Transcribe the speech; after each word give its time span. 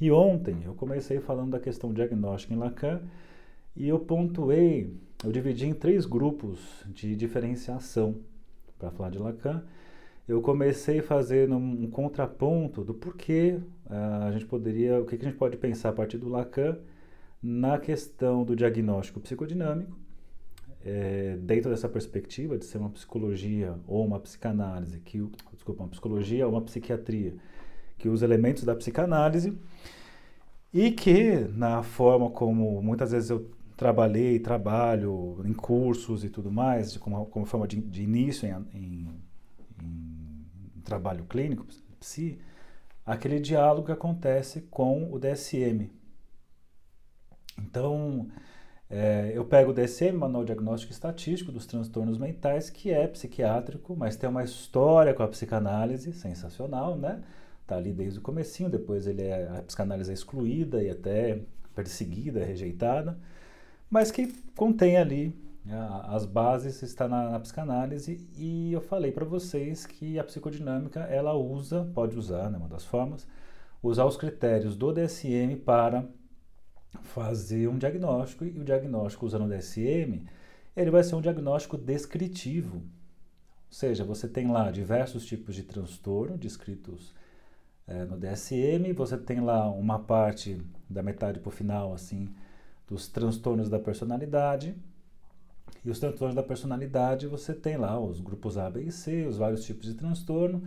E 0.00 0.10
ontem 0.10 0.62
eu 0.64 0.74
comecei 0.74 1.20
falando 1.20 1.50
da 1.50 1.60
questão 1.60 1.92
diagnóstica 1.92 2.54
em 2.54 2.56
Lacan 2.56 3.02
e 3.76 3.86
eu 3.86 3.98
pontuei, 3.98 4.96
eu 5.22 5.30
dividi 5.30 5.66
em 5.66 5.74
três 5.74 6.06
grupos 6.06 6.84
de 6.86 7.14
diferenciação 7.14 8.16
para 8.78 8.90
falar 8.90 9.10
de 9.10 9.18
Lacan. 9.18 9.62
Eu 10.26 10.40
comecei 10.40 11.02
fazendo 11.02 11.56
um 11.56 11.90
contraponto 11.90 12.82
do 12.82 12.94
porquê 12.94 13.58
uh, 13.86 14.24
a 14.26 14.32
gente 14.32 14.46
poderia, 14.46 15.00
o 15.00 15.04
que, 15.04 15.18
que 15.18 15.26
a 15.26 15.28
gente 15.28 15.38
pode 15.38 15.56
pensar 15.56 15.90
a 15.90 15.92
partir 15.92 16.16
do 16.16 16.28
Lacan 16.28 16.78
na 17.42 17.78
questão 17.78 18.44
do 18.44 18.56
diagnóstico 18.56 19.20
psicodinâmico, 19.20 19.98
é, 20.82 21.36
dentro 21.42 21.70
dessa 21.70 21.88
perspectiva 21.88 22.56
de 22.56 22.64
ser 22.64 22.78
uma 22.78 22.90
psicologia 22.90 23.74
ou 23.86 24.06
uma 24.06 24.20
psicanálise, 24.20 24.98
que, 25.00 25.22
desculpa, 25.52 25.82
uma 25.82 25.88
psicologia 25.88 26.46
ou 26.46 26.52
uma 26.52 26.62
psiquiatria 26.62 27.34
que 28.00 28.08
usa 28.08 28.24
elementos 28.24 28.64
da 28.64 28.74
psicanálise 28.74 29.56
e 30.72 30.90
que, 30.90 31.46
na 31.54 31.82
forma 31.82 32.30
como 32.30 32.80
muitas 32.82 33.12
vezes 33.12 33.28
eu 33.30 33.50
trabalhei, 33.76 34.38
trabalho 34.38 35.40
em 35.44 35.52
cursos 35.52 36.24
e 36.24 36.30
tudo 36.30 36.50
mais, 36.50 36.96
como, 36.96 37.26
como 37.26 37.44
forma 37.44 37.68
de, 37.68 37.80
de 37.80 38.02
início 38.02 38.48
em, 38.48 38.78
em, 38.78 39.08
em, 39.82 40.80
trabalho 40.82 41.24
clínico, 41.24 41.66
psi, 41.98 42.38
aquele 43.04 43.38
diálogo 43.38 43.86
que 43.86 43.92
acontece 43.92 44.62
com 44.62 45.12
o 45.12 45.18
DSM. 45.18 45.90
Então, 47.58 48.28
é, 48.88 49.32
eu 49.34 49.44
pego 49.44 49.70
o 49.70 49.74
DSM, 49.74 50.12
Manual 50.16 50.44
Diagnóstico 50.44 50.92
Estatístico 50.92 51.52
dos 51.52 51.66
Transtornos 51.66 52.18
Mentais, 52.18 52.70
que 52.70 52.90
é 52.90 53.06
psiquiátrico, 53.06 53.94
mas 53.96 54.16
tem 54.16 54.28
uma 54.28 54.42
história 54.42 55.14
com 55.14 55.22
a 55.22 55.28
psicanálise 55.28 56.12
sensacional, 56.12 56.96
né? 56.96 57.22
Tá 57.70 57.76
ali 57.76 57.92
desde 57.92 58.18
o 58.18 58.22
comecinho, 58.22 58.68
depois 58.68 59.06
ele 59.06 59.22
é, 59.22 59.48
a 59.48 59.62
psicanálise 59.62 60.10
é 60.10 60.14
excluída 60.14 60.82
e 60.82 60.90
até 60.90 61.40
perseguida, 61.72 62.44
rejeitada, 62.44 63.16
mas 63.88 64.10
que 64.10 64.26
contém 64.56 64.96
ali 64.96 65.32
né, 65.64 65.76
as 66.08 66.26
bases, 66.26 66.82
está 66.82 67.06
na, 67.06 67.30
na 67.30 67.38
psicanálise 67.38 68.28
e 68.36 68.72
eu 68.72 68.80
falei 68.80 69.12
para 69.12 69.24
vocês 69.24 69.86
que 69.86 70.18
a 70.18 70.24
psicodinâmica 70.24 70.98
ela 71.02 71.32
usa, 71.34 71.88
pode 71.94 72.18
usar, 72.18 72.50
né, 72.50 72.58
uma 72.58 72.66
das 72.66 72.84
formas, 72.84 73.24
usar 73.80 74.04
os 74.04 74.16
critérios 74.16 74.76
do 74.76 74.92
DSM 74.92 75.54
para 75.64 76.04
fazer 77.04 77.68
um 77.68 77.78
diagnóstico 77.78 78.44
e 78.44 78.58
o 78.58 78.64
diagnóstico 78.64 79.24
usando 79.24 79.44
o 79.44 79.48
DSM, 79.48 80.24
ele 80.76 80.90
vai 80.90 81.04
ser 81.04 81.14
um 81.14 81.20
diagnóstico 81.20 81.78
descritivo. 81.78 82.78
Ou 82.78 82.82
seja, 83.70 84.02
você 84.02 84.26
tem 84.26 84.50
lá 84.50 84.72
diversos 84.72 85.24
tipos 85.24 85.54
de 85.54 85.62
transtorno 85.62 86.36
descritos 86.36 87.14
é, 87.90 88.04
no 88.04 88.16
DSM, 88.16 88.92
você 88.94 89.18
tem 89.18 89.40
lá 89.40 89.68
uma 89.68 89.98
parte 89.98 90.56
da 90.88 91.02
metade 91.02 91.40
para 91.40 91.48
o 91.48 91.52
final, 91.52 91.92
assim, 91.92 92.28
dos 92.86 93.08
transtornos 93.08 93.68
da 93.68 93.80
personalidade. 93.80 94.76
E 95.84 95.90
os 95.90 95.98
transtornos 95.98 96.36
da 96.36 96.42
personalidade, 96.42 97.26
você 97.26 97.52
tem 97.52 97.76
lá 97.76 97.98
os 97.98 98.20
grupos 98.20 98.56
A, 98.56 98.70
B 98.70 98.84
e 98.84 98.92
C, 98.92 99.26
os 99.26 99.36
vários 99.36 99.64
tipos 99.64 99.86
de 99.86 99.94
transtorno, 99.94 100.62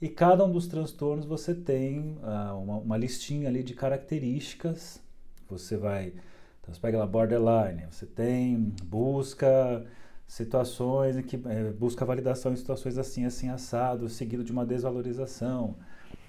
e 0.00 0.08
cada 0.08 0.44
um 0.44 0.50
dos 0.50 0.66
transtornos 0.66 1.24
você 1.24 1.54
tem 1.54 2.18
ah, 2.22 2.54
uma, 2.54 2.78
uma 2.78 2.96
listinha 2.96 3.48
ali 3.48 3.62
de 3.62 3.74
características 3.74 5.00
você 5.48 5.76
vai. 5.76 6.12
Então 6.60 6.74
você 6.74 6.80
pega 6.80 6.98
lá 6.98 7.06
borderline, 7.06 7.86
você 7.90 8.06
tem 8.06 8.74
busca 8.84 9.84
situações 10.26 11.16
em 11.16 11.22
que 11.22 11.36
é, 11.46 11.70
busca 11.72 12.04
validação 12.04 12.52
em 12.52 12.56
situações 12.56 12.98
assim, 12.98 13.24
assim, 13.26 13.48
assado, 13.48 14.08
seguido 14.08 14.42
de 14.42 14.50
uma 14.50 14.66
desvalorização. 14.66 15.76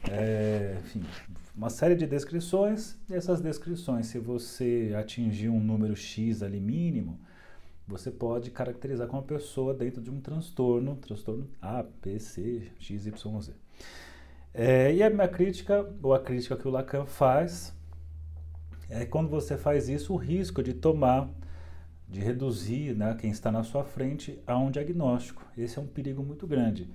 É, 0.09 0.77
enfim, 0.79 1.03
uma 1.55 1.69
série 1.69 1.95
de 1.95 2.05
descrições, 2.05 2.97
e 3.09 3.13
essas 3.13 3.41
descrições, 3.41 4.07
se 4.07 4.19
você 4.19 4.93
atingir 4.97 5.49
um 5.49 5.59
número 5.59 5.95
X 5.95 6.43
ali 6.43 6.59
mínimo, 6.59 7.19
você 7.87 8.11
pode 8.11 8.51
caracterizar 8.51 9.07
como 9.07 9.21
uma 9.21 9.27
pessoa 9.27 9.73
dentro 9.73 10.01
de 10.01 10.09
um 10.09 10.19
transtorno, 10.19 10.95
transtorno 10.95 11.47
A, 11.61 11.83
B, 11.83 12.19
C, 12.19 12.71
X, 12.79 13.05
Y, 13.05 13.41
Z. 13.41 13.53
É, 14.53 14.93
e 14.93 15.03
a 15.03 15.09
minha 15.09 15.27
crítica, 15.27 15.87
ou 16.01 16.13
a 16.13 16.19
crítica 16.19 16.55
que 16.55 16.67
o 16.67 16.71
Lacan 16.71 17.05
faz, 17.05 17.73
é 18.89 19.05
quando 19.05 19.29
você 19.29 19.57
faz 19.57 19.89
isso, 19.89 20.13
o 20.13 20.17
risco 20.17 20.63
de 20.63 20.73
tomar, 20.73 21.29
de 22.07 22.19
reduzir 22.19 22.95
né, 22.95 23.15
quem 23.19 23.29
está 23.29 23.51
na 23.51 23.63
sua 23.63 23.83
frente 23.83 24.39
a 24.45 24.57
um 24.57 24.71
diagnóstico. 24.71 25.45
Esse 25.57 25.77
é 25.77 25.81
um 25.81 25.87
perigo 25.87 26.23
muito 26.23 26.45
grande. 26.47 26.89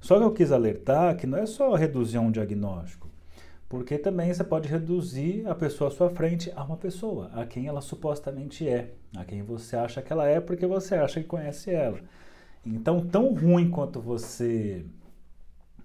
Só 0.00 0.18
que 0.18 0.24
eu 0.24 0.32
quis 0.32 0.52
alertar 0.52 1.16
que 1.16 1.26
não 1.26 1.38
é 1.38 1.46
só 1.46 1.74
reduzir 1.74 2.18
um 2.18 2.30
diagnóstico, 2.30 3.08
porque 3.68 3.98
também 3.98 4.32
você 4.32 4.44
pode 4.44 4.68
reduzir 4.68 5.46
a 5.48 5.54
pessoa 5.54 5.88
à 5.88 5.92
sua 5.92 6.10
frente 6.10 6.52
a 6.54 6.62
uma 6.62 6.76
pessoa, 6.76 7.30
a 7.34 7.44
quem 7.44 7.66
ela 7.66 7.80
supostamente 7.80 8.68
é, 8.68 8.92
a 9.16 9.24
quem 9.24 9.42
você 9.42 9.76
acha 9.76 10.02
que 10.02 10.12
ela 10.12 10.26
é 10.26 10.40
porque 10.40 10.66
você 10.66 10.94
acha 10.94 11.20
que 11.20 11.26
conhece 11.26 11.70
ela. 11.70 11.98
Então, 12.64 13.00
tão 13.00 13.32
ruim 13.32 13.70
quanto 13.70 14.00
você 14.00 14.84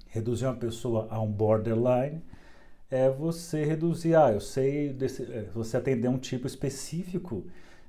reduzir 0.08 0.46
uma 0.46 0.56
pessoa 0.56 1.08
a 1.10 1.20
um 1.22 1.32
borderline, 1.32 2.22
é 2.90 3.10
você 3.10 3.64
reduzir, 3.64 4.16
ah, 4.16 4.32
eu 4.32 4.42
sei, 4.42 4.92
desse, 4.92 5.24
é, 5.24 5.50
você 5.54 5.78
atender 5.78 6.10
um 6.10 6.18
tipo 6.18 6.46
específico 6.46 7.46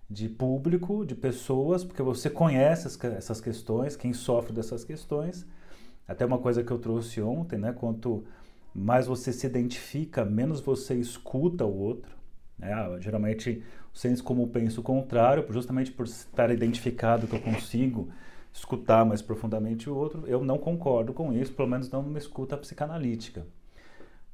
de 0.08 0.28
público, 0.28 1.04
de 1.04 1.14
pessoas, 1.14 1.82
porque 1.82 2.02
você 2.02 2.30
conhece 2.30 2.86
essas 3.16 3.40
questões, 3.40 3.96
quem 3.96 4.12
sofre 4.12 4.52
dessas 4.52 4.84
questões. 4.84 5.44
Até 6.06 6.24
uma 6.26 6.38
coisa 6.38 6.62
que 6.62 6.70
eu 6.70 6.78
trouxe 6.78 7.20
ontem, 7.20 7.58
né? 7.58 7.72
Quanto 7.72 8.24
mais 8.74 9.06
você 9.06 9.32
se 9.32 9.46
identifica, 9.46 10.24
menos 10.24 10.60
você 10.60 10.94
escuta 10.94 11.64
o 11.64 11.78
outro. 11.78 12.16
Né? 12.58 12.72
Ah, 12.72 12.96
geralmente, 12.98 13.62
o 13.92 13.98
senso 13.98 14.24
penso 14.48 14.80
o 14.80 14.84
contrário, 14.84 15.44
justamente 15.50 15.90
por 15.92 16.06
estar 16.06 16.50
identificado 16.50 17.26
que 17.26 17.34
eu 17.34 17.40
consigo 17.40 18.10
escutar 18.52 19.04
mais 19.04 19.22
profundamente 19.22 19.88
o 19.88 19.96
outro, 19.96 20.26
eu 20.26 20.44
não 20.44 20.58
concordo 20.58 21.12
com 21.12 21.32
isso, 21.32 21.52
pelo 21.52 21.68
menos 21.68 21.90
não 21.90 22.02
numa 22.02 22.18
escuta 22.18 22.56
psicanalítica. 22.56 23.46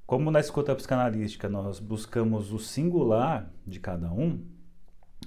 Como 0.07 0.31
na 0.31 0.41
escuta 0.41 0.75
psicanalística 0.75 1.49
nós 1.49 1.79
buscamos 1.79 2.53
o 2.53 2.59
singular 2.59 3.51
de 3.67 3.79
cada 3.79 4.11
um, 4.11 4.41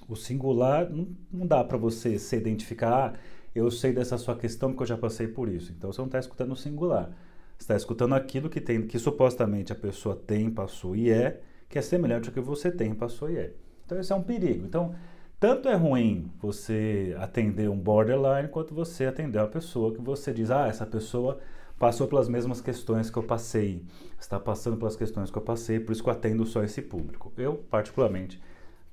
o 0.08 0.16
singular 0.16 0.90
não, 0.90 1.08
não 1.30 1.46
dá 1.46 1.62
para 1.64 1.78
você 1.78 2.18
se 2.18 2.36
identificar, 2.36 3.18
eu 3.54 3.70
sei 3.70 3.92
dessa 3.92 4.16
sua 4.18 4.36
questão 4.36 4.70
porque 4.70 4.82
eu 4.82 4.86
já 4.86 4.96
passei 4.96 5.28
por 5.28 5.48
isso. 5.48 5.72
Então 5.72 5.92
você 5.92 6.00
não 6.00 6.06
está 6.06 6.18
escutando 6.18 6.52
o 6.52 6.56
singular. 6.56 7.10
Você 7.58 7.64
está 7.64 7.76
escutando 7.76 8.14
aquilo 8.14 8.48
que 8.48 8.60
tem, 8.60 8.86
que 8.86 8.98
supostamente 8.98 9.72
a 9.72 9.76
pessoa 9.76 10.16
tem, 10.16 10.50
passou 10.50 10.96
e 10.96 11.10
é, 11.10 11.40
que 11.68 11.78
é 11.78 11.82
semelhante 11.82 12.28
ao 12.28 12.34
que 12.34 12.40
você 12.40 12.70
tem, 12.70 12.94
passou 12.94 13.30
e 13.30 13.36
é. 13.36 13.52
Então 13.84 13.98
esse 14.00 14.12
é 14.12 14.16
um 14.16 14.22
perigo. 14.22 14.64
Então, 14.66 14.94
tanto 15.38 15.68
é 15.68 15.74
ruim 15.74 16.30
você 16.40 17.16
atender 17.18 17.68
um 17.68 17.78
borderline 17.78 18.48
quanto 18.48 18.74
você 18.74 19.06
atender 19.06 19.38
uma 19.38 19.48
pessoa 19.48 19.92
que 19.92 20.00
você 20.00 20.32
diz, 20.32 20.50
ah, 20.50 20.66
essa 20.66 20.86
pessoa 20.86 21.40
passou 21.78 22.06
pelas 22.06 22.28
mesmas 22.28 22.60
questões 22.60 23.10
que 23.10 23.18
eu 23.18 23.24
passei, 23.24 23.84
está 24.18 24.38
passando 24.38 24.76
pelas 24.76 24.94
questões 24.94 25.30
que 25.32 25.36
eu 25.36 25.42
passei, 25.42 25.80
por 25.80 25.92
isso 25.92 26.02
que 26.02 26.08
eu 26.08 26.12
atendo 26.12 26.46
só 26.46 26.62
esse 26.62 26.80
público. 26.80 27.32
Eu, 27.36 27.56
particularmente, 27.56 28.40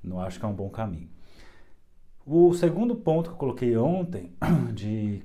não 0.02 0.20
acho 0.20 0.40
que 0.40 0.44
é 0.44 0.48
um 0.48 0.54
bom 0.54 0.68
caminho. 0.68 1.08
O 2.32 2.54
segundo 2.54 2.94
ponto 2.94 3.30
que 3.30 3.34
eu 3.34 3.38
coloquei 3.38 3.76
ontem, 3.76 4.32
de 4.72 5.20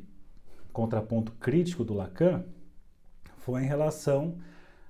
contraponto 0.74 1.34
crítico 1.34 1.84
do 1.84 1.94
Lacan, 1.94 2.44
foi 3.38 3.62
em 3.62 3.68
relação 3.68 4.40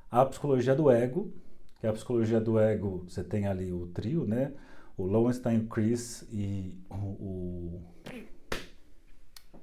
à 0.09 0.25
psicologia 0.25 0.73
do 0.73 0.89
ego, 0.89 1.33
que 1.77 1.85
a 1.85 1.91
psicologia 1.91 2.39
do 2.39 2.57
ego, 2.57 3.03
você 3.05 3.21
tem 3.21 3.47
ali 3.47 3.69
o 3.73 3.87
trio, 3.87 4.25
né? 4.25 4.53
O 4.95 5.03
Lowenstein, 5.03 5.67
Chris 5.67 6.25
e 6.31 6.79
o, 6.89 6.95
o... 6.95 7.81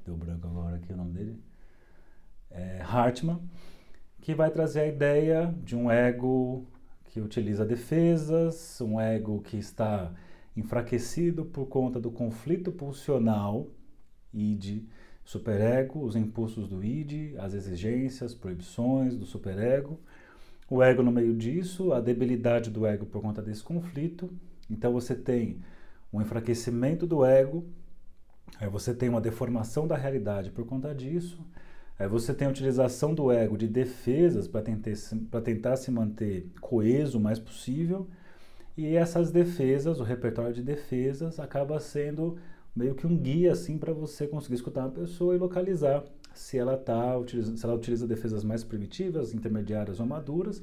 Deu 0.05 0.15
branco 0.15 0.47
agora 0.47 0.77
aqui 0.77 0.93
o 0.93 0.97
nome 0.99 1.13
dele 1.13 1.43
é, 2.51 2.83
Hartman, 2.83 3.41
que 4.21 4.35
vai 4.35 4.51
trazer 4.51 4.81
a 4.81 4.87
ideia 4.87 5.55
de 5.65 5.75
um 5.75 5.91
ego 5.91 6.67
que 7.07 7.19
utiliza 7.19 7.65
defesas, 7.65 8.79
um 8.83 9.01
ego 9.01 9.41
que 9.41 9.57
está 9.57 10.13
enfraquecido 10.57 11.45
por 11.45 11.67
conta 11.67 12.01
do 12.01 12.11
conflito 12.11 12.71
pulsional 12.73 13.69
id 14.33 14.85
superego, 15.25 16.05
os 16.05 16.17
impulsos 16.17 16.69
do 16.69 16.83
id, 16.83 17.37
as 17.39 17.55
exigências, 17.55 18.35
proibições 18.35 19.17
do 19.17 19.25
superego, 19.25 20.01
o 20.69 20.83
ego 20.83 21.03
no 21.03 21.13
meio 21.13 21.35
disso, 21.35 21.93
a 21.93 22.01
debilidade 22.01 22.71
do 22.71 22.87
ego 22.87 23.07
por 23.07 23.23
conta 23.23 23.41
desse 23.41 23.63
conflito. 23.63 24.31
Então 24.69 24.93
você 24.93 25.15
tem 25.15 25.61
um 26.13 26.21
enfraquecimento 26.21 27.07
do 27.07 27.25
ego, 27.25 27.65
aí 28.59 28.69
você 28.69 28.93
tem 28.93 29.09
uma 29.09 29.21
deformação 29.21 29.87
da 29.87 29.97
realidade 29.97 30.51
por 30.51 30.67
conta 30.67 30.95
disso, 30.95 31.39
Aí 31.99 32.09
você 32.09 32.35
tem 32.35 32.49
a 32.49 32.51
utilização 32.51 33.15
do 33.15 33.31
ego 33.31 33.57
de 33.57 33.69
defesas 33.69 34.49
para 34.49 34.63
tentar, 34.63 35.41
tentar 35.43 35.77
se 35.77 35.91
manter 35.91 36.51
coeso 36.61 37.19
o 37.19 37.21
mais 37.21 37.39
possível. 37.39 38.09
E 38.77 38.97
essas 38.97 39.31
defesas, 39.31 40.01
o 40.01 40.05
repertório 40.05 40.53
de 40.53 40.63
defesas, 40.63 41.39
acaba 41.39 41.79
sendo 41.79 42.39
meio 42.75 42.95
que 42.95 43.07
um 43.07 43.17
guia 43.17 43.53
assim 43.53 43.77
para 43.77 43.93
você 43.93 44.27
conseguir 44.27 44.55
escutar 44.55 44.83
uma 44.83 44.91
pessoa 44.91 45.35
e 45.35 45.39
localizar 45.39 46.05
se 46.33 46.57
ela 46.57 46.77
tá 46.77 47.13
se 47.29 47.65
ela 47.65 47.75
utiliza 47.75 48.07
defesas 48.07 48.43
mais 48.43 48.65
primitivas, 48.65 49.35
intermediárias 49.35 50.01
ou 50.01 50.07
maduras, 50.07 50.63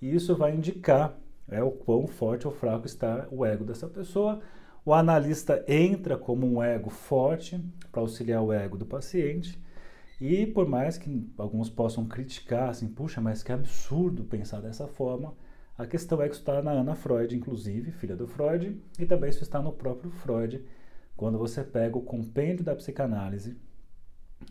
e 0.00 0.14
isso 0.14 0.36
vai 0.36 0.54
indicar 0.54 1.18
é 1.50 1.62
o 1.62 1.70
quão 1.70 2.06
forte 2.06 2.46
ou 2.46 2.52
fraco 2.52 2.86
está 2.86 3.26
o 3.30 3.44
ego 3.44 3.64
dessa 3.64 3.88
pessoa. 3.88 4.40
O 4.84 4.92
analista 4.92 5.64
entra 5.66 6.16
como 6.16 6.46
um 6.46 6.62
ego 6.62 6.90
forte 6.90 7.58
para 7.90 8.00
auxiliar 8.00 8.42
o 8.42 8.52
ego 8.52 8.76
do 8.76 8.86
paciente. 8.86 9.58
E 10.20 10.46
por 10.46 10.68
mais 10.68 10.98
que 10.98 11.26
alguns 11.38 11.70
possam 11.70 12.04
criticar, 12.04 12.70
assim, 12.70 12.88
puxa, 12.88 13.20
mas 13.20 13.42
que 13.42 13.52
absurdo 13.52 14.24
pensar 14.24 14.60
dessa 14.60 14.86
forma, 14.86 15.34
a 15.78 15.86
questão 15.86 16.20
é 16.20 16.26
que 16.26 16.34
isso 16.34 16.42
está 16.42 16.60
na 16.60 16.72
Ana 16.72 16.96
Freud, 16.96 17.36
inclusive, 17.36 17.92
filha 17.92 18.16
do 18.16 18.26
Freud, 18.26 18.76
e 18.98 19.06
também 19.06 19.30
isso 19.30 19.44
está 19.44 19.62
no 19.62 19.72
próprio 19.72 20.10
Freud, 20.10 20.64
quando 21.16 21.38
você 21.38 21.62
pega 21.62 21.96
o 21.96 22.02
compêndio 22.02 22.64
da 22.64 22.74
psicanálise, 22.74 23.56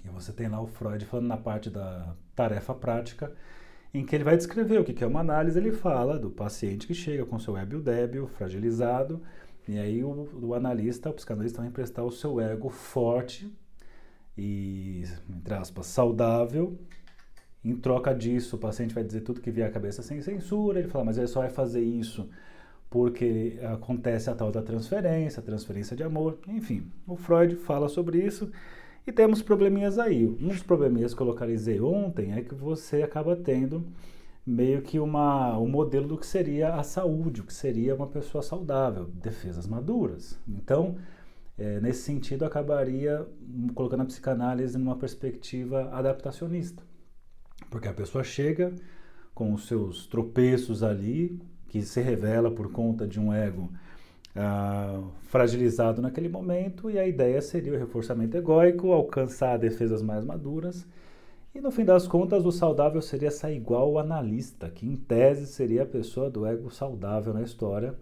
e 0.05 0.07
você 0.07 0.31
tem 0.31 0.47
lá 0.47 0.61
o 0.61 0.67
Freud 0.67 1.03
falando 1.05 1.27
na 1.27 1.35
parte 1.35 1.69
da 1.69 2.15
tarefa 2.33 2.73
prática, 2.73 3.33
em 3.93 4.05
que 4.05 4.15
ele 4.15 4.23
vai 4.23 4.37
descrever 4.37 4.79
o 4.79 4.85
que 4.85 5.03
é 5.03 5.07
uma 5.07 5.19
análise, 5.19 5.59
ele 5.59 5.73
fala 5.73 6.17
do 6.17 6.29
paciente 6.29 6.87
que 6.87 6.93
chega 6.93 7.25
com 7.25 7.37
seu 7.37 7.57
ego 7.57 7.81
débil, 7.81 8.27
fragilizado, 8.27 9.21
e 9.67 9.77
aí 9.77 10.01
o, 10.05 10.29
o 10.41 10.53
analista, 10.53 11.09
o 11.09 11.13
psicanalista 11.13 11.59
vai 11.59 11.67
emprestar 11.67 12.05
o 12.05 12.11
seu 12.11 12.39
ego 12.39 12.69
forte 12.69 13.53
e, 14.37 15.03
entre 15.29 15.53
aspas, 15.55 15.87
saudável, 15.87 16.79
em 17.69 17.75
troca 17.75 18.13
disso, 18.13 18.55
o 18.55 18.59
paciente 18.59 18.93
vai 18.93 19.03
dizer 19.03 19.21
tudo 19.21 19.41
que 19.41 19.51
vier 19.51 19.67
à 19.67 19.71
cabeça 19.71 20.01
sem 20.01 20.21
censura. 20.21 20.79
Ele 20.79 20.87
fala, 20.87 21.05
mas 21.05 21.17
ele 21.17 21.27
só 21.27 21.41
vai 21.41 21.49
fazer 21.49 21.81
isso 21.81 22.29
porque 22.89 23.59
acontece 23.63 24.29
a 24.29 24.35
tal 24.35 24.51
da 24.51 24.61
transferência, 24.61 25.41
transferência 25.41 25.95
de 25.95 26.03
amor. 26.03 26.37
Enfim, 26.47 26.89
o 27.05 27.15
Freud 27.15 27.55
fala 27.57 27.89
sobre 27.89 28.19
isso 28.19 28.49
e 29.05 29.11
temos 29.11 29.41
probleminhas 29.41 29.99
aí. 29.99 30.25
Um 30.25 30.47
dos 30.47 30.63
probleminhas 30.63 31.13
que 31.13 31.21
eu 31.21 31.27
localizei 31.27 31.81
ontem 31.81 32.33
é 32.33 32.41
que 32.41 32.55
você 32.55 33.03
acaba 33.03 33.35
tendo 33.35 33.85
meio 34.45 34.81
que 34.81 34.97
uma, 34.97 35.57
um 35.59 35.67
modelo 35.67 36.07
do 36.07 36.17
que 36.17 36.25
seria 36.25 36.75
a 36.75 36.83
saúde, 36.83 37.41
o 37.41 37.43
que 37.43 37.53
seria 37.53 37.93
uma 37.93 38.07
pessoa 38.07 38.41
saudável, 38.41 39.05
defesas 39.13 39.67
maduras. 39.67 40.39
Então, 40.47 40.95
é, 41.57 41.81
nesse 41.81 42.03
sentido, 42.03 42.45
acabaria 42.45 43.27
colocando 43.75 44.03
a 44.03 44.05
psicanálise 44.05 44.77
numa 44.77 44.95
perspectiva 44.95 45.89
adaptacionista. 45.91 46.81
Porque 47.69 47.87
a 47.87 47.93
pessoa 47.93 48.23
chega 48.23 48.73
com 49.33 49.53
os 49.53 49.67
seus 49.67 50.07
tropeços 50.07 50.83
ali, 50.83 51.39
que 51.67 51.81
se 51.81 52.01
revela 52.01 52.49
por 52.49 52.71
conta 52.71 53.05
de 53.05 53.19
um 53.19 53.33
ego 53.33 53.69
ah, 54.35 55.01
fragilizado 55.23 56.01
naquele 56.01 56.29
momento, 56.29 56.89
e 56.89 56.97
a 56.97 57.07
ideia 57.07 57.41
seria 57.41 57.73
o 57.73 57.77
reforçamento 57.77 58.37
egóico, 58.37 58.91
alcançar 58.91 59.57
defesas 59.57 60.01
mais 60.01 60.23
maduras. 60.23 60.87
E 61.53 61.59
no 61.59 61.71
fim 61.71 61.83
das 61.83 62.07
contas, 62.07 62.45
o 62.45 62.51
saudável 62.51 63.01
seria 63.01 63.31
sair 63.31 63.57
igual 63.57 63.91
o 63.91 63.99
analista, 63.99 64.69
que 64.69 64.85
em 64.85 64.95
tese 64.95 65.47
seria 65.47 65.83
a 65.83 65.87
pessoa 65.87 66.29
do 66.29 66.45
ego 66.45 66.69
saudável 66.69 67.33
na 67.33 67.41
história. 67.41 67.95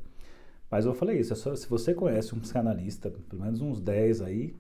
Mas 0.70 0.86
eu 0.86 0.94
falei 0.94 1.20
isso, 1.20 1.34
é 1.34 1.36
só, 1.36 1.56
se 1.56 1.68
você 1.70 1.94
conhece 1.94 2.36
um 2.36 2.40
psicanalista, 2.40 3.10
pelo 3.30 3.44
menos 3.44 3.62
uns 3.62 3.80
10 3.80 4.22
aí, 4.22 4.56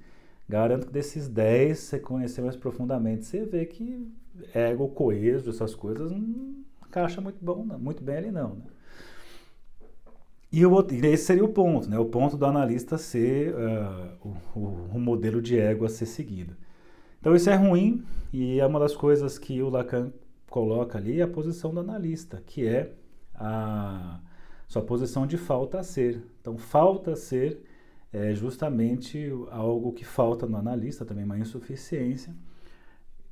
garanto 0.47 0.87
que 0.87 0.93
desses 0.93 1.27
10 1.27 1.77
você 1.77 1.99
conhecer 1.99 2.41
mais 2.41 2.55
profundamente, 2.55 3.25
você 3.25 3.43
vê 3.43 3.65
que 3.65 4.11
ego 4.53 4.87
coeso, 4.89 5.49
essas 5.49 5.73
coisas, 5.73 6.11
não 6.11 6.55
encaixa 6.87 7.19
muito, 7.21 7.37
bom, 7.41 7.63
muito 7.79 8.03
bem 8.03 8.17
ali 8.17 8.31
não. 8.31 8.55
Né? 8.55 8.63
E, 10.51 10.65
o, 10.65 10.87
e 10.91 11.05
esse 11.07 11.25
seria 11.25 11.43
o 11.43 11.49
ponto, 11.49 11.89
né? 11.89 11.99
o 11.99 12.05
ponto 12.05 12.37
do 12.37 12.45
analista 12.45 12.97
ser 12.97 13.53
uh, 13.53 14.29
o, 14.55 14.95
o, 14.95 14.99
modelo 14.99 15.41
de 15.41 15.59
ego 15.59 15.83
a 15.83 15.89
ser 15.89 16.05
seguido. 16.05 16.55
Então 17.19 17.35
isso 17.35 17.49
é 17.49 17.55
ruim 17.55 18.05
e 18.31 18.59
é 18.59 18.65
uma 18.65 18.79
das 18.79 18.95
coisas 18.95 19.37
que 19.37 19.61
o 19.61 19.69
Lacan 19.69 20.13
coloca 20.49 20.97
ali, 20.97 21.21
a 21.21 21.27
posição 21.27 21.73
do 21.73 21.81
analista, 21.81 22.41
que 22.45 22.65
é 22.65 22.93
a 23.33 24.21
sua 24.67 24.81
posição 24.81 25.27
de 25.27 25.37
falta 25.37 25.79
a 25.79 25.83
ser. 25.83 26.23
Então 26.39 26.57
falta 26.57 27.11
a 27.11 27.15
ser 27.15 27.61
é 28.15 28.33
justamente 28.33 29.29
algo 29.51 29.91
que 29.91 30.05
falta 30.05 30.47
no 30.47 30.55
analista, 30.55 31.03
também 31.03 31.25
uma 31.25 31.37
insuficiência, 31.37 32.33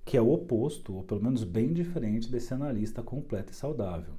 que 0.04 0.18
é 0.18 0.22
o 0.22 0.30
oposto, 0.30 0.94
ou 0.94 1.04
pelo 1.04 1.24
menos 1.24 1.46
bem 1.46 1.72
diferente 1.72 2.30
desse 2.30 2.54
analista 2.54 3.02
completo 3.02 3.54
e 3.54 3.56
saudável. 3.56 4.14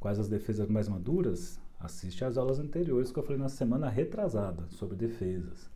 Quais 0.00 0.18
as 0.18 0.26
defesas 0.26 0.68
mais 0.68 0.88
maduras? 0.88 1.60
Assiste 1.78 2.24
às 2.24 2.38
aulas 2.38 2.58
anteriores 2.58 3.12
que 3.12 3.18
eu 3.18 3.22
falei 3.22 3.38
na 3.38 3.50
semana 3.50 3.90
retrasada 3.90 4.64
sobre 4.70 4.96
defesas. 4.96 5.70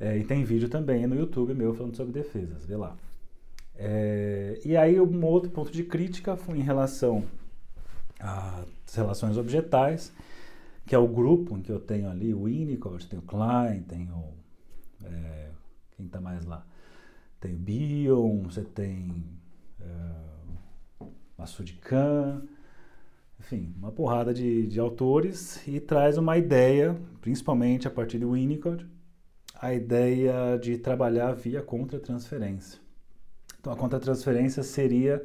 É, 0.00 0.16
e 0.16 0.24
tem 0.24 0.42
vídeo 0.42 0.70
também 0.70 1.06
no 1.06 1.14
YouTube 1.14 1.52
meu 1.52 1.74
falando 1.74 1.94
sobre 1.94 2.14
defesas, 2.14 2.64
vê 2.64 2.76
lá. 2.76 2.96
É, 3.74 4.58
e 4.64 4.74
aí 4.78 4.98
um 4.98 5.24
outro 5.26 5.50
ponto 5.50 5.70
de 5.70 5.84
crítica 5.84 6.36
foi 6.36 6.56
em 6.56 6.62
relação 6.62 7.24
às 8.18 8.94
relações 8.94 9.36
objetais, 9.36 10.10
que 10.86 10.94
é 10.94 10.98
o 10.98 11.08
grupo 11.08 11.60
que 11.60 11.70
eu 11.70 11.80
tenho 11.80 12.08
ali 12.08 12.32
o 12.32 12.44
Winnicott, 12.44 13.08
tem 13.08 13.18
o 13.18 13.22
Klein, 13.22 13.82
tem 13.82 14.10
o... 14.10 14.32
É, 15.04 15.50
quem 15.96 16.06
está 16.06 16.20
mais 16.20 16.44
lá? 16.44 16.64
tem 17.40 17.54
Bion, 17.54 18.42
você 18.42 18.62
tem 18.62 19.24
Massoud 21.38 21.72
Khan, 21.74 22.42
enfim, 23.38 23.74
uma 23.78 23.92
porrada 23.92 24.32
de, 24.32 24.66
de 24.66 24.80
autores 24.80 25.64
e 25.66 25.78
traz 25.78 26.16
uma 26.18 26.36
ideia, 26.36 26.96
principalmente 27.20 27.86
a 27.86 27.90
partir 27.90 28.18
do 28.18 28.32
Winnicott, 28.32 28.86
a 29.60 29.72
ideia 29.72 30.58
de 30.58 30.78
trabalhar 30.78 31.32
via 31.34 31.62
contra-transferência. 31.62 32.80
Então, 33.60 33.72
a 33.72 33.76
contra-transferência 33.76 34.62
seria 34.62 35.24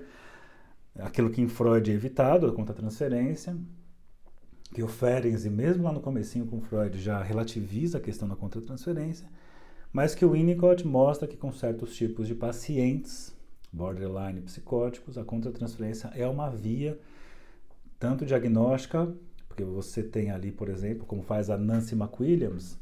aquilo 1.00 1.30
que 1.30 1.42
em 1.42 1.48
Freud 1.48 1.90
é 1.90 1.94
evitado, 1.94 2.48
a 2.48 2.54
contra-transferência, 2.54 3.58
que 4.74 4.82
o 4.82 4.88
Ferenczi, 4.88 5.50
mesmo 5.50 5.84
lá 5.84 5.92
no 5.92 6.00
comecinho 6.00 6.46
com 6.46 6.62
Freud, 6.62 7.00
já 7.00 7.22
relativiza 7.22 7.98
a 7.98 8.02
questão 8.02 8.28
da 8.28 8.36
contra-transferência, 8.36 9.28
mas 9.92 10.16
que 10.16 10.24
o 10.24 10.32
Winnicott 10.32 10.88
mostra 10.88 11.28
que 11.28 11.36
com 11.36 11.52
certos 11.52 11.96
tipos 11.96 12.28
de 12.28 12.34
pacientes, 12.34 13.36
borderline 13.72 14.42
psicóticos, 14.42 15.18
a 15.18 15.24
contratransferência 15.24 16.10
é 16.16 16.26
uma 16.28 16.50
via 16.50 16.98
tanto 18.00 18.26
diagnóstica, 18.26 19.14
porque 19.48 19.64
você 19.64 20.02
tem 20.02 20.32
ali, 20.32 20.52
por 20.52 20.70
exemplo, 20.70 21.06
como 21.06 21.22
faz 21.22 21.50
a 21.50 21.58
Nancy 21.58 21.94
McWilliams, 21.94 22.80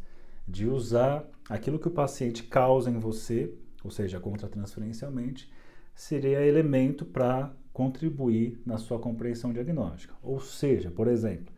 de 0.48 0.68
usar 0.68 1.28
aquilo 1.50 1.80
que 1.80 1.88
o 1.88 1.92
paciente 1.92 2.44
causa 2.44 2.90
em 2.90 3.00
você, 3.00 3.54
ou 3.84 3.90
seja, 3.90 4.20
contratransferencialmente, 4.20 5.52
seria 5.96 6.46
elemento 6.46 7.04
para 7.04 7.52
contribuir 7.74 8.62
na 8.66 8.78
sua 8.78 9.00
compreensão 9.00 9.52
diagnóstica. 9.52 10.14
Ou 10.22 10.40
seja, 10.40 10.92
por 10.92 11.08
exemplo, 11.08 11.54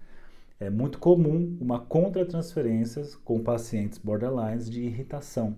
é 0.62 0.70
muito 0.70 1.00
comum 1.00 1.58
uma 1.60 1.80
contratransferência 1.80 3.04
com 3.26 3.42
pacientes 3.42 3.98
borderlines 3.98 4.70
de 4.70 4.84
irritação. 4.84 5.58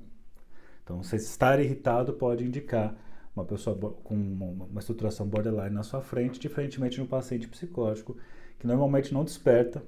Então, 0.82 1.04
você 1.04 1.18
estar 1.18 1.60
irritado 1.60 2.14
pode 2.14 2.46
indicar 2.46 2.96
uma 3.36 3.44
pessoa 3.44 3.78
com 3.78 4.16
uma 4.16 4.80
estruturação 4.80 5.28
borderline 5.28 5.76
na 5.76 5.84
sua 5.84 6.02
frente, 6.02 6.40
diferentemente 6.40 6.96
de 6.96 7.02
um 7.02 7.06
paciente 7.06 7.50
psicótico, 7.50 8.16
que 8.58 8.66
normalmente 8.66 9.14
não 9.14 9.26
desperta 9.26 9.84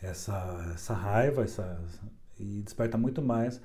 essa, 0.00 0.70
essa 0.72 0.94
raiva 0.94 1.42
essa, 1.42 1.82
e 2.38 2.62
desperta 2.62 2.96
muito 2.96 3.20
mais 3.20 3.60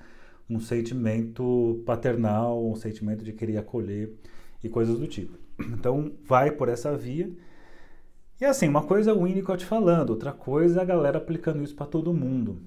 um 0.49 0.59
sentimento 0.59 1.83
paternal, 1.85 2.67
um 2.67 2.75
sentimento 2.75 3.23
de 3.23 3.31
querer 3.31 3.57
acolher 3.57 4.11
e 4.63 4.69
coisas 4.69 4.97
do 4.97 5.05
tipo. 5.05 5.37
Então, 5.59 6.13
vai 6.23 6.49
por 6.49 6.67
essa 6.67 6.97
via 6.97 7.31
e 8.39 8.45
assim, 8.45 8.67
uma 8.67 8.83
coisa 8.83 9.11
é 9.11 9.13
o 9.13 9.23
Winnicott 9.23 9.65
falando, 9.65 10.11
outra 10.11 10.31
coisa 10.31 10.79
é 10.79 10.81
a 10.83 10.85
galera 10.85 11.17
aplicando 11.17 11.63
isso 11.63 11.75
para 11.75 11.85
todo 11.85 12.13
mundo. 12.13 12.61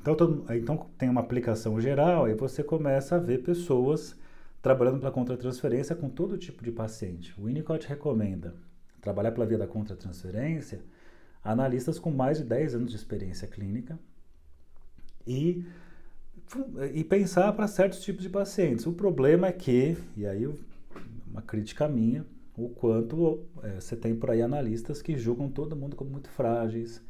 Então, 0.00 0.14
todo, 0.14 0.44
então 0.54 0.86
tem 0.98 1.08
uma 1.08 1.20
aplicação 1.20 1.80
geral 1.80 2.28
e 2.28 2.34
você 2.34 2.62
começa 2.62 3.16
a 3.16 3.18
ver 3.18 3.42
pessoas 3.42 4.16
trabalhando 4.62 4.98
pela 4.98 5.12
contratransferência 5.12 5.94
com 5.96 6.08
todo 6.08 6.38
tipo 6.38 6.62
de 6.62 6.70
paciente. 6.70 7.34
O 7.38 7.44
Winnicott 7.44 7.86
recomenda 7.88 8.54
trabalhar 9.00 9.32
pela 9.32 9.46
via 9.46 9.58
da 9.58 9.66
contratransferência 9.66 10.80
analistas 11.42 11.98
com 11.98 12.10
mais 12.10 12.38
de 12.38 12.44
10 12.44 12.74
anos 12.74 12.90
de 12.90 12.96
experiência 12.96 13.46
clínica 13.46 13.98
e, 15.26 15.64
e 16.92 17.04
pensar 17.04 17.52
para 17.52 17.68
certos 17.68 18.00
tipos 18.02 18.22
de 18.22 18.28
pacientes. 18.28 18.86
O 18.86 18.92
problema 18.92 19.46
é 19.46 19.52
que, 19.52 19.96
e 20.16 20.26
aí 20.26 20.48
uma 21.30 21.42
crítica 21.42 21.88
minha, 21.88 22.26
o 22.56 22.68
quanto 22.70 23.44
é, 23.62 23.80
você 23.80 23.94
tem 23.94 24.14
por 24.14 24.30
aí 24.30 24.40
analistas 24.40 25.02
que 25.02 25.16
julgam 25.16 25.48
todo 25.50 25.76
mundo 25.76 25.94
como 25.94 26.10
muito 26.10 26.28
frágeis, 26.30 27.02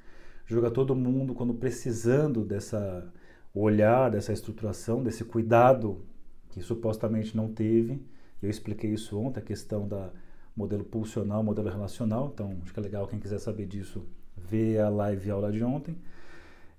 julga 0.45 0.71
todo 0.71 0.95
mundo 0.95 1.35
quando 1.35 1.55
precisando 1.55 2.45
dessa 2.45 3.13
olhar, 3.55 4.11
dessa 4.11 4.33
estruturação, 4.33 5.03
desse 5.03 5.25
cuidado 5.25 6.05
que 6.51 6.61
supostamente 6.61 7.37
não 7.37 7.53
teve. 7.53 8.03
Eu 8.43 8.51
expliquei 8.51 8.93
isso 8.93 9.19
ontem, 9.19 9.41
a 9.41 9.43
questão 9.43 9.89
da 9.89 10.11
modelo 10.55 10.85
pulsional, 10.85 11.43
modelo 11.43 11.69
relacional. 11.69 12.31
Então, 12.33 12.59
acho 12.63 12.73
que 12.73 12.81
é 12.81 12.83
legal 12.83 13.07
quem 13.07 13.19
quiser 13.19 13.39
saber 13.39 13.67
disso, 13.67 14.05
ver 14.37 14.81
a 14.81 14.89
live 14.89 15.31
aula 15.31 15.53
de 15.53 15.63
ontem. 15.63 15.97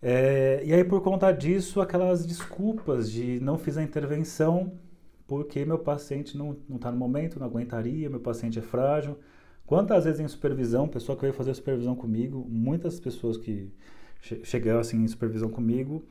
É, 0.02 0.62
e 0.64 0.74
aí, 0.74 0.84
por 0.84 1.02
conta 1.02 1.32
disso, 1.32 1.82
aquelas 1.82 2.26
desculpas 2.26 3.12
de 3.12 3.40
não 3.40 3.58
fiz 3.58 3.78
a 3.78 3.84
intervenção 3.84 4.74
porque 5.28 5.66
meu 5.66 5.80
paciente 5.80 6.38
não 6.38 6.58
está 6.76 6.92
no 6.92 6.98
momento, 6.98 7.40
não 7.40 7.46
aguentaria, 7.48 8.10
meu 8.10 8.20
paciente 8.20 8.58
é 8.58 8.62
frágil, 8.62 9.18
Quantas 9.68 10.06
vezes 10.06 10.22
em 10.22 10.28
supervisão, 10.30 10.88
pessoa 10.88 11.18
que 11.18 11.24
veio 11.24 11.34
fazer 11.34 11.54
supervisão 11.54 11.94
comigo, 11.94 12.48
muitas 12.50 13.02
pessoas 13.02 13.36
que 13.36 13.70
che 14.22 14.42
chegaram 14.46 14.80
assim 14.80 15.04
em 15.04 15.08
supervisão 15.08 15.50
comigo 15.50 16.06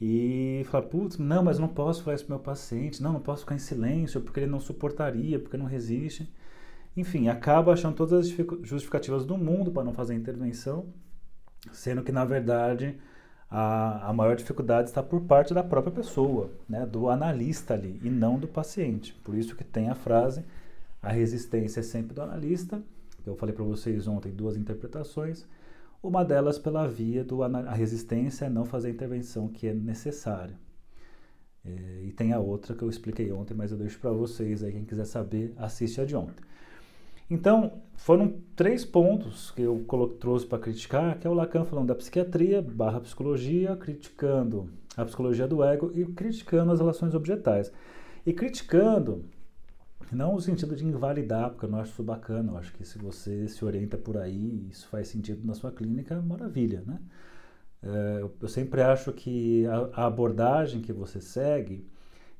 e 0.00 0.62
falaram, 0.70 0.88
putz, 0.90 1.18
não, 1.18 1.44
mas 1.44 1.58
não 1.58 1.68
posso 1.68 2.02
falar 2.02 2.14
isso 2.14 2.24
pro 2.24 2.34
meu 2.34 2.42
paciente, 2.42 3.02
não, 3.02 3.12
não 3.12 3.20
posso 3.20 3.42
ficar 3.42 3.56
em 3.56 3.58
silêncio, 3.58 4.22
porque 4.22 4.40
ele 4.40 4.50
não 4.50 4.58
suportaria, 4.58 5.38
porque 5.38 5.56
não 5.58 5.66
resiste. 5.66 6.32
Enfim, 6.96 7.28
acaba 7.28 7.74
achando 7.74 7.94
todas 7.94 8.26
as 8.26 8.28
justificativas 8.62 9.26
do 9.26 9.36
mundo 9.36 9.70
para 9.70 9.84
não 9.84 9.92
fazer 9.92 10.14
intervenção, 10.14 10.86
sendo 11.72 12.02
que, 12.02 12.12
na 12.12 12.24
verdade, 12.24 12.98
a, 13.56 14.10
a 14.10 14.12
maior 14.12 14.34
dificuldade 14.34 14.88
está 14.88 15.00
por 15.00 15.20
parte 15.20 15.54
da 15.54 15.62
própria 15.62 15.94
pessoa, 15.94 16.50
né, 16.68 16.84
do 16.84 17.08
analista 17.08 17.74
ali, 17.74 18.00
e 18.02 18.10
não 18.10 18.36
do 18.36 18.48
paciente. 18.48 19.14
Por 19.22 19.36
isso 19.36 19.54
que 19.54 19.62
tem 19.62 19.88
a 19.88 19.94
frase, 19.94 20.44
a 21.00 21.12
resistência 21.12 21.78
é 21.78 21.82
sempre 21.84 22.12
do 22.12 22.20
analista, 22.20 22.82
eu 23.24 23.36
falei 23.36 23.54
para 23.54 23.62
vocês 23.62 24.08
ontem 24.08 24.32
duas 24.32 24.56
interpretações, 24.56 25.46
uma 26.02 26.24
delas 26.24 26.58
pela 26.58 26.88
via 26.88 27.22
do 27.22 27.44
a 27.44 27.72
resistência 27.72 28.46
é 28.46 28.50
não 28.50 28.64
fazer 28.64 28.88
a 28.88 28.90
intervenção 28.90 29.46
que 29.46 29.68
é 29.68 29.72
necessária. 29.72 30.58
É, 31.64 32.02
e 32.02 32.10
tem 32.10 32.32
a 32.32 32.40
outra 32.40 32.74
que 32.74 32.82
eu 32.82 32.90
expliquei 32.90 33.30
ontem, 33.30 33.54
mas 33.54 33.70
eu 33.70 33.78
deixo 33.78 34.00
para 34.00 34.10
vocês 34.10 34.64
aí, 34.64 34.72
quem 34.72 34.84
quiser 34.84 35.06
saber, 35.06 35.54
assiste 35.56 36.00
a 36.00 36.04
de 36.04 36.16
ontem. 36.16 36.44
Então, 37.28 37.82
foram 37.96 38.40
três 38.54 38.84
pontos 38.84 39.50
que 39.50 39.62
eu 39.62 39.84
trouxe 40.20 40.46
para 40.46 40.58
criticar, 40.58 41.18
que 41.18 41.26
é 41.26 41.30
o 41.30 41.34
Lacan 41.34 41.64
falando 41.64 41.88
da 41.88 41.94
psiquiatria 41.94 42.60
barra 42.60 43.00
psicologia, 43.00 43.76
criticando 43.76 44.68
a 44.96 45.04
psicologia 45.04 45.46
do 45.46 45.62
ego 45.64 45.90
e 45.94 46.04
criticando 46.04 46.72
as 46.72 46.80
relações 46.80 47.14
objetais. 47.14 47.72
E 48.26 48.32
criticando, 48.32 49.24
não 50.12 50.34
no 50.34 50.40
sentido 50.40 50.76
de 50.76 50.84
invalidar, 50.84 51.50
porque 51.50 51.66
eu 51.66 51.70
não 51.70 51.80
acho 51.80 51.92
isso 51.92 52.02
bacana, 52.02 52.52
eu 52.52 52.58
acho 52.58 52.72
que 52.74 52.84
se 52.84 52.98
você 52.98 53.48
se 53.48 53.64
orienta 53.64 53.96
por 53.96 54.16
aí, 54.16 54.68
isso 54.70 54.88
faz 54.88 55.08
sentido 55.08 55.46
na 55.46 55.54
sua 55.54 55.72
clínica, 55.72 56.20
maravilha, 56.20 56.82
né? 56.86 56.98
É, 57.82 58.24
eu, 58.40 58.48
sempre 58.48 58.80
acho 58.80 59.12
que 59.12 59.66
a 59.92 60.06
abordagem 60.06 60.80
que 60.80 60.92
você 60.92 61.20
segue 61.20 61.86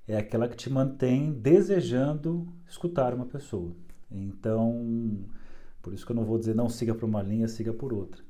é 0.08 0.16
aquela 0.16 0.48
que 0.48 0.56
te 0.56 0.70
mantém 0.70 1.32
desejando 1.32 2.48
escutar 2.66 3.12
uma 3.12 3.26
pessoa. 3.26 3.74
Então, 4.14 5.18
por 5.82 5.92
isso 5.92 6.06
que 6.06 6.12
eu 6.12 6.16
não 6.16 6.24
vou 6.24 6.38
dizer 6.38 6.54
não 6.54 6.68
siga 6.68 6.94
por 6.94 7.04
uma 7.04 7.22
linha, 7.22 7.48
siga 7.48 7.72
por 7.72 7.92
outra. 7.92 8.22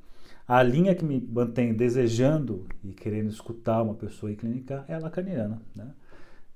A 0.47 0.63
linha 0.63 0.95
que 0.95 1.05
me 1.05 1.21
mantém 1.21 1.73
desejando 1.75 2.67
e 2.83 2.93
querendo 2.93 3.31
escutar 3.31 3.83
uma 3.83 3.95
pessoa 3.95 4.31
e 4.31 4.37
clinicar 4.37 4.85
é 4.89 4.95
a 4.95 4.99
lacaniana. 4.99 5.61
Né? 5.75 5.91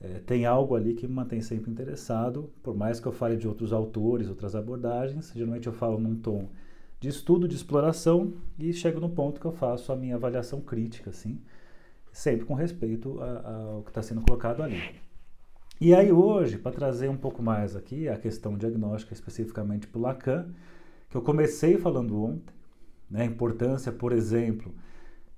É, 0.00 0.20
tem 0.20 0.46
algo 0.46 0.74
ali 0.74 0.94
que 0.94 1.06
me 1.06 1.14
mantém 1.14 1.40
sempre 1.40 1.70
interessado, 1.70 2.50
por 2.62 2.76
mais 2.76 3.00
que 3.00 3.06
eu 3.06 3.12
fale 3.12 3.36
de 3.36 3.48
outros 3.48 3.72
autores, 3.72 4.28
outras 4.28 4.54
abordagens, 4.54 5.32
geralmente 5.34 5.66
eu 5.66 5.72
falo 5.72 5.98
num 5.98 6.16
tom 6.16 6.48
de 7.00 7.08
estudo, 7.08 7.48
de 7.48 7.54
exploração 7.54 8.34
e 8.58 8.72
chego 8.72 9.00
no 9.00 9.08
ponto 9.08 9.40
que 9.40 9.46
eu 9.46 9.52
faço 9.52 9.92
a 9.92 9.96
minha 9.96 10.16
avaliação 10.16 10.60
crítica, 10.60 11.10
assim, 11.10 11.40
sempre 12.12 12.44
com 12.44 12.54
respeito 12.54 13.20
ao 13.20 13.82
que 13.82 13.90
está 13.90 14.02
sendo 14.02 14.20
colocado 14.20 14.62
ali. 14.62 14.80
E 15.80 15.94
aí 15.94 16.10
hoje, 16.10 16.58
para 16.58 16.72
trazer 16.72 17.08
um 17.08 17.16
pouco 17.16 17.40
mais 17.40 17.76
aqui 17.76 18.08
a 18.08 18.18
questão 18.18 18.58
diagnóstica 18.58 19.14
especificamente 19.14 19.86
para 19.86 19.98
o 19.98 20.02
Lacan, 20.02 20.52
que 21.08 21.16
eu 21.16 21.22
comecei 21.22 21.78
falando 21.78 22.20
ontem, 22.20 22.52
né, 23.08 23.22
a 23.22 23.24
importância, 23.24 23.92
por 23.92 24.10
exemplo, 24.10 24.74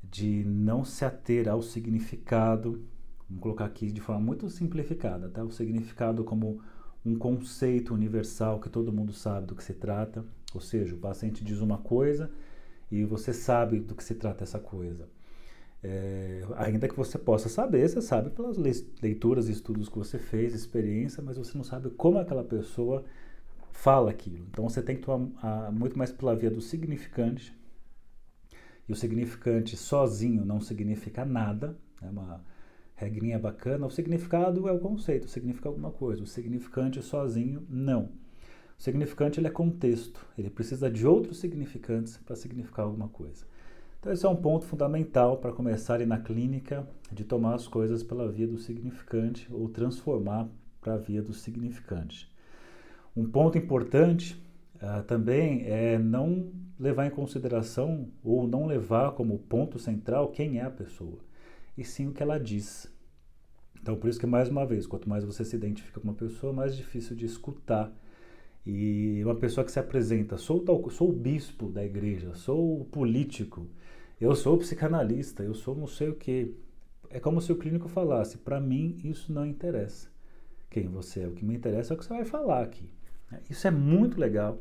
de 0.02 0.42
não 0.46 0.82
se 0.82 1.04
ater 1.04 1.46
ao 1.46 1.60
significado, 1.60 2.82
vamos 3.28 3.42
colocar 3.42 3.66
aqui 3.66 3.92
de 3.92 4.00
forma 4.00 4.22
muito 4.22 4.48
simplificada, 4.48 5.28
tá? 5.28 5.44
o 5.44 5.50
significado 5.50 6.24
como 6.24 6.62
um 7.04 7.16
conceito 7.16 7.92
universal 7.92 8.58
que 8.60 8.70
todo 8.70 8.92
mundo 8.92 9.12
sabe 9.12 9.46
do 9.46 9.54
que 9.54 9.62
se 9.62 9.74
trata, 9.74 10.24
ou 10.54 10.60
seja, 10.60 10.94
o 10.94 10.98
paciente 10.98 11.44
diz 11.44 11.60
uma 11.60 11.76
coisa 11.76 12.30
e 12.90 13.04
você 13.04 13.34
sabe 13.34 13.78
do 13.78 13.94
que 13.94 14.02
se 14.02 14.14
trata 14.14 14.42
essa 14.42 14.58
coisa. 14.58 15.06
É, 15.82 16.42
ainda 16.56 16.88
que 16.88 16.96
você 16.96 17.18
possa 17.18 17.48
saber, 17.48 17.88
você 17.88 18.02
sabe 18.02 18.30
pelas 18.30 18.56
leituras 19.00 19.48
e 19.48 19.52
estudos 19.52 19.88
que 19.88 19.96
você 19.96 20.18
fez, 20.18 20.54
experiência, 20.54 21.22
mas 21.22 21.38
você 21.38 21.56
não 21.56 21.64
sabe 21.64 21.88
como 21.90 22.18
aquela 22.18 22.44
pessoa 22.44 23.04
fala 23.72 24.10
aquilo. 24.10 24.46
Então 24.50 24.68
você 24.68 24.82
tem 24.82 24.96
que 24.96 25.02
tomar 25.02 25.30
a, 25.42 25.70
muito 25.70 25.96
mais 25.96 26.12
pela 26.12 26.36
via 26.36 26.50
do 26.50 26.60
significante. 26.60 27.58
E 28.86 28.92
o 28.92 28.96
significante 28.96 29.76
sozinho 29.76 30.44
não 30.44 30.60
significa 30.60 31.24
nada, 31.24 31.78
é 32.02 32.10
uma 32.10 32.44
regrinha 32.94 33.38
bacana. 33.38 33.86
O 33.86 33.90
significado 33.90 34.68
é 34.68 34.72
o 34.72 34.78
conceito, 34.78 35.28
significa 35.28 35.68
alguma 35.68 35.90
coisa. 35.90 36.22
O 36.22 36.26
significante 36.26 37.00
sozinho, 37.00 37.64
não. 37.70 38.12
O 38.78 38.82
significante 38.82 39.40
ele 39.40 39.46
é 39.46 39.50
contexto, 39.50 40.26
ele 40.36 40.50
precisa 40.50 40.90
de 40.90 41.06
outros 41.06 41.38
significantes 41.38 42.18
para 42.18 42.36
significar 42.36 42.84
alguma 42.84 43.08
coisa. 43.08 43.46
Então, 44.00 44.14
esse 44.14 44.24
é 44.24 44.28
um 44.30 44.36
ponto 44.36 44.64
fundamental 44.64 45.36
para 45.36 45.52
começar 45.52 45.98
na 46.06 46.18
clínica 46.18 46.88
de 47.12 47.22
tomar 47.22 47.54
as 47.54 47.68
coisas 47.68 48.02
pela 48.02 48.26
via 48.32 48.48
do 48.48 48.56
significante 48.56 49.46
ou 49.52 49.68
transformar 49.68 50.48
para 50.80 50.94
a 50.94 50.96
via 50.96 51.22
do 51.22 51.34
significante. 51.34 52.26
Um 53.14 53.30
ponto 53.30 53.58
importante 53.58 54.42
uh, 54.76 55.02
também 55.02 55.66
é 55.66 55.98
não 55.98 56.50
levar 56.78 57.04
em 57.08 57.10
consideração 57.10 58.08
ou 58.24 58.48
não 58.48 58.64
levar 58.64 59.12
como 59.12 59.38
ponto 59.38 59.78
central 59.78 60.30
quem 60.30 60.58
é 60.58 60.62
a 60.62 60.70
pessoa, 60.70 61.18
e 61.76 61.84
sim 61.84 62.08
o 62.08 62.12
que 62.14 62.22
ela 62.22 62.40
diz. 62.40 62.90
Então, 63.82 63.96
por 63.96 64.08
isso 64.08 64.18
que, 64.18 64.26
mais 64.26 64.48
uma 64.48 64.64
vez, 64.64 64.86
quanto 64.86 65.10
mais 65.10 65.24
você 65.24 65.44
se 65.44 65.56
identifica 65.56 66.00
com 66.00 66.08
uma 66.08 66.14
pessoa, 66.14 66.54
mais 66.54 66.74
difícil 66.74 67.14
de 67.14 67.26
escutar. 67.26 67.92
E 68.64 69.22
uma 69.24 69.34
pessoa 69.34 69.64
que 69.64 69.72
se 69.72 69.78
apresenta, 69.78 70.38
sou, 70.38 70.60
tal, 70.60 70.88
sou 70.90 71.10
o 71.10 71.12
bispo 71.12 71.68
da 71.68 71.84
igreja, 71.84 72.34
sou 72.34 72.80
o 72.80 72.84
político, 72.84 73.66
eu 74.20 74.34
sou 74.34 74.58
psicanalista, 74.58 75.42
eu 75.42 75.54
sou 75.54 75.74
não 75.74 75.86
sei 75.86 76.10
o 76.10 76.14
que. 76.14 76.54
É 77.08 77.18
como 77.18 77.40
se 77.40 77.50
o 77.52 77.56
clínico 77.56 77.88
falasse: 77.88 78.38
para 78.38 78.60
mim 78.60 78.96
isso 79.02 79.32
não 79.32 79.46
interessa. 79.46 80.08
Quem 80.68 80.86
você 80.88 81.20
é? 81.20 81.26
O 81.26 81.32
que 81.32 81.44
me 81.44 81.54
interessa 81.54 81.92
é 81.92 81.96
o 81.96 81.98
que 81.98 82.04
você 82.04 82.14
vai 82.14 82.24
falar 82.24 82.62
aqui. 82.62 82.88
Isso 83.48 83.66
é 83.66 83.70
muito 83.70 84.20
legal, 84.20 84.58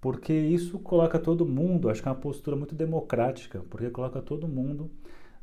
porque 0.00 0.32
isso 0.32 0.78
coloca 0.78 1.18
todo 1.18 1.46
mundo, 1.46 1.88
acho 1.88 2.02
que 2.02 2.08
é 2.08 2.10
uma 2.10 2.18
postura 2.18 2.56
muito 2.56 2.74
democrática, 2.74 3.64
porque 3.70 3.90
coloca 3.90 4.20
todo 4.20 4.48
mundo 4.48 4.90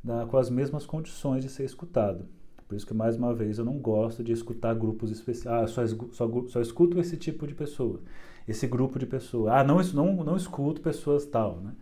na, 0.04 0.26
com 0.26 0.38
as 0.38 0.50
mesmas 0.50 0.86
condições 0.86 1.44
de 1.44 1.50
ser 1.50 1.64
escutado. 1.64 2.26
Por 2.68 2.76
isso 2.76 2.86
que, 2.86 2.94
mais 2.94 3.16
uma 3.18 3.34
vez, 3.34 3.58
eu 3.58 3.66
não 3.66 3.80
gosto 3.80 4.24
de 4.24 4.32
escutar 4.32 4.76
grupos 4.76 5.12
especiais. 5.12 5.64
Ah, 5.64 5.68
só, 5.68 5.88
só, 6.12 6.48
só 6.48 6.62
escuto 6.62 7.00
esse 7.00 7.18
tipo 7.18 7.48
de 7.48 7.56
pessoa, 7.56 8.00
esse 8.48 8.68
grupo 8.68 9.00
de 9.00 9.08
pessoas. 9.08 9.52
Ah, 9.52 9.64
não, 9.64 9.82
não, 9.94 10.24
não 10.24 10.38
escuto 10.38 10.80
pessoas 10.80 11.26
tal, 11.26 11.60
né? 11.62 11.74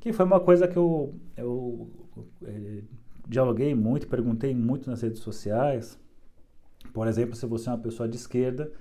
Que 0.00 0.12
foi 0.12 0.24
uma 0.24 0.40
coisa 0.40 0.66
que 0.66 0.76
eu, 0.76 1.14
eu, 1.36 1.90
é, 2.44 2.82
dialoguei 3.28 3.74
muito, 3.74 4.08
perguntei 4.08 4.54
muito 4.54 4.88
nas 4.88 5.02
redes 5.02 5.20
sociais. 5.20 5.98
Por 6.92 7.06
exemplo, 7.06 7.36
se 7.36 7.46
você 7.46 7.68
é 7.68 7.72
uma 7.72 7.78
pessoa 7.78 8.08
de 8.08 8.16
esquerda, 8.16 8.72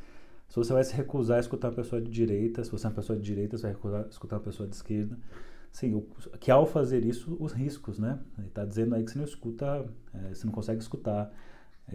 se 0.47 0.55
você 0.55 0.73
vai 0.73 0.83
se 0.83 0.95
recusar 0.95 1.38
a 1.38 1.41
escutar 1.41 1.67
uma 1.67 1.75
pessoa 1.75 2.01
de 2.01 2.09
direita, 2.09 2.63
se 2.63 2.71
você 2.71 2.88
é 2.88 2.89
uma 2.89 2.95
pessoa 2.95 3.19
de 3.19 3.23
direita, 3.23 3.57
você 3.57 3.63
vai 3.63 3.73
recusar 3.73 4.05
a 4.05 4.07
escutar 4.07 4.38
uma 4.38 4.43
pessoa 4.43 4.67
de 4.67 4.75
esquerda. 4.75 5.17
Sim, 5.71 5.93
o, 5.93 6.01
que 6.39 6.49
ao 6.49 6.65
fazer 6.65 7.05
isso, 7.05 7.38
os 7.39 7.51
riscos, 7.51 7.99
né? 7.99 8.19
Ele 8.38 8.47
está 8.47 8.65
dizendo 8.65 8.95
aí 8.95 9.03
que 9.03 9.11
você 9.11 9.17
não 9.19 9.25
escuta, 9.25 9.85
é, 10.13 10.33
você 10.33 10.45
não 10.45 10.53
consegue 10.53 10.81
escutar 10.81 11.31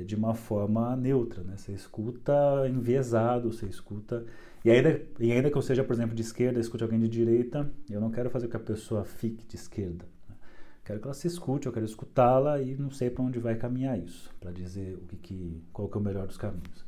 de 0.03 0.17
uma 0.17 0.35
forma 0.35 0.97
neutra, 0.97 1.43
né? 1.43 1.57
Você 1.57 1.73
escuta 1.73 2.33
enviesado, 2.69 3.53
você 3.53 3.67
escuta 3.67 4.25
e 4.65 4.71
ainda, 4.71 5.03
e 5.21 5.31
ainda 5.31 5.51
que 5.51 5.59
eu 5.59 5.63
seja, 5.63 5.85
por 5.85 5.93
exemplo, 5.93 6.15
de 6.15 6.23
esquerda, 6.23 6.59
escute 6.59 6.83
alguém 6.83 6.99
de 6.99 7.09
direita, 7.09 7.71
eu 7.91 8.01
não 8.01 8.11
quero 8.11 8.31
fazer 8.31 8.49
que 8.49 8.57
a 8.57 8.61
pessoa 8.61 9.05
fique 9.05 9.45
de 9.47 9.57
esquerda. 9.57 10.07
Né? 10.27 10.35
Quero 10.83 11.01
que 11.01 11.07
ela 11.07 11.13
se 11.13 11.27
escute, 11.27 11.67
eu 11.67 11.73
quero 11.73 11.85
escutá-la 11.85 12.63
e 12.63 12.75
não 12.75 12.91
sei 12.91 13.11
para 13.11 13.23
onde 13.23 13.39
vai 13.39 13.57
caminhar 13.57 13.99
isso, 13.99 14.35
para 14.41 14.51
dizer 14.51 14.97
o 14.97 15.07
que, 15.07 15.17
que, 15.17 15.63
qual 15.71 15.87
que 15.87 15.99
é 15.99 16.01
o 16.01 16.03
melhor 16.03 16.27
dos 16.27 16.39
caminhos. 16.39 16.83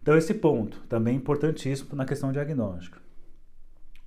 Então, 0.00 0.16
esse 0.16 0.32
ponto 0.34 0.80
também 0.88 1.14
é 1.14 1.16
importantíssimo 1.16 1.96
na 1.96 2.04
questão 2.04 2.30
diagnóstica. 2.30 3.00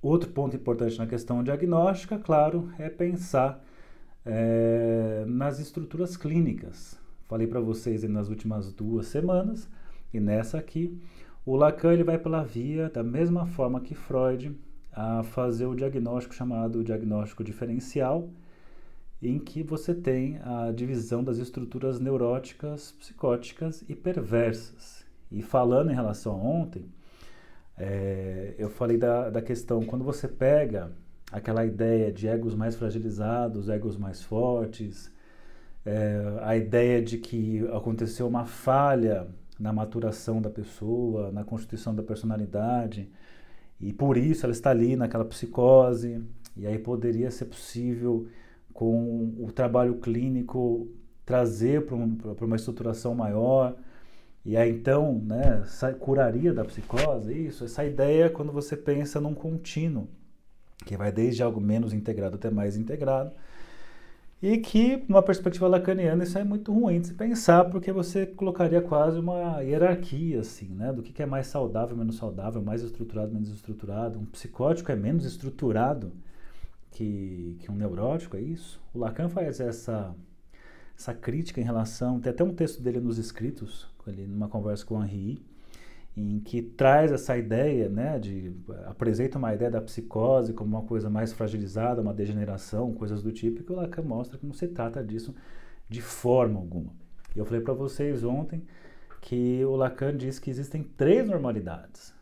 Outro 0.00 0.30
ponto 0.30 0.56
importante 0.56 0.96
na 0.98 1.06
questão 1.06 1.44
diagnóstica, 1.44 2.18
claro, 2.18 2.72
é 2.78 2.88
pensar 2.88 3.62
é, 4.24 5.24
nas 5.26 5.58
estruturas 5.58 6.16
clínicas. 6.16 6.99
Falei 7.30 7.46
para 7.46 7.60
vocês 7.60 8.02
nas 8.08 8.28
últimas 8.28 8.72
duas 8.72 9.06
semanas 9.06 9.68
e 10.12 10.18
nessa 10.18 10.58
aqui 10.58 11.00
o 11.46 11.54
Lacan 11.54 11.92
ele 11.92 12.02
vai 12.02 12.18
pela 12.18 12.42
via, 12.42 12.90
da 12.90 13.04
mesma 13.04 13.46
forma 13.46 13.80
que 13.80 13.94
Freud, 13.94 14.58
a 14.92 15.22
fazer 15.22 15.66
o 15.66 15.76
diagnóstico 15.76 16.34
chamado 16.34 16.82
diagnóstico 16.82 17.44
diferencial, 17.44 18.28
em 19.22 19.38
que 19.38 19.62
você 19.62 19.94
tem 19.94 20.40
a 20.42 20.72
divisão 20.72 21.22
das 21.22 21.38
estruturas 21.38 22.00
neuróticas, 22.00 22.90
psicóticas 22.98 23.84
e 23.88 23.94
perversas. 23.94 25.06
E 25.30 25.40
falando 25.40 25.92
em 25.92 25.94
relação 25.94 26.32
a 26.32 26.36
ontem, 26.36 26.84
é, 27.78 28.56
eu 28.58 28.68
falei 28.68 28.98
da, 28.98 29.30
da 29.30 29.40
questão, 29.40 29.84
quando 29.84 30.04
você 30.04 30.26
pega 30.26 30.90
aquela 31.30 31.64
ideia 31.64 32.10
de 32.10 32.26
egos 32.26 32.56
mais 32.56 32.74
fragilizados, 32.74 33.68
egos 33.68 33.96
mais 33.96 34.20
fortes, 34.20 35.12
é, 35.84 36.38
a 36.42 36.56
ideia 36.56 37.02
de 37.02 37.18
que 37.18 37.66
aconteceu 37.72 38.26
uma 38.26 38.44
falha 38.44 39.28
na 39.58 39.72
maturação 39.72 40.40
da 40.40 40.50
pessoa, 40.50 41.30
na 41.30 41.44
constituição 41.44 41.94
da 41.94 42.02
personalidade, 42.02 43.10
e 43.80 43.92
por 43.92 44.16
isso 44.16 44.44
ela 44.44 44.52
está 44.52 44.70
ali 44.70 44.96
naquela 44.96 45.24
psicose, 45.24 46.22
e 46.56 46.66
aí 46.66 46.78
poderia 46.78 47.30
ser 47.30 47.46
possível, 47.46 48.26
com 48.72 49.34
o 49.38 49.50
trabalho 49.52 49.96
clínico, 49.96 50.88
trazer 51.24 51.84
para 51.86 51.96
um, 51.96 52.16
uma 52.40 52.56
estruturação 52.56 53.14
maior, 53.14 53.76
e 54.44 54.56
aí 54.56 54.70
então 54.70 55.20
né, 55.22 55.62
curaria 55.98 56.52
da 56.52 56.64
psicose, 56.64 57.46
isso, 57.46 57.64
essa 57.64 57.84
ideia 57.84 58.30
quando 58.30 58.52
você 58.52 58.76
pensa 58.76 59.20
num 59.20 59.34
contínuo, 59.34 60.08
que 60.86 60.96
vai 60.96 61.12
desde 61.12 61.42
algo 61.42 61.60
menos 61.60 61.92
integrado 61.92 62.36
até 62.36 62.50
mais 62.50 62.76
integrado, 62.76 63.32
e 64.42 64.56
que, 64.56 65.04
numa 65.06 65.22
perspectiva 65.22 65.68
lacaniana, 65.68 66.24
isso 66.24 66.38
é 66.38 66.44
muito 66.44 66.72
ruim 66.72 67.00
de 67.00 67.08
se 67.08 67.14
pensar, 67.14 67.66
porque 67.66 67.92
você 67.92 68.24
colocaria 68.24 68.80
quase 68.80 69.18
uma 69.18 69.60
hierarquia, 69.60 70.40
assim, 70.40 70.68
né? 70.74 70.92
Do 70.92 71.02
que, 71.02 71.22
é 71.22 71.26
mais 71.26 71.46
saudável, 71.46 71.94
menos 71.94 72.16
saudável, 72.16 72.62
mais 72.62 72.82
estruturado, 72.82 73.32
menos 73.32 73.50
estruturado. 73.50 74.18
Um 74.18 74.24
psicótico 74.24 74.90
é 74.90 74.96
menos 74.96 75.26
estruturado 75.26 76.12
que, 76.90 77.56
que 77.60 77.70
um 77.70 77.74
neurótico, 77.74 78.36
é 78.36 78.40
isso? 78.40 78.80
O 78.94 78.98
Lacan 78.98 79.28
faz 79.28 79.60
essa, 79.60 80.14
essa 80.98 81.12
crítica 81.12 81.60
em 81.60 81.64
relação... 81.64 82.18
Tem 82.18 82.30
até 82.30 82.42
um 82.42 82.54
texto 82.54 82.82
dele 82.82 82.98
nos 82.98 83.18
escritos, 83.18 83.88
ali, 84.06 84.26
numa 84.26 84.48
conversa 84.48 84.86
com 84.86 84.98
o 84.98 85.04
Henri, 85.04 85.38
em 86.16 86.40
que 86.40 86.60
traz 86.60 87.12
essa 87.12 87.36
ideia, 87.36 87.88
né, 87.88 88.18
de 88.18 88.52
apresenta 88.86 89.38
uma 89.38 89.54
ideia 89.54 89.70
da 89.70 89.80
psicose 89.80 90.52
como 90.52 90.76
uma 90.76 90.86
coisa 90.86 91.08
mais 91.08 91.32
fragilizada, 91.32 92.02
uma 92.02 92.12
degeneração, 92.12 92.92
coisas 92.92 93.22
do 93.22 93.32
tipo, 93.32 93.60
e 93.60 93.64
que 93.64 93.72
o 93.72 93.76
Lacan 93.76 94.02
mostra 94.02 94.38
que 94.38 94.46
não 94.46 94.52
se 94.52 94.68
trata 94.68 95.02
disso 95.02 95.34
de 95.88 96.00
forma 96.00 96.58
alguma. 96.58 96.92
Eu 97.34 97.44
falei 97.44 97.60
para 97.60 97.74
vocês 97.74 98.24
ontem 98.24 98.64
que 99.20 99.64
o 99.64 99.76
Lacan 99.76 100.16
diz 100.16 100.38
que 100.38 100.50
existem 100.50 100.82
três 100.82 101.28
normalidades. 101.28 102.14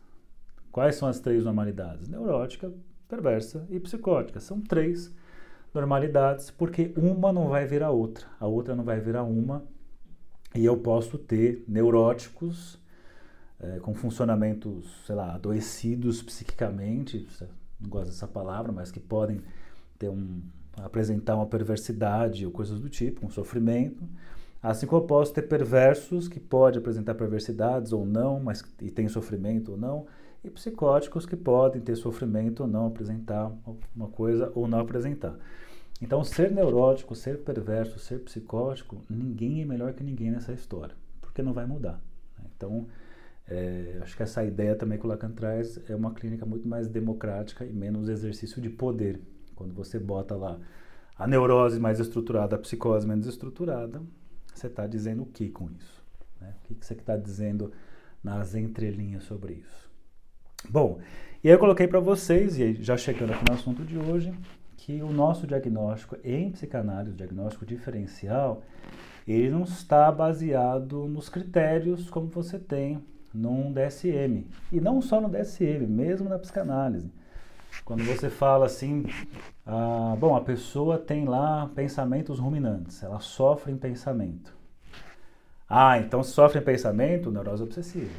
Quais 0.71 0.95
são 0.95 1.07
as 1.07 1.19
três 1.19 1.43
normalidades? 1.43 2.07
Neurótica, 2.07 2.71
perversa 3.07 3.65
e 3.69 3.79
psicótica. 3.79 4.39
São 4.39 4.61
três 4.61 5.13
normalidades, 5.73 6.51
porque 6.51 6.93
uma 6.95 7.33
não 7.33 7.47
vai 7.49 7.65
vir 7.65 7.83
a 7.83 7.89
outra, 7.89 8.25
a 8.39 8.47
outra 8.47 8.75
não 8.75 8.83
vai 8.83 8.99
vir 8.99 9.15
a 9.15 9.23
uma, 9.23 9.63
e 10.55 10.65
eu 10.65 10.77
posso 10.77 11.17
ter 11.17 11.63
neuróticos 11.67 12.79
é, 13.59 13.79
com 13.79 13.93
funcionamentos, 13.93 15.03
sei 15.05 15.15
lá, 15.15 15.35
adoecidos 15.35 16.21
psiquicamente, 16.21 17.27
não 17.79 17.89
gosto 17.89 18.07
dessa 18.07 18.27
palavra, 18.27 18.71
mas 18.71 18.91
que 18.91 18.99
podem 18.99 19.41
ter 19.97 20.09
um, 20.09 20.41
apresentar 20.77 21.35
uma 21.35 21.45
perversidade 21.45 22.45
ou 22.45 22.51
coisas 22.51 22.79
do 22.79 22.89
tipo, 22.89 23.25
um 23.25 23.29
sofrimento. 23.29 24.03
Assim 24.61 24.85
como 24.85 25.03
eu 25.03 25.07
posso 25.07 25.33
ter 25.33 25.43
perversos 25.43 26.27
que 26.27 26.39
podem 26.39 26.79
apresentar 26.79 27.15
perversidades 27.15 27.93
ou 27.93 28.05
não, 28.05 28.39
mas 28.39 28.63
e 28.81 28.91
tem 28.91 29.07
sofrimento 29.07 29.71
ou 29.71 29.77
não, 29.77 30.05
e 30.43 30.49
psicóticos 30.49 31.25
que 31.25 31.35
podem 31.35 31.81
ter 31.81 31.95
sofrimento 31.95 32.61
ou 32.61 32.67
não, 32.67 32.87
apresentar 32.87 33.51
uma 33.95 34.07
coisa 34.07 34.51
ou 34.55 34.67
não 34.67 34.79
apresentar. 34.79 35.37
Então, 36.01 36.23
ser 36.23 36.51
neurótico, 36.51 37.13
ser 37.13 37.39
perverso, 37.39 37.99
ser 37.99 38.19
psicótico, 38.19 39.01
ninguém 39.09 39.61
é 39.61 39.65
melhor 39.65 39.93
que 39.93 40.03
ninguém 40.03 40.31
nessa 40.31 40.53
história, 40.53 40.95
porque 41.19 41.41
não 41.41 41.51
vai 41.51 41.65
mudar. 41.65 42.01
Né? 42.37 42.45
Então, 42.55 42.87
é, 43.47 43.99
acho 44.01 44.15
que 44.15 44.23
essa 44.23 44.43
ideia 44.43 44.75
também 44.75 44.97
que 44.97 45.05
o 45.05 45.09
Lacan 45.09 45.31
traz 45.31 45.79
é 45.89 45.95
uma 45.95 46.13
clínica 46.13 46.45
muito 46.45 46.67
mais 46.67 46.87
democrática 46.87 47.65
e 47.65 47.73
menos 47.73 48.09
exercício 48.09 48.61
de 48.61 48.69
poder. 48.69 49.19
Quando 49.55 49.73
você 49.73 49.99
bota 49.99 50.35
lá 50.35 50.59
a 51.17 51.27
neurose 51.27 51.79
mais 51.79 51.99
estruturada, 51.99 52.55
a 52.55 52.59
psicose 52.59 53.07
menos 53.07 53.27
estruturada, 53.27 54.01
você 54.53 54.67
está 54.67 54.87
dizendo 54.87 55.23
o 55.23 55.25
que 55.25 55.49
com 55.49 55.69
isso? 55.71 56.03
Né? 56.39 56.53
O 56.57 56.67
que, 56.67 56.75
que 56.75 56.85
você 56.85 56.93
está 56.93 57.17
dizendo 57.17 57.71
nas 58.23 58.55
entrelinhas 58.55 59.23
sobre 59.23 59.53
isso? 59.53 59.89
Bom, 60.69 60.99
e 61.43 61.47
aí 61.47 61.53
eu 61.53 61.59
coloquei 61.59 61.87
para 61.87 61.99
vocês, 61.99 62.57
e 62.59 62.75
já 62.75 62.97
chegando 62.97 63.33
aqui 63.33 63.43
no 63.49 63.55
assunto 63.55 63.83
de 63.83 63.97
hoje, 63.97 64.33
que 64.77 65.01
o 65.01 65.11
nosso 65.11 65.47
diagnóstico 65.47 66.17
em 66.23 66.51
psicanálise, 66.51 67.13
o 67.13 67.17
diagnóstico 67.17 67.65
diferencial, 67.65 68.63
ele 69.27 69.49
não 69.49 69.63
está 69.63 70.11
baseado 70.11 71.07
nos 71.07 71.29
critérios 71.29 72.09
como 72.09 72.27
você 72.27 72.57
tem 72.57 73.03
num 73.33 73.71
DSM. 73.71 74.45
E 74.71 74.79
não 74.81 75.01
só 75.01 75.19
no 75.21 75.29
DSM, 75.29 75.85
mesmo 75.87 76.29
na 76.29 76.39
psicanálise. 76.39 77.11
Quando 77.85 78.03
você 78.03 78.29
fala 78.29 78.65
assim, 78.65 79.05
ah, 79.65 80.15
bom, 80.19 80.35
a 80.35 80.41
pessoa 80.41 80.97
tem 80.97 81.25
lá 81.25 81.69
pensamentos 81.75 82.39
ruminantes, 82.39 83.01
ela 83.03 83.19
sofre 83.19 83.71
em 83.71 83.77
pensamento. 83.77 84.53
Ah, 85.67 85.99
então 85.99 86.23
sofre 86.23 86.59
em 86.59 86.63
pensamento, 86.63 87.31
neurose 87.31 87.63
obsessiva. 87.63 88.13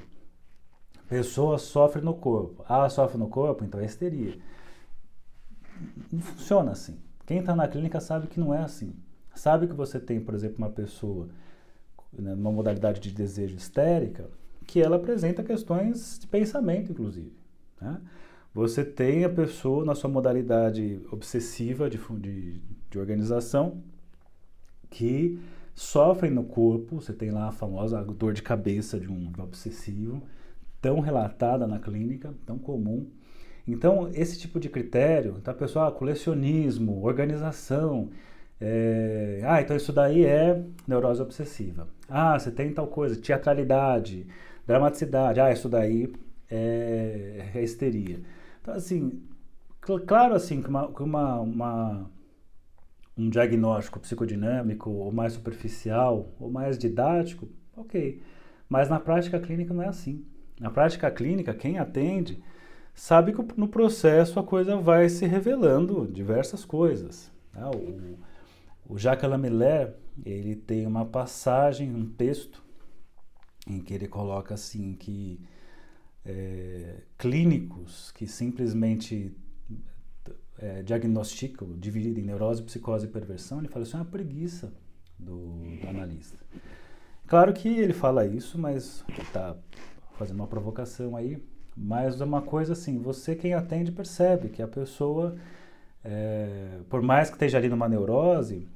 Pessoa 1.09 1.59
sofre 1.59 2.01
no 2.01 2.15
corpo. 2.15 2.65
Ah, 2.69 2.89
sofre 2.89 3.19
no 3.19 3.29
corpo, 3.29 3.65
então 3.65 3.81
é 3.81 3.85
histeria. 3.85 4.39
Não 6.13 6.21
funciona 6.21 6.71
assim. 6.71 7.01
Quem 7.27 7.39
está 7.39 7.55
na 7.55 7.67
clínica 7.67 8.01
sabe 8.01 8.29
que 8.29 8.39
não 8.39 8.55
é 8.55 8.63
assim. 8.63 8.95
Sabe 9.35 9.67
que 9.67 9.75
você 9.75 9.99
tem, 9.99 10.21
por 10.21 10.35
exemplo, 10.35 10.59
uma 10.59 10.71
pessoa 10.71 11.29
né, 12.13 12.35
numa 12.35 12.53
modalidade 12.53 13.01
de 13.01 13.11
desejo 13.11 13.57
histérica, 13.57 14.29
que 14.71 14.81
ela 14.81 14.97
apresenta 14.97 15.43
questões 15.43 16.17
de 16.21 16.29
pensamento, 16.29 16.93
inclusive. 16.93 17.33
Né? 17.81 18.01
Você 18.55 18.85
tem 18.85 19.25
a 19.25 19.29
pessoa 19.29 19.85
na 19.85 19.97
sua 19.97 20.09
modalidade 20.09 21.01
obsessiva 21.11 21.91
de, 21.91 21.99
de, 21.99 22.61
de 22.89 22.99
organização 22.99 23.83
que 24.89 25.41
sofrem 25.75 26.31
no 26.31 26.45
corpo, 26.45 27.01
você 27.01 27.13
tem 27.13 27.33
lá 27.33 27.49
a 27.49 27.53
famosa 27.53 28.01
dor 28.05 28.33
de 28.33 28.43
cabeça 28.43 29.01
de 29.01 29.11
um, 29.11 29.33
obsessivo, 29.39 30.23
tão 30.81 31.01
relatada 31.01 31.67
na 31.67 31.81
clínica, 31.81 32.33
tão 32.47 32.57
comum. 32.57 33.11
Então, 33.67 34.09
esse 34.15 34.39
tipo 34.39 34.61
de 34.61 34.69
critério, 34.69 35.35
então 35.41 35.53
a 35.53 35.57
pessoa, 35.57 35.89
ah, 35.89 35.93
colecionismo, 35.93 37.05
organização, 37.05 38.11
é, 38.61 39.41
ah, 39.45 39.61
então 39.61 39.77
isso 39.77 39.93
daí 39.93 40.25
é 40.25 40.63
neurose 40.87 41.21
obsessiva. 41.21 41.89
Ah, 42.09 42.39
você 42.39 42.53
tem 42.53 42.73
tal 42.73 42.87
coisa, 42.87 43.21
teatralidade, 43.21 44.29
Dramaticidade, 44.71 45.41
ah, 45.41 45.51
isso 45.51 45.69
daí 45.69 46.13
é, 46.49 47.51
é 47.53 47.61
histeria. 47.61 48.21
Então, 48.63 48.73
assim, 48.73 49.21
cl 49.85 49.99
claro 50.07 50.33
assim 50.33 50.63
que, 50.63 50.69
uma, 50.69 50.93
que 50.93 51.03
uma, 51.03 51.41
uma, 51.41 52.11
um 53.19 53.29
diagnóstico 53.29 53.99
psicodinâmico 53.99 54.89
ou 54.89 55.11
mais 55.11 55.33
superficial 55.33 56.33
ou 56.39 56.53
mais 56.53 56.79
didático, 56.79 57.49
ok. 57.77 58.23
Mas 58.69 58.89
na 58.89 59.01
prática 59.01 59.41
clínica 59.41 59.75
não 59.75 59.83
é 59.83 59.89
assim. 59.89 60.25
Na 60.61 60.71
prática 60.71 61.11
clínica, 61.11 61.53
quem 61.53 61.81
atende 61.81 62.41
sabe 62.95 63.33
que 63.33 63.45
no 63.57 63.67
processo 63.67 64.39
a 64.39 64.45
coisa 64.45 64.77
vai 64.77 65.09
se 65.09 65.27
revelando 65.27 66.07
diversas 66.07 66.65
coisas. 66.65 67.29
Né? 67.53 67.69
O, 68.87 68.95
o 68.95 68.97
Jacques 68.97 69.29
Lamelaire, 69.29 69.95
ele 70.25 70.55
tem 70.55 70.87
uma 70.87 71.05
passagem, 71.05 71.93
um 71.93 72.07
texto 72.07 72.70
em 73.77 73.81
que 73.81 73.95
ele 73.95 74.09
coloca 74.09 74.55
assim 74.55 74.95
que 74.95 75.41
é, 76.25 77.03
clínicos 77.17 78.13
que 78.13 78.27
simplesmente 78.27 79.35
é, 80.59 80.83
diagnosticam, 80.83 81.73
dividem 81.79 82.23
neurose, 82.25 82.63
psicose 82.63 83.07
e 83.07 83.09
perversão, 83.09 83.59
ele 83.59 83.69
fala 83.69 83.85
isso 83.85 83.97
é 83.97 84.01
uma 84.01 84.05
preguiça 84.05 84.73
do, 85.19 85.55
do 85.81 85.89
analista. 85.89 86.39
Claro 87.27 87.53
que 87.53 87.69
ele 87.69 87.93
fala 87.93 88.27
isso, 88.27 88.59
mas 88.59 89.05
está 89.19 89.57
fazendo 90.19 90.37
uma 90.41 90.47
provocação 90.47 91.17
aí, 91.17 91.43
mas 91.77 92.21
é 92.21 92.25
uma 92.25 92.43
coisa 92.43 92.73
assim, 92.73 92.99
você 92.99 93.35
quem 93.35 93.55
atende 93.55 93.93
percebe 93.93 94.49
que 94.49 94.61
a 94.61 94.69
pessoa, 94.69 95.37
é, 96.05 96.81
por 96.91 97.01
mais 97.01 97.31
que 97.31 97.37
esteja 97.37 97.57
ali 97.57 97.69
numa 97.69 97.89
neurose, 97.89 98.69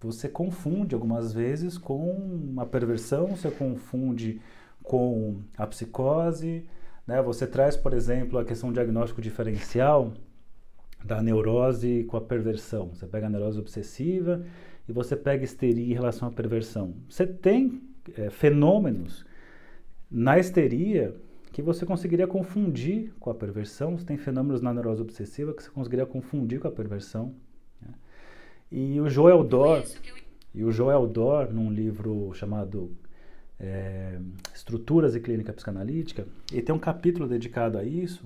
você 0.00 0.28
confunde 0.28 0.94
algumas 0.94 1.32
vezes 1.32 1.76
com 1.76 2.10
uma 2.12 2.64
perversão, 2.64 3.28
você 3.28 3.50
confunde 3.50 4.40
com 4.82 5.40
a 5.56 5.66
psicose, 5.66 6.64
né? 7.06 7.20
Você 7.22 7.46
traz, 7.46 7.76
por 7.76 7.92
exemplo, 7.92 8.38
a 8.38 8.44
questão 8.44 8.72
diagnóstico 8.72 9.20
diferencial 9.20 10.12
da 11.04 11.22
neurose 11.22 12.04
com 12.04 12.16
a 12.16 12.20
perversão. 12.20 12.90
Você 12.94 13.06
pega 13.06 13.26
a 13.26 13.30
neurose 13.30 13.58
obsessiva 13.58 14.44
e 14.88 14.92
você 14.92 15.16
pega 15.16 15.44
histeria 15.44 15.92
em 15.92 15.94
relação 15.94 16.28
à 16.28 16.30
perversão. 16.30 16.94
Você 17.08 17.26
tem 17.26 17.82
é, 18.16 18.30
fenômenos 18.30 19.24
na 20.10 20.38
histeria 20.38 21.14
que 21.52 21.62
você 21.62 21.84
conseguiria 21.84 22.26
confundir 22.26 23.12
com 23.18 23.30
a 23.30 23.34
perversão. 23.34 23.96
Você 23.96 24.04
tem 24.04 24.16
fenômenos 24.16 24.60
na 24.60 24.72
neurose 24.72 25.02
obsessiva 25.02 25.52
que 25.52 25.62
você 25.62 25.70
conseguiria 25.70 26.06
confundir 26.06 26.60
com 26.60 26.68
a 26.68 26.72
perversão. 26.72 27.34
E 28.70 29.00
o 29.00 29.08
Joel 29.08 29.42
Dor, 29.44 29.84
e 30.54 30.64
o 30.64 30.70
Joel 30.70 31.06
Dor, 31.06 31.52
num 31.52 31.70
livro 31.70 32.32
chamado 32.34 32.96
é, 33.58 34.18
Estruturas 34.54 35.14
e 35.14 35.20
Clínica 35.20 35.52
Psicanalítica, 35.52 36.26
ele 36.52 36.62
tem 36.62 36.74
um 36.74 36.78
capítulo 36.78 37.26
dedicado 37.26 37.78
a 37.78 37.84
isso, 37.84 38.24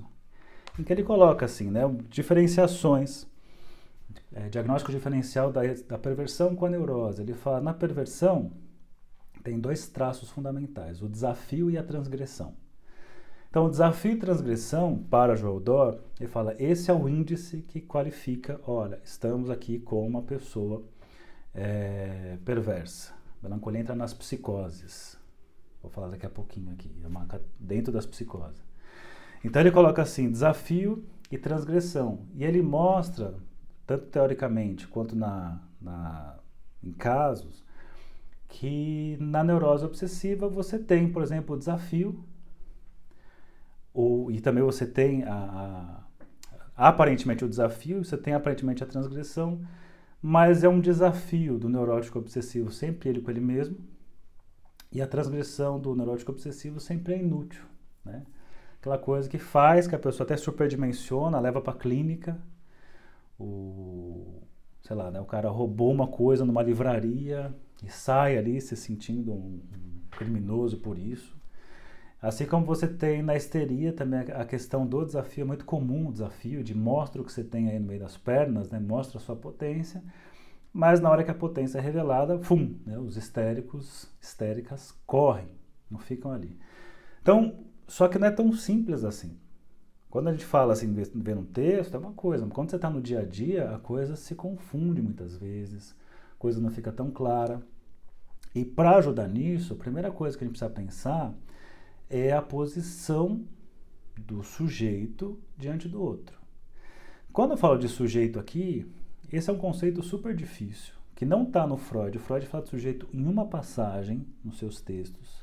em 0.78 0.82
que 0.82 0.92
ele 0.92 1.02
coloca 1.02 1.44
assim, 1.44 1.70
né, 1.70 1.82
diferenciações, 2.08 3.26
é, 4.32 4.48
diagnóstico 4.48 4.90
diferencial 4.90 5.52
da, 5.52 5.62
da 5.88 5.98
perversão 5.98 6.56
com 6.56 6.66
a 6.66 6.70
neurose. 6.70 7.22
Ele 7.22 7.34
fala, 7.34 7.60
na 7.60 7.74
perversão 7.74 8.50
tem 9.42 9.58
dois 9.58 9.88
traços 9.88 10.30
fundamentais, 10.30 11.02
o 11.02 11.08
desafio 11.08 11.70
e 11.70 11.76
a 11.76 11.82
transgressão. 11.82 12.54
Então, 13.52 13.68
desafio 13.68 14.12
e 14.12 14.16
transgressão 14.16 14.96
para 15.10 15.36
Joel 15.36 15.60
Dor, 15.60 16.00
ele 16.18 16.26
fala, 16.26 16.56
esse 16.58 16.90
é 16.90 16.94
o 16.94 17.06
índice 17.06 17.60
que 17.60 17.82
qualifica, 17.82 18.58
olha, 18.66 18.98
estamos 19.04 19.50
aqui 19.50 19.78
com 19.78 20.06
uma 20.06 20.22
pessoa 20.22 20.82
é, 21.54 22.38
perversa. 22.46 23.12
Melancolia 23.42 23.82
entra 23.82 23.94
nas 23.94 24.14
psicoses. 24.14 25.18
Vou 25.82 25.90
falar 25.90 26.08
daqui 26.08 26.24
a 26.24 26.30
pouquinho 26.30 26.72
aqui, 26.72 26.90
é 27.04 27.40
dentro 27.60 27.92
das 27.92 28.06
psicoses. 28.06 28.64
Então 29.44 29.60
ele 29.60 29.70
coloca 29.70 30.00
assim, 30.00 30.30
desafio 30.30 31.04
e 31.30 31.36
transgressão. 31.36 32.20
E 32.34 32.44
ele 32.44 32.62
mostra, 32.62 33.34
tanto 33.86 34.06
teoricamente 34.06 34.88
quanto 34.88 35.14
na, 35.14 35.60
na, 35.78 36.38
em 36.82 36.90
casos, 36.90 37.62
que 38.48 39.18
na 39.20 39.44
neurose 39.44 39.84
obsessiva 39.84 40.48
você 40.48 40.78
tem, 40.78 41.12
por 41.12 41.22
exemplo, 41.22 41.54
o 41.54 41.58
desafio, 41.58 42.24
e 44.30 44.40
também 44.40 44.62
você 44.62 44.86
tem 44.86 45.22
a, 45.24 46.04
a, 46.76 46.88
aparentemente 46.88 47.44
o 47.44 47.48
desafio, 47.48 48.04
você 48.04 48.16
tem 48.16 48.34
aparentemente 48.34 48.82
a 48.82 48.86
transgressão, 48.86 49.60
mas 50.20 50.64
é 50.64 50.68
um 50.68 50.80
desafio 50.80 51.58
do 51.58 51.68
neurótico 51.68 52.18
obsessivo 52.18 52.70
sempre 52.70 53.10
ele 53.10 53.20
com 53.20 53.30
ele 53.30 53.40
mesmo, 53.40 53.76
e 54.90 55.00
a 55.00 55.06
transgressão 55.06 55.80
do 55.80 55.94
neurótico 55.94 56.32
obsessivo 56.32 56.80
sempre 56.80 57.14
é 57.14 57.18
inútil, 57.18 57.64
né? 58.04 58.22
Aquela 58.78 58.98
coisa 58.98 59.28
que 59.28 59.38
faz 59.38 59.86
que 59.86 59.94
a 59.94 59.98
pessoa 59.98 60.24
até 60.24 60.36
superdimensiona, 60.36 61.38
leva 61.38 61.60
para 61.60 61.72
a 61.72 61.76
clínica, 61.76 62.36
o, 63.38 64.42
sei 64.82 64.96
lá, 64.96 65.10
né, 65.10 65.20
o 65.20 65.24
cara 65.24 65.48
roubou 65.48 65.92
uma 65.92 66.08
coisa 66.08 66.44
numa 66.44 66.62
livraria 66.62 67.54
e 67.84 67.88
sai 67.88 68.36
ali 68.36 68.60
se 68.60 68.76
sentindo 68.76 69.32
um, 69.32 69.60
um 69.72 70.00
criminoso 70.10 70.78
por 70.78 70.98
isso. 70.98 71.40
Assim 72.22 72.46
como 72.46 72.64
você 72.64 72.86
tem 72.86 73.20
na 73.20 73.34
histeria 73.34 73.92
também 73.92 74.20
a 74.20 74.44
questão 74.44 74.86
do 74.86 75.04
desafio, 75.04 75.42
é 75.42 75.44
muito 75.44 75.64
comum 75.64 76.06
o 76.08 76.12
desafio 76.12 76.62
de 76.62 76.72
mostra 76.72 77.20
o 77.20 77.24
que 77.24 77.32
você 77.32 77.42
tem 77.42 77.68
aí 77.68 77.80
no 77.80 77.88
meio 77.88 77.98
das 77.98 78.16
pernas, 78.16 78.70
né? 78.70 78.78
mostra 78.78 79.18
a 79.18 79.20
sua 79.20 79.34
potência, 79.34 80.00
mas 80.72 81.00
na 81.00 81.10
hora 81.10 81.24
que 81.24 81.32
a 81.32 81.34
potência 81.34 81.78
é 81.78 81.80
revelada, 81.80 82.38
fum, 82.38 82.76
né? 82.86 82.96
os 82.96 83.16
histéricos, 83.16 84.08
histéricas 84.20 84.92
correm, 85.04 85.48
não 85.90 85.98
ficam 85.98 86.30
ali. 86.30 86.56
Então, 87.20 87.56
só 87.88 88.06
que 88.06 88.20
não 88.20 88.28
é 88.28 88.30
tão 88.30 88.52
simples 88.52 89.02
assim. 89.02 89.36
Quando 90.08 90.28
a 90.28 90.32
gente 90.32 90.44
fala 90.44 90.74
assim, 90.74 90.92
vendo 90.92 91.40
um 91.40 91.44
texto, 91.44 91.96
é 91.96 91.98
uma 91.98 92.12
coisa, 92.12 92.46
mas 92.46 92.54
quando 92.54 92.70
você 92.70 92.76
está 92.76 92.88
no 92.88 93.00
dia 93.00 93.20
a 93.20 93.24
dia, 93.24 93.68
a 93.74 93.80
coisa 93.80 94.14
se 94.14 94.36
confunde 94.36 95.02
muitas 95.02 95.36
vezes, 95.36 95.92
a 96.36 96.38
coisa 96.38 96.60
não 96.60 96.70
fica 96.70 96.92
tão 96.92 97.10
clara. 97.10 97.60
E 98.54 98.64
para 98.64 98.96
ajudar 98.98 99.26
nisso, 99.26 99.72
a 99.72 99.76
primeira 99.76 100.12
coisa 100.12 100.38
que 100.38 100.44
a 100.44 100.46
gente 100.46 100.52
precisa 100.52 100.70
pensar 100.70 101.34
é 102.12 102.30
a 102.30 102.42
posição 102.42 103.42
do 104.14 104.42
sujeito 104.42 105.40
diante 105.56 105.88
do 105.88 106.00
outro. 106.00 106.38
Quando 107.32 107.52
eu 107.52 107.56
falo 107.56 107.78
de 107.78 107.88
sujeito 107.88 108.38
aqui, 108.38 108.86
esse 109.32 109.48
é 109.48 109.52
um 109.52 109.58
conceito 109.58 110.02
super 110.02 110.36
difícil, 110.36 110.92
que 111.16 111.24
não 111.24 111.44
está 111.44 111.66
no 111.66 111.78
Freud. 111.78 112.18
O 112.18 112.20
Freud 112.20 112.46
fala 112.46 112.62
de 112.62 112.68
sujeito 112.68 113.08
em 113.14 113.24
uma 113.24 113.46
passagem 113.46 114.26
nos 114.44 114.58
seus 114.58 114.78
textos. 114.82 115.42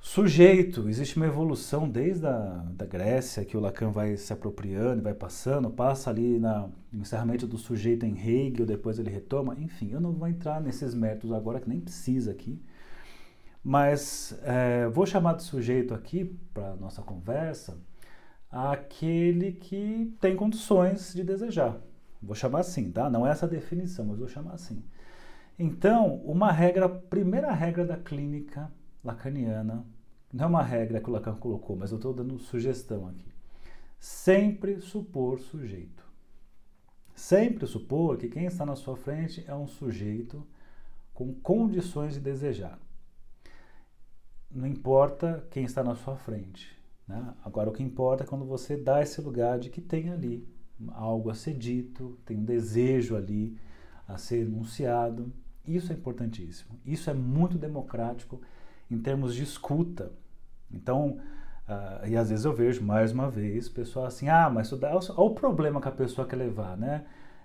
Sujeito, 0.00 0.88
existe 0.88 1.16
uma 1.16 1.26
evolução 1.26 1.90
desde 1.90 2.24
a 2.28 2.64
da 2.76 2.86
Grécia, 2.86 3.44
que 3.44 3.56
o 3.56 3.60
Lacan 3.60 3.90
vai 3.90 4.16
se 4.16 4.32
apropriando, 4.32 5.02
vai 5.02 5.14
passando, 5.14 5.68
passa 5.68 6.10
ali 6.10 6.38
na, 6.38 6.68
no 6.92 7.00
encerramento 7.00 7.44
do 7.44 7.58
sujeito 7.58 8.06
em 8.06 8.16
Hegel, 8.16 8.64
depois 8.64 9.00
ele 9.00 9.10
retoma, 9.10 9.56
enfim, 9.58 9.90
eu 9.90 10.00
não 10.00 10.12
vou 10.12 10.28
entrar 10.28 10.60
nesses 10.60 10.94
métodos 10.94 11.32
agora, 11.32 11.58
que 11.58 11.68
nem 11.68 11.80
precisa 11.80 12.30
aqui, 12.30 12.62
mas 13.68 14.38
é, 14.44 14.86
vou 14.86 15.04
chamar 15.04 15.34
de 15.34 15.42
sujeito 15.42 15.92
aqui, 15.92 16.24
para 16.54 16.76
nossa 16.76 17.02
conversa, 17.02 17.76
aquele 18.48 19.50
que 19.54 20.16
tem 20.20 20.36
condições 20.36 21.12
de 21.12 21.24
desejar. 21.24 21.76
Vou 22.22 22.36
chamar 22.36 22.60
assim, 22.60 22.92
tá? 22.92 23.10
Não 23.10 23.26
é 23.26 23.30
essa 23.32 23.48
definição, 23.48 24.04
mas 24.04 24.20
vou 24.20 24.28
chamar 24.28 24.52
assim. 24.52 24.84
Então, 25.58 26.14
uma 26.18 26.52
regra, 26.52 26.88
primeira 26.88 27.50
regra 27.50 27.84
da 27.84 27.96
clínica 27.96 28.70
lacaniana 29.02 29.84
não 30.32 30.44
é 30.44 30.46
uma 30.46 30.62
regra 30.62 31.00
que 31.00 31.10
o 31.10 31.12
Lacan 31.12 31.34
colocou, 31.34 31.74
mas 31.74 31.90
eu 31.90 31.96
estou 31.96 32.14
dando 32.14 32.38
sugestão 32.38 33.08
aqui. 33.08 33.32
Sempre 33.98 34.80
supor 34.80 35.40
sujeito. 35.40 36.06
Sempre 37.16 37.66
supor 37.66 38.16
que 38.16 38.28
quem 38.28 38.44
está 38.44 38.64
na 38.64 38.76
sua 38.76 38.96
frente 38.96 39.44
é 39.48 39.54
um 39.56 39.66
sujeito 39.66 40.46
com 41.12 41.34
condições 41.34 42.14
de 42.14 42.20
desejar. 42.20 42.78
Não 44.56 44.66
importa 44.66 45.44
quem 45.50 45.64
está 45.64 45.84
na 45.84 45.94
sua 45.94 46.16
frente. 46.16 46.74
Né? 47.06 47.34
Agora, 47.44 47.68
o 47.68 47.72
que 47.72 47.82
importa 47.82 48.24
é 48.24 48.26
quando 48.26 48.46
você 48.46 48.74
dá 48.74 49.02
esse 49.02 49.20
lugar 49.20 49.58
de 49.58 49.68
que 49.68 49.82
tem 49.82 50.10
ali 50.10 50.48
algo 50.92 51.28
a 51.28 51.34
ser 51.34 51.52
dito, 51.52 52.18
tem 52.24 52.38
um 52.38 52.44
desejo 52.44 53.16
ali 53.16 53.58
a 54.08 54.16
ser 54.16 54.46
enunciado. 54.46 55.30
Isso 55.66 55.92
é 55.92 55.94
importantíssimo. 55.94 56.78
Isso 56.86 57.10
é 57.10 57.12
muito 57.12 57.58
democrático 57.58 58.40
em 58.90 58.98
termos 58.98 59.34
de 59.34 59.42
escuta. 59.42 60.10
Então, 60.72 61.20
uh, 61.68 62.06
e 62.06 62.16
às 62.16 62.30
vezes 62.30 62.46
eu 62.46 62.54
vejo 62.54 62.82
mais 62.82 63.12
uma 63.12 63.28
vez 63.28 63.68
pessoal 63.68 64.06
assim, 64.06 64.28
ah, 64.28 64.48
mas 64.48 64.68
isso 64.68 64.76
dá, 64.78 64.90
olha 64.90 65.12
o 65.18 65.34
problema 65.34 65.82
que 65.82 65.88
a 65.88 65.92
pessoa 65.92 66.26
quer 66.26 66.36
levar, 66.36 66.78
né? 66.78 67.04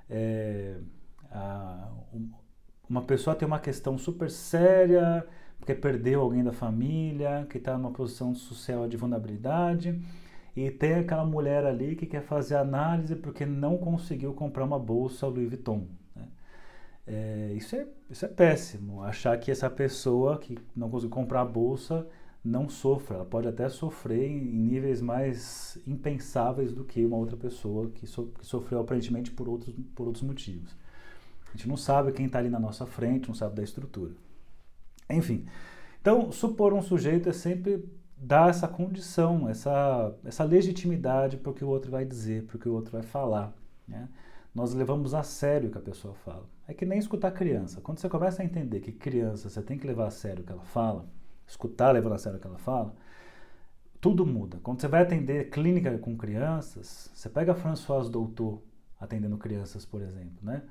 É, 0.10 0.78
uh, 1.26 2.22
uma 2.90 3.02
pessoa 3.02 3.36
tem 3.36 3.46
uma 3.46 3.60
questão 3.60 3.98
super 3.98 4.30
séria, 4.30 5.28
porque 5.62 5.76
perdeu 5.76 6.22
alguém 6.22 6.44
da 6.44 6.52
família, 6.52 7.46
que 7.48 7.60
está 7.60 7.78
numa 7.78 7.92
posição 7.92 8.34
social 8.34 8.88
de 8.88 8.98
vulnerabilidade, 8.98 10.02
e 10.56 10.72
tem 10.72 10.96
aquela 10.96 11.24
mulher 11.24 11.64
ali 11.64 11.96
que 11.96 12.08
quer 12.08 12.24
fazer 12.24 12.56
análise 12.56 13.16
porque 13.16 13.46
não 13.46 13.78
conseguiu 13.78 14.34
comprar 14.34 14.66
uma 14.66 14.80
bolsa 14.80 15.28
Louis 15.28 15.48
Vuitton. 15.48 15.88
É, 17.06 17.54
isso, 17.56 17.76
é, 17.76 17.88
isso 18.10 18.26
é 18.26 18.28
péssimo. 18.28 19.04
Achar 19.04 19.38
que 19.38 19.52
essa 19.52 19.70
pessoa 19.70 20.40
que 20.40 20.58
não 20.76 20.90
conseguiu 20.90 21.12
comprar 21.12 21.42
a 21.42 21.46
bolsa 21.46 22.08
não 22.44 22.68
sofra. 22.68 23.18
Ela 23.18 23.26
pode 23.26 23.48
até 23.48 23.70
sofrer 23.70 24.30
em, 24.30 24.40
níveis 24.40 25.00
mais 25.00 25.78
impensáveis 25.86 26.74
do 26.74 26.84
que 26.84 27.06
uma 27.06 27.18
outra 27.18 27.38
pessoa 27.38 27.90
que, 27.92 28.08
so, 28.08 28.32
que 28.40 28.46
sofreu 28.46 28.80
aparentemente 28.80 29.30
por 29.30 29.48
outros, 29.48 29.76
por 29.94 30.08
outros 30.08 30.24
motivos. 30.24 30.76
A 31.54 31.58
gente 31.58 31.68
não 31.68 31.78
sabe 31.78 32.12
quem 32.14 32.26
está 32.26 32.40
ali 32.40 32.50
na 32.50 32.60
nossa 32.60 32.88
frente, 32.88 33.28
não 33.28 33.36
sabe 33.36 33.56
da 33.56 33.64
estrutura. 33.64 34.14
Enfim, 35.10 35.46
então 36.02 36.32
supor 36.32 36.74
um 36.74 36.82
sujeito 36.82 37.30
é 37.30 37.34
sempre 37.34 37.86
dar 38.18 38.50
essa 38.50 38.68
condição, 38.68 39.50
essa, 39.50 40.16
essa 40.24 40.44
legitimidade 40.44 41.38
para 41.38 41.52
o 41.52 41.54
que 41.54 41.66
o 41.66 41.70
outro 41.70 41.92
vai 41.92 42.06
dizer, 42.06 42.44
para 42.46 42.58
o 42.58 42.60
que 42.60 42.70
o 42.70 42.74
outro 42.74 42.92
vai 42.92 43.04
falar. 43.04 43.54
Né? 43.88 44.08
nós 44.54 44.74
levamos 44.74 45.14
a 45.14 45.24
sério 45.24 45.70
o 45.70 45.72
que 45.72 45.78
a 45.78 45.82
pessoa 45.82 46.14
fala. 46.14 46.46
É 46.68 46.74
que 46.74 46.86
nem 46.86 47.00
escutar 47.00 47.32
criança. 47.32 47.80
Quando 47.82 48.00
você 48.00 48.10
começa 48.10 48.42
a 48.42 48.46
entender 48.46 48.82
que 48.82 48.92
criança 48.92 49.50
você 49.50 49.62
tem 49.62 49.78
que 49.78 49.88
levar 49.88 50.08
a 50.08 50.12
sério 50.12 50.44
o 50.44 50.46
que 50.46 50.52
ela 50.52 50.64
fala, 50.64 51.06
escutar 51.48 51.92
levando 51.92 52.14
a 52.14 52.18
sério 52.18 52.38
o 52.38 52.42
que 52.42 52.48
ela 52.48 52.58
fala, 52.58 52.94
tudo 54.00 54.26
muda. 54.26 54.60
Quando 54.62 54.82
você 54.82 54.88
vai 54.88 55.04
atender 55.04 55.50
clínica 55.50 55.98
com 55.98 56.18
crianças, 56.18 57.10
você 57.14 57.30
pega 57.30 57.54
a 57.54 57.56
Françoise 57.56 58.12
Doutor 58.12 58.62
atendendo 59.00 59.38
crianças, 59.38 59.86
por 59.86 60.02
exemplo, 60.02 60.38
né? 60.42 60.64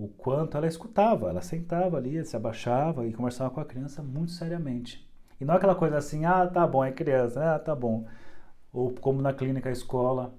O 0.00 0.08
quanto 0.08 0.56
ela 0.56 0.66
escutava, 0.66 1.28
ela 1.28 1.42
sentava 1.42 1.98
ali, 1.98 2.24
se 2.24 2.34
abaixava 2.34 3.06
e 3.06 3.12
conversava 3.12 3.50
com 3.50 3.60
a 3.60 3.64
criança 3.66 4.02
muito 4.02 4.32
seriamente. 4.32 5.06
E 5.38 5.44
não 5.44 5.52
é 5.52 5.56
aquela 5.58 5.74
coisa 5.74 5.98
assim, 5.98 6.24
ah, 6.24 6.46
tá 6.46 6.66
bom, 6.66 6.82
é 6.82 6.90
criança, 6.90 7.54
ah, 7.54 7.58
tá 7.58 7.74
bom. 7.74 8.06
Ou 8.72 8.92
como 8.94 9.20
na 9.20 9.34
clínica 9.34 9.70
escola, 9.70 10.34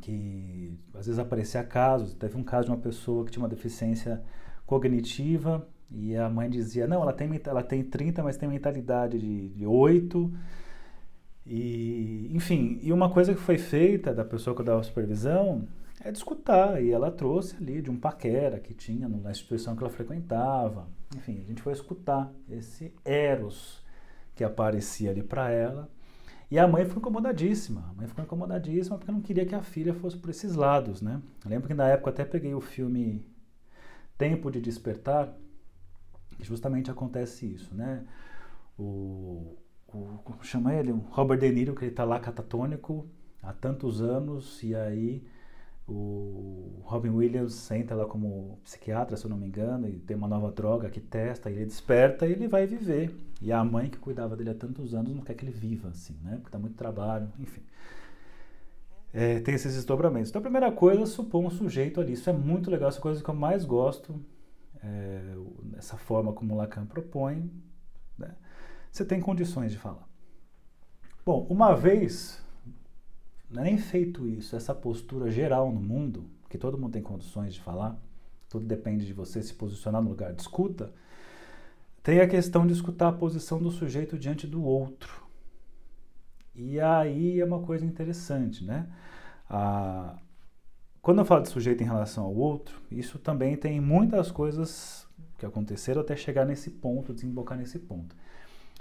que 0.00 0.78
às 0.94 1.04
vezes 1.04 1.18
aparecia 1.18 1.62
casos, 1.62 2.14
teve 2.14 2.34
um 2.38 2.42
caso 2.42 2.66
de 2.66 2.70
uma 2.70 2.78
pessoa 2.78 3.26
que 3.26 3.30
tinha 3.30 3.42
uma 3.42 3.48
deficiência 3.48 4.22
cognitiva 4.64 5.68
e 5.90 6.16
a 6.16 6.30
mãe 6.30 6.48
dizia, 6.48 6.86
não, 6.86 7.02
ela 7.02 7.12
tem, 7.12 7.28
ela 7.44 7.62
tem 7.62 7.84
30, 7.84 8.22
mas 8.22 8.38
tem 8.38 8.48
mentalidade 8.48 9.18
de, 9.18 9.50
de 9.50 9.66
8. 9.66 10.32
E, 11.46 12.30
enfim, 12.32 12.78
e 12.82 12.90
uma 12.90 13.10
coisa 13.10 13.34
que 13.34 13.40
foi 13.40 13.58
feita 13.58 14.14
da 14.14 14.24
pessoa 14.24 14.56
que 14.56 14.62
dava 14.62 14.82
supervisão 14.82 15.68
é 16.04 16.10
de 16.10 16.18
escutar, 16.18 16.82
e 16.82 16.90
ela 16.90 17.10
trouxe 17.10 17.56
ali 17.56 17.80
de 17.80 17.90
um 17.90 17.96
paquera 17.96 18.58
que 18.58 18.74
tinha 18.74 19.08
na 19.08 19.30
instituição 19.30 19.76
que 19.76 19.82
ela 19.82 19.92
frequentava. 19.92 20.88
Enfim, 21.16 21.40
a 21.40 21.44
gente 21.44 21.62
foi 21.62 21.72
escutar 21.72 22.32
esse 22.50 22.92
eros 23.04 23.82
que 24.34 24.42
aparecia 24.42 25.10
ali 25.10 25.22
para 25.22 25.50
ela 25.50 25.88
e 26.50 26.58
a 26.58 26.68
mãe 26.68 26.84
ficou 26.84 27.00
incomodadíssima. 27.00 27.88
A 27.88 27.94
mãe 27.94 28.06
ficou 28.06 28.22
incomodadíssima 28.22 28.98
porque 28.98 29.10
não 29.12 29.22
queria 29.22 29.46
que 29.46 29.54
a 29.54 29.62
filha 29.62 29.94
fosse 29.94 30.18
por 30.18 30.28
esses 30.28 30.54
lados, 30.54 31.00
né? 31.00 31.22
Eu 31.44 31.50
lembro 31.50 31.66
que 31.66 31.72
na 31.72 31.88
época 31.88 32.10
até 32.10 32.26
peguei 32.26 32.52
o 32.52 32.60
filme 32.60 33.24
Tempo 34.18 34.50
de 34.50 34.60
Despertar, 34.60 35.32
que 36.36 36.44
justamente 36.44 36.90
acontece 36.90 37.46
isso, 37.46 37.74
né? 37.74 38.04
O, 38.78 39.56
o 39.88 40.18
como 40.24 40.44
chama 40.44 40.74
ele? 40.74 40.92
O 40.92 40.98
Robert 41.10 41.38
De 41.38 41.50
Niro, 41.50 41.74
que 41.74 41.84
ele 41.84 41.92
está 41.92 42.04
lá 42.04 42.20
catatônico 42.20 43.08
há 43.42 43.54
tantos 43.54 44.02
anos 44.02 44.62
e 44.62 44.74
aí 44.74 45.24
o 45.86 46.80
Robin 46.84 47.10
Williams 47.10 47.54
senta 47.54 47.94
lá 47.94 48.06
como 48.06 48.58
psiquiatra, 48.62 49.16
se 49.16 49.24
eu 49.24 49.30
não 49.30 49.36
me 49.36 49.46
engano, 49.46 49.88
e 49.88 49.98
tem 49.98 50.16
uma 50.16 50.28
nova 50.28 50.50
droga 50.52 50.88
que 50.88 51.00
testa, 51.00 51.50
ele 51.50 51.64
desperta 51.64 52.26
e 52.26 52.32
ele 52.32 52.46
vai 52.46 52.66
viver. 52.66 53.14
E 53.40 53.50
a 53.52 53.64
mãe 53.64 53.90
que 53.90 53.98
cuidava 53.98 54.36
dele 54.36 54.50
há 54.50 54.54
tantos 54.54 54.94
anos 54.94 55.14
não 55.14 55.22
quer 55.22 55.34
que 55.34 55.44
ele 55.44 55.52
viva 55.52 55.88
assim, 55.88 56.16
né? 56.22 56.36
Porque 56.36 56.50
tá 56.50 56.58
muito 56.58 56.76
trabalho, 56.76 57.28
enfim. 57.38 57.62
É, 59.12 59.40
tem 59.40 59.54
esses 59.54 59.74
desdobramentos. 59.74 60.30
Então, 60.30 60.40
a 60.40 60.42
primeira 60.42 60.70
coisa, 60.72 61.04
supor 61.04 61.44
um 61.44 61.50
sujeito 61.50 62.00
ali. 62.00 62.12
Isso 62.12 62.30
é 62.30 62.32
muito 62.32 62.70
legal, 62.70 62.88
essa 62.88 63.00
coisa 63.00 63.22
que 63.22 63.28
eu 63.28 63.34
mais 63.34 63.64
gosto, 63.64 64.24
é, 64.82 65.34
essa 65.76 65.96
forma 65.96 66.32
como 66.32 66.56
Lacan 66.56 66.86
propõe. 66.86 67.50
Né? 68.16 68.34
Você 68.90 69.04
tem 69.04 69.20
condições 69.20 69.72
de 69.72 69.78
falar. 69.78 70.08
Bom, 71.26 71.46
uma 71.50 71.74
vez 71.74 72.42
não 73.52 73.62
é 73.62 73.66
nem 73.66 73.78
feito 73.78 74.26
isso, 74.26 74.56
essa 74.56 74.74
postura 74.74 75.30
geral 75.30 75.70
no 75.70 75.80
mundo, 75.80 76.24
que 76.48 76.56
todo 76.56 76.78
mundo 76.78 76.92
tem 76.92 77.02
condições 77.02 77.54
de 77.54 77.60
falar, 77.60 77.98
tudo 78.48 78.66
depende 78.66 79.06
de 79.06 79.12
você 79.12 79.42
se 79.42 79.54
posicionar 79.54 80.02
no 80.02 80.08
lugar 80.08 80.32
de 80.32 80.40
escuta, 80.40 80.92
tem 82.02 82.20
a 82.20 82.26
questão 82.26 82.66
de 82.66 82.72
escutar 82.72 83.08
a 83.08 83.12
posição 83.12 83.62
do 83.62 83.70
sujeito 83.70 84.18
diante 84.18 84.46
do 84.46 84.64
outro. 84.64 85.22
E 86.54 86.80
aí 86.80 87.40
é 87.40 87.44
uma 87.44 87.60
coisa 87.60 87.84
interessante, 87.86 88.64
né? 88.64 88.88
Ah, 89.48 90.18
quando 91.00 91.18
eu 91.18 91.24
falo 91.24 91.42
de 91.42 91.48
sujeito 91.48 91.82
em 91.82 91.86
relação 91.86 92.24
ao 92.24 92.34
outro, 92.34 92.80
isso 92.90 93.18
também 93.18 93.56
tem 93.56 93.80
muitas 93.80 94.30
coisas 94.30 95.06
que 95.38 95.46
aconteceram 95.46 96.00
até 96.00 96.16
chegar 96.16 96.44
nesse 96.44 96.70
ponto, 96.70 97.14
desembocar 97.14 97.56
nesse 97.56 97.78
ponto. 97.78 98.14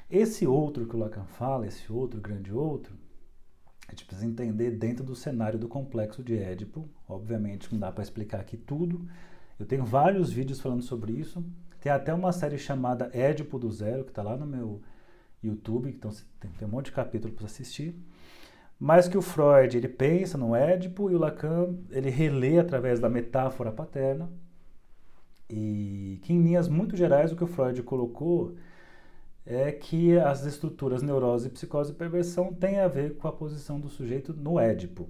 Esse 0.10 0.46
outro 0.46 0.86
que 0.86 0.96
o 0.96 1.00
Lacan 1.00 1.26
fala, 1.26 1.68
esse 1.68 1.92
outro 1.92 2.20
grande 2.20 2.54
outro, 2.54 2.96
a 3.92 3.94
gente 3.94 4.06
precisa 4.06 4.26
entender 4.26 4.72
dentro 4.72 5.04
do 5.04 5.14
cenário 5.14 5.60
do 5.60 5.68
complexo 5.68 6.24
de 6.24 6.38
Édipo. 6.38 6.88
Obviamente 7.08 7.70
não 7.74 7.78
dá 7.78 7.92
para 7.92 8.02
explicar 8.02 8.40
aqui 8.40 8.56
tudo. 8.56 9.06
Eu 9.60 9.66
tenho 9.66 9.84
vários 9.84 10.32
vídeos 10.32 10.62
falando 10.62 10.82
sobre 10.82 11.12
isso. 11.12 11.44
Tem 11.82 11.92
até 11.92 12.14
uma 12.14 12.32
série 12.32 12.58
chamada 12.58 13.12
Édipo 13.14 13.60
do 13.60 13.70
Zero, 13.70 14.06
que 14.06 14.12
está 14.12 14.24
lá 14.24 14.38
no 14.38 14.48
meu 14.48 14.82
YouTube, 15.44 15.90
então 15.90 16.10
tem, 16.40 16.50
tem 16.52 16.68
um 16.68 16.72
monte 16.72 16.86
de 16.86 16.92
capítulo 16.94 17.34
para 17.34 17.46
assistir. 17.48 17.94
Mas 18.80 19.10
que 19.10 19.18
o 19.18 19.22
Freud 19.22 19.76
ele 19.76 19.90
pensa 19.90 20.38
no 20.38 20.56
Édipo 20.56 21.12
e 21.12 21.16
o 21.16 21.20
Lacan 21.20 21.76
ele 21.90 22.10
relê 22.10 22.60
através 22.60 22.98
da 22.98 23.10
metáfora 23.10 23.74
paterna. 23.74 24.30
E 25.50 26.18
que 26.22 26.32
em 26.32 26.42
linhas 26.42 26.70
muito 26.70 26.96
gerais 26.96 27.34
o 27.34 27.36
que 27.36 27.44
o 27.44 27.48
Freud 27.48 27.84
colocou 27.84 28.56
é 29.46 29.72
que 29.72 30.18
as 30.18 30.46
estruturas 30.46 31.02
neurose, 31.02 31.50
psicose 31.50 31.92
e 31.92 31.96
perversão 31.96 32.54
têm 32.54 32.80
a 32.80 32.88
ver 32.88 33.16
com 33.16 33.28
a 33.28 33.32
posição 33.32 33.80
do 33.80 33.90
sujeito 33.90 34.34
no 34.34 34.60
Édipo. 34.60 35.10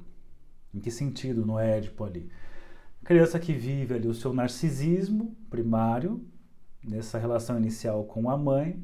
Em 0.73 0.79
que 0.79 0.89
sentido 0.89 1.45
no 1.45 1.59
Édipo 1.59 2.03
ali? 2.03 2.29
Criança 3.03 3.39
que 3.39 3.53
vive 3.53 3.93
ali 3.93 4.07
o 4.07 4.13
seu 4.13 4.33
narcisismo 4.33 5.35
primário, 5.49 6.23
nessa 6.83 7.17
relação 7.17 7.57
inicial 7.57 8.03
com 8.05 8.29
a 8.29 8.37
mãe, 8.37 8.83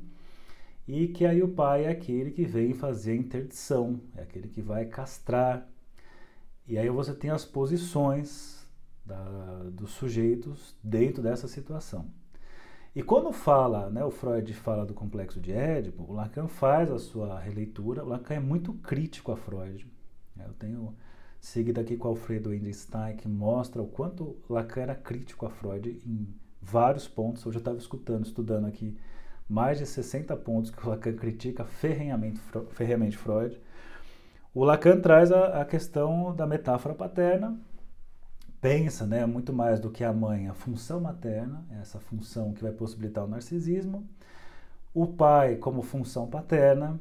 e 0.88 1.08
que 1.08 1.26
aí 1.26 1.42
o 1.44 1.50
pai 1.50 1.86
é 1.86 1.90
aquele 1.90 2.32
que 2.32 2.46
vem 2.46 2.74
fazer 2.74 3.12
a 3.12 3.16
interdição, 3.16 4.00
é 4.16 4.22
aquele 4.22 4.48
que 4.48 4.62
vai 4.62 4.86
castrar. 4.86 5.68
E 6.68 6.78
aí 6.78 6.90
você 6.90 7.14
tem 7.14 7.30
as 7.30 7.46
posições 7.46 8.66
da, 9.06 9.70
dos 9.72 9.92
sujeitos 9.92 10.76
dentro 10.84 11.22
dessa 11.22 11.48
situação. 11.48 12.10
E 12.98 13.04
quando 13.04 13.32
fala, 13.32 13.92
né, 13.92 14.04
o 14.04 14.10
Freud 14.10 14.52
fala 14.56 14.84
do 14.84 14.92
complexo 14.92 15.40
de 15.40 15.52
Édipo, 15.52 16.04
o 16.10 16.14
Lacan 16.14 16.48
faz 16.48 16.92
a 16.92 16.98
sua 16.98 17.40
releitura. 17.40 18.04
O 18.04 18.08
Lacan 18.08 18.34
é 18.34 18.40
muito 18.40 18.74
crítico 18.74 19.32
a 19.32 19.38
Freud. 19.38 19.86
Eu 20.36 20.52
tenho 20.54 20.96
seguido 21.40 21.80
aqui 21.80 21.96
com 21.96 22.08
Alfredo 22.08 22.50
Einstein, 22.50 23.16
que 23.16 23.28
mostra 23.28 23.84
o 23.84 23.88
quanto 23.88 24.36
Lacan 24.50 24.82
era 24.82 24.96
crítico 24.96 25.46
a 25.46 25.50
Freud 25.52 26.02
em 26.04 26.28
vários 26.60 27.08
pontos. 27.08 27.46
Eu 27.46 27.52
estava 27.52 27.78
escutando, 27.78 28.26
estudando 28.26 28.66
aqui 28.66 28.98
mais 29.48 29.78
de 29.78 29.86
60 29.86 30.36
pontos 30.38 30.72
que 30.72 30.84
o 30.84 30.90
Lacan 30.90 31.14
critica 31.14 31.66
ferrenhamente, 31.66 32.40
ferrenhamente 32.72 33.16
Freud. 33.16 33.62
O 34.56 34.64
Lacan 34.64 35.00
traz 35.00 35.32
a, 35.32 35.62
a 35.62 35.66
questão 35.66 36.36
da 36.36 36.48
metáfora 36.48 36.96
paterna, 36.96 37.60
pensa 38.62 39.06
né, 39.06 39.26
muito 39.26 39.54
mais 39.54 39.80
do 39.80 39.90
que 39.90 40.04
a 40.04 40.14
mãe, 40.14 40.48
a 40.48 40.54
função 40.54 41.00
materna, 41.00 41.66
essa 41.82 42.00
função 42.00 42.54
que 42.54 42.64
vai 42.64 42.72
possibilitar 42.72 43.24
o 43.24 43.28
narcisismo, 43.28 44.08
o 44.94 45.08
pai 45.08 45.58
como 45.58 45.82
função 45.82 46.28
paterna, 46.28 47.00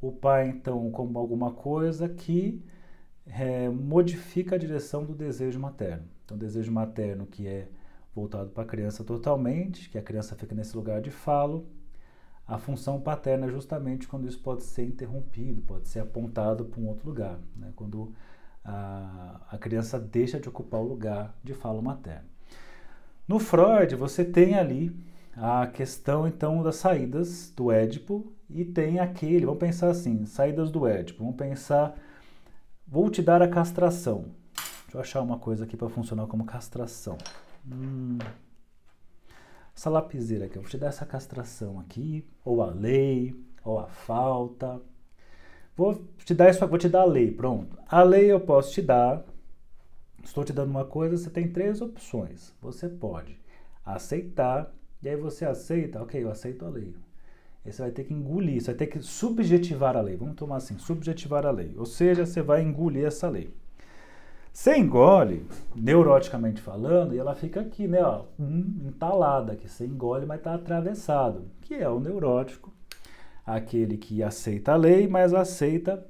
o 0.00 0.12
pai 0.12 0.48
então 0.48 0.90
como 0.90 1.18
alguma 1.18 1.52
coisa 1.52 2.08
que 2.08 2.62
é, 3.26 3.68
modifica 3.68 4.54
a 4.54 4.58
direção 4.58 5.04
do 5.04 5.14
desejo 5.14 5.58
materno. 5.58 6.04
Então, 6.24 6.36
o 6.36 6.40
desejo 6.40 6.72
materno 6.72 7.26
que 7.26 7.46
é 7.46 7.68
voltado 8.14 8.50
para 8.50 8.62
a 8.62 8.66
criança 8.66 9.04
totalmente, 9.04 9.90
que 9.90 9.98
a 9.98 10.02
criança 10.02 10.34
fica 10.34 10.54
nesse 10.54 10.76
lugar 10.76 11.00
de 11.00 11.10
falo, 11.10 11.66
a 12.46 12.58
função 12.58 13.00
paterna 13.00 13.46
é 13.46 13.50
justamente 13.50 14.06
quando 14.06 14.28
isso 14.28 14.38
pode 14.38 14.62
ser 14.62 14.84
interrompido, 14.84 15.60
pode 15.62 15.88
ser 15.88 16.00
apontado 16.00 16.64
para 16.64 16.80
um 16.80 16.86
outro 16.86 17.08
lugar, 17.08 17.38
né? 17.56 17.72
quando 17.74 18.14
a, 18.66 19.58
criança 19.58 19.98
deixa 19.98 20.40
de 20.40 20.48
ocupar 20.48 20.80
o 20.80 20.88
lugar 20.88 21.34
de 21.42 21.54
falo 21.54 21.80
materno. 21.80 22.28
No 23.26 23.38
Freud, 23.38 23.94
você 23.94 24.24
tem 24.24 24.54
ali 24.54 24.94
a 25.36 25.66
questão 25.66 26.26
então 26.26 26.62
das 26.62 26.76
saídas 26.76 27.50
do 27.50 27.70
Édipo 27.70 28.32
e 28.48 28.64
tem 28.64 28.98
aquele, 28.98 29.44
vamos 29.44 29.60
pensar 29.60 29.88
assim, 29.88 30.24
saídas 30.26 30.70
do 30.70 30.86
Édipo, 30.86 31.22
vamos 31.22 31.36
pensar, 31.36 31.96
vou 32.86 33.10
te 33.10 33.22
dar 33.22 33.42
a 33.42 33.48
castração. 33.48 34.26
Deixa 34.84 34.96
eu 34.96 35.00
achar 35.00 35.22
uma 35.22 35.38
coisa 35.38 35.64
aqui 35.64 35.76
para 35.76 35.88
funcionar 35.88 36.26
como 36.26 36.44
castração. 36.44 37.18
Hum, 37.66 38.18
essa 39.76 39.90
lapiseira 39.90 40.46
aqui, 40.46 40.56
eu 40.56 40.62
vou 40.62 40.70
te 40.70 40.78
dar 40.78 40.88
essa 40.88 41.04
castração 41.04 41.78
aqui, 41.80 42.26
ou 42.44 42.62
a 42.62 42.70
lei, 42.70 43.34
ou 43.64 43.78
a 43.78 43.86
falta, 43.86 44.80
Vou 45.76 46.02
te 46.24 46.34
dar 46.34 46.48
isso, 46.48 46.66
vou 46.66 46.78
te 46.78 46.88
dar 46.88 47.02
a 47.02 47.04
lei, 47.04 47.30
pronto. 47.30 47.76
A 47.86 48.02
lei 48.02 48.32
eu 48.32 48.40
posso 48.40 48.72
te 48.72 48.80
dar. 48.80 49.22
Estou 50.24 50.42
te 50.42 50.52
dando 50.52 50.70
uma 50.70 50.86
coisa, 50.86 51.16
você 51.16 51.28
tem 51.28 51.48
três 51.52 51.82
opções. 51.82 52.54
Você 52.62 52.88
pode 52.88 53.38
aceitar, 53.84 54.74
e 55.02 55.08
aí 55.08 55.16
você 55.16 55.44
aceita, 55.44 56.02
ok, 56.02 56.22
eu 56.22 56.30
aceito 56.30 56.64
a 56.64 56.68
lei. 56.68 56.94
Aí 57.64 57.72
você 57.72 57.82
vai 57.82 57.90
ter 57.90 58.04
que 58.04 58.14
engolir, 58.14 58.60
você 58.60 58.68
vai 58.68 58.74
ter 58.74 58.86
que 58.86 59.02
subjetivar 59.02 59.96
a 59.96 60.00
lei. 60.00 60.16
Vamos 60.16 60.36
tomar 60.36 60.56
assim, 60.56 60.78
subjetivar 60.78 61.44
a 61.44 61.50
lei. 61.50 61.74
Ou 61.76 61.84
seja, 61.84 62.24
você 62.24 62.40
vai 62.40 62.62
engolir 62.62 63.04
essa 63.04 63.28
lei. 63.28 63.52
Você 64.52 64.78
engole, 64.78 65.46
neuroticamente 65.74 66.62
falando, 66.62 67.14
e 67.14 67.18
ela 67.18 67.34
fica 67.34 67.60
aqui, 67.60 67.86
né, 67.86 68.02
ó, 68.02 68.24
entalada, 68.38 69.54
que 69.54 69.68
você 69.68 69.84
engole, 69.84 70.24
mas 70.24 70.38
está 70.38 70.54
atravessado, 70.54 71.50
que 71.60 71.74
é 71.74 71.86
o 71.86 72.00
neurótico 72.00 72.72
aquele 73.46 73.96
que 73.96 74.22
aceita 74.22 74.72
a 74.72 74.76
lei, 74.76 75.06
mas 75.06 75.32
aceita 75.32 76.04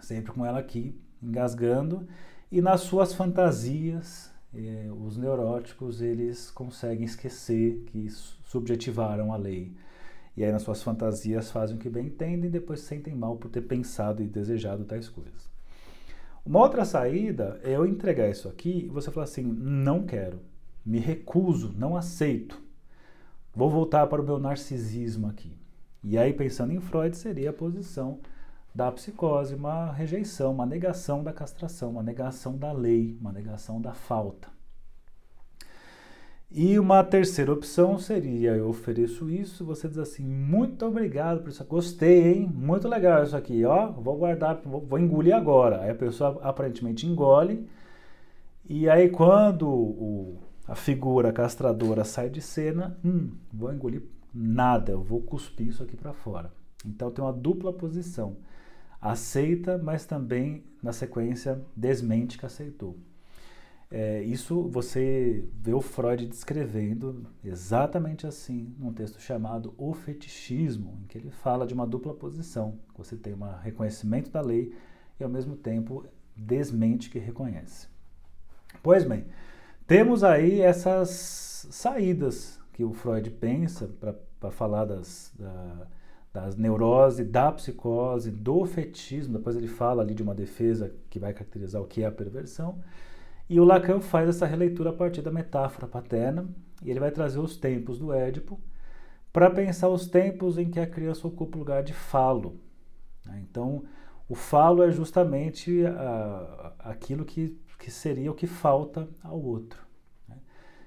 sempre 0.00 0.32
com 0.32 0.44
ela 0.44 0.58
aqui 0.58 0.98
engasgando 1.22 2.06
e 2.50 2.60
nas 2.60 2.82
suas 2.82 3.12
fantasias 3.12 4.30
eh, 4.54 4.88
os 5.04 5.16
neuróticos 5.16 6.00
eles 6.00 6.50
conseguem 6.50 7.04
esquecer 7.04 7.82
que 7.86 8.08
subjetivaram 8.44 9.32
a 9.32 9.36
lei 9.36 9.74
e 10.36 10.44
aí 10.44 10.52
nas 10.52 10.62
suas 10.62 10.82
fantasias 10.82 11.50
fazem 11.50 11.76
o 11.76 11.78
que 11.78 11.88
bem 11.88 12.06
entendem 12.06 12.48
e 12.48 12.52
depois 12.52 12.80
se 12.80 12.86
sentem 12.86 13.14
mal 13.14 13.36
por 13.36 13.50
ter 13.50 13.62
pensado 13.62 14.22
e 14.22 14.26
desejado 14.26 14.84
tais 14.84 15.08
coisas. 15.08 15.48
Uma 16.44 16.60
outra 16.60 16.84
saída 16.84 17.58
é 17.64 17.72
eu 17.72 17.86
entregar 17.86 18.30
isso 18.30 18.48
aqui 18.48 18.84
e 18.84 18.88
você 18.88 19.10
falar 19.10 19.24
assim: 19.24 19.42
não 19.42 20.04
quero, 20.04 20.40
me 20.84 20.98
recuso, 20.98 21.74
não 21.76 21.96
aceito, 21.96 22.62
vou 23.54 23.70
voltar 23.70 24.06
para 24.06 24.22
o 24.22 24.24
meu 24.24 24.38
narcisismo 24.38 25.26
aqui. 25.26 25.52
E 26.08 26.16
aí, 26.16 26.32
pensando 26.32 26.72
em 26.72 26.78
Freud, 26.78 27.16
seria 27.16 27.50
a 27.50 27.52
posição 27.52 28.20
da 28.72 28.92
psicose, 28.92 29.56
uma 29.56 29.90
rejeição, 29.90 30.52
uma 30.52 30.64
negação 30.64 31.20
da 31.20 31.32
castração, 31.32 31.90
uma 31.90 32.02
negação 32.02 32.56
da 32.56 32.70
lei, 32.70 33.18
uma 33.20 33.32
negação 33.32 33.80
da 33.80 33.92
falta. 33.92 34.48
E 36.48 36.78
uma 36.78 37.02
terceira 37.02 37.52
opção 37.52 37.98
seria: 37.98 38.52
eu 38.52 38.68
ofereço 38.68 39.28
isso, 39.28 39.64
você 39.64 39.88
diz 39.88 39.98
assim, 39.98 40.24
muito 40.24 40.86
obrigado 40.86 41.40
por 41.40 41.48
isso, 41.48 41.64
gostei, 41.64 42.34
hein? 42.34 42.52
Muito 42.54 42.86
legal 42.86 43.24
isso 43.24 43.36
aqui, 43.36 43.64
ó, 43.64 43.90
vou 43.90 44.16
guardar, 44.16 44.60
vou, 44.64 45.00
engolir 45.00 45.34
agora. 45.34 45.80
Aí 45.80 45.90
a 45.90 45.94
pessoa 45.96 46.38
aparentemente 46.40 47.04
engole, 47.04 47.68
e 48.64 48.88
aí 48.88 49.08
quando 49.08 49.68
o, 49.68 50.38
a 50.68 50.76
figura 50.76 51.32
castradora 51.32 52.04
sai 52.04 52.30
de 52.30 52.40
cena, 52.40 52.96
hum, 53.04 53.32
vou 53.52 53.72
engolir 53.72 54.02
nada, 54.36 54.92
eu 54.92 55.02
vou 55.02 55.22
cuspir 55.22 55.68
isso 55.68 55.82
aqui 55.82 55.96
para 55.96 56.12
fora. 56.12 56.52
Então 56.84 57.10
tem 57.10 57.24
uma 57.24 57.32
dupla 57.32 57.72
posição. 57.72 58.36
Aceita, 59.00 59.78
mas 59.78 60.04
também 60.04 60.64
na 60.82 60.92
sequência 60.92 61.62
desmente 61.74 62.38
que 62.38 62.46
aceitou. 62.46 62.96
É, 63.90 64.22
isso 64.24 64.62
você 64.68 65.44
vê 65.54 65.72
o 65.72 65.80
Freud 65.80 66.26
descrevendo 66.26 67.24
exatamente 67.44 68.26
assim 68.26 68.74
num 68.78 68.92
texto 68.92 69.20
chamado 69.20 69.74
O 69.78 69.94
Fetichismo, 69.94 70.98
em 71.02 71.06
que 71.06 71.16
ele 71.16 71.30
fala 71.30 71.66
de 71.66 71.72
uma 71.72 71.86
dupla 71.86 72.12
posição. 72.12 72.78
Você 72.96 73.16
tem 73.16 73.32
um 73.32 73.58
reconhecimento 73.62 74.30
da 74.30 74.40
lei 74.40 74.74
e 75.18 75.24
ao 75.24 75.30
mesmo 75.30 75.56
tempo 75.56 76.04
desmente 76.36 77.08
que 77.08 77.18
reconhece. 77.18 77.86
Pois 78.82 79.04
bem, 79.04 79.24
temos 79.86 80.24
aí 80.24 80.60
essas 80.60 81.66
saídas 81.70 82.60
que 82.72 82.84
o 82.84 82.92
Freud 82.92 83.30
pensa 83.30 83.86
para 83.86 84.14
falar 84.50 84.84
das, 84.84 85.32
da, 85.38 85.86
das 86.32 86.56
neuroses, 86.56 87.26
da 87.28 87.50
psicose, 87.52 88.30
do 88.30 88.64
fetismo. 88.64 89.38
Depois 89.38 89.56
ele 89.56 89.68
fala 89.68 90.02
ali 90.02 90.14
de 90.14 90.22
uma 90.22 90.34
defesa 90.34 90.94
que 91.08 91.18
vai 91.18 91.32
caracterizar 91.32 91.80
o 91.80 91.86
que 91.86 92.02
é 92.02 92.06
a 92.06 92.12
perversão. 92.12 92.78
E 93.48 93.60
o 93.60 93.64
Lacan 93.64 94.00
faz 94.00 94.28
essa 94.28 94.44
releitura 94.44 94.90
a 94.90 94.92
partir 94.92 95.22
da 95.22 95.30
metáfora 95.30 95.86
paterna 95.86 96.48
e 96.82 96.90
ele 96.90 97.00
vai 97.00 97.10
trazer 97.10 97.38
os 97.38 97.56
tempos 97.56 97.98
do 97.98 98.12
Édipo 98.12 98.60
para 99.32 99.50
pensar 99.50 99.88
os 99.88 100.08
tempos 100.08 100.58
em 100.58 100.70
que 100.70 100.80
a 100.80 100.86
criança 100.86 101.28
ocupa 101.28 101.56
o 101.56 101.60
lugar 101.60 101.82
de 101.82 101.92
falo. 101.92 102.60
Né? 103.24 103.44
Então, 103.48 103.84
o 104.28 104.34
falo 104.34 104.82
é 104.82 104.90
justamente 104.90 105.82
aquilo 106.80 107.24
que, 107.24 107.56
que 107.78 107.90
seria 107.90 108.30
o 108.30 108.34
que 108.34 108.46
falta 108.46 109.08
ao 109.22 109.40
outro. 109.40 109.85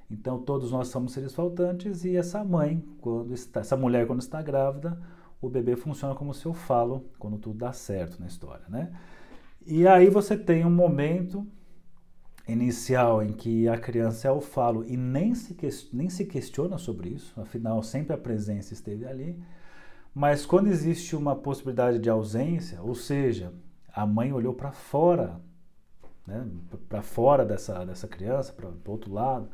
Então, 0.10 0.40
todos 0.40 0.72
nós 0.72 0.88
somos 0.88 1.14
seres 1.14 1.34
faltantes 1.34 2.04
e 2.04 2.16
essa 2.16 2.44
mãe, 2.44 2.84
quando 3.00 3.34
está, 3.34 3.60
essa 3.60 3.78
mulher, 3.78 4.08
quando 4.08 4.22
está 4.22 4.42
grávida, 4.42 5.00
o 5.42 5.50
bebê 5.50 5.76
funciona 5.76 6.16
como 6.16 6.34
seu 6.34 6.54
falo 6.54 7.06
quando 7.18 7.38
tudo 7.38 7.60
dá 7.60 7.72
certo 7.72 8.20
na 8.20 8.28
história. 8.28 8.66
Né? 8.68 8.92
E 9.66 9.88
aí 9.88 10.10
você 10.10 10.36
tem 10.36 10.66
um 10.66 10.72
momento 10.72 11.46
inicial 12.48 13.22
em 13.22 13.32
que 13.32 13.68
a 13.68 13.78
criança 13.78 14.28
é 14.28 14.32
o 14.32 14.42
falo 14.42 14.84
e 14.84 14.98
nem 14.98 15.36
se, 15.36 15.56
nem 15.94 16.10
se 16.10 16.26
questiona 16.26 16.78
sobre 16.80 17.10
isso, 17.10 17.40
afinal, 17.40 17.82
sempre 17.84 18.14
a 18.14 18.18
presença 18.18 18.74
esteve 18.74 19.06
ali. 19.06 19.40
Mas 20.14 20.46
quando 20.46 20.68
existe 20.68 21.16
uma 21.16 21.36
possibilidade 21.36 22.00
de 22.00 22.10
ausência, 22.10 22.82
ou 22.82 22.96
seja, 22.96 23.54
a 23.94 24.06
mãe 24.06 24.34
olhou 24.34 24.54
para 24.54 24.72
fora, 24.72 25.40
né, 26.26 26.48
para 26.88 27.04
fora 27.04 27.46
dessa, 27.46 27.86
dessa 27.86 28.08
criança, 28.08 28.52
para 28.52 28.68
o 28.68 28.92
outro 28.92 29.14
lado, 29.14 29.48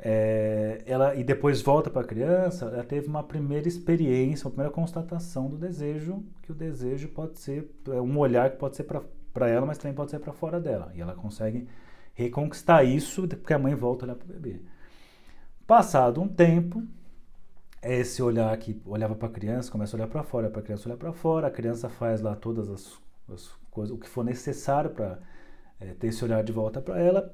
é, 0.00 0.82
ela 0.86 1.14
e 1.16 1.24
depois 1.24 1.60
volta 1.60 1.90
para 1.90 2.02
a 2.02 2.04
criança, 2.04 2.66
ela 2.66 2.84
teve 2.84 3.08
uma 3.08 3.22
primeira 3.22 3.66
experiência, 3.66 4.46
uma 4.46 4.52
primeira 4.52 4.72
constatação 4.72 5.48
do 5.48 5.56
desejo, 5.56 6.24
que 6.42 6.52
o 6.52 6.54
desejo 6.54 7.08
pode 7.08 7.38
ser 7.38 7.68
é 7.88 8.00
um 8.00 8.16
olhar 8.18 8.50
que 8.50 8.56
pode 8.58 8.76
ser 8.76 8.84
para 8.84 9.48
ela, 9.48 9.66
mas 9.66 9.78
também 9.78 9.94
pode 9.94 10.10
ser 10.10 10.20
para 10.20 10.32
fora 10.32 10.60
dela. 10.60 10.92
E 10.94 11.00
ela 11.00 11.14
consegue 11.14 11.68
reconquistar 12.14 12.84
isso 12.84 13.26
porque 13.26 13.52
a 13.52 13.58
mãe 13.58 13.74
volta 13.74 14.04
a 14.04 14.06
olhar 14.06 14.16
para 14.16 14.24
o 14.24 14.28
bebê. 14.28 14.60
Passado 15.66 16.22
um 16.22 16.28
tempo, 16.28 16.82
esse 17.82 18.22
olhar 18.22 18.56
que 18.56 18.80
olhava 18.86 19.14
para 19.14 19.28
a 19.28 19.30
criança 19.30 19.70
começa 19.70 19.96
a 19.96 19.98
olhar 19.98 20.08
para 20.08 20.22
fora, 20.22 20.48
para 20.48 20.60
a 20.60 20.62
criança 20.62 20.88
olhar 20.88 20.96
para 20.96 21.12
fora, 21.12 21.48
a 21.48 21.50
criança 21.50 21.88
faz 21.88 22.20
lá 22.20 22.34
todas 22.34 22.68
as, 22.70 22.98
as 23.32 23.50
coisas, 23.70 23.94
o 23.94 23.98
que 23.98 24.08
for 24.08 24.24
necessário 24.24 24.90
para 24.90 25.18
é, 25.80 25.92
ter 25.94 26.08
esse 26.08 26.24
olhar 26.24 26.42
de 26.42 26.52
volta 26.52 26.80
para 26.80 27.00
ela, 27.00 27.32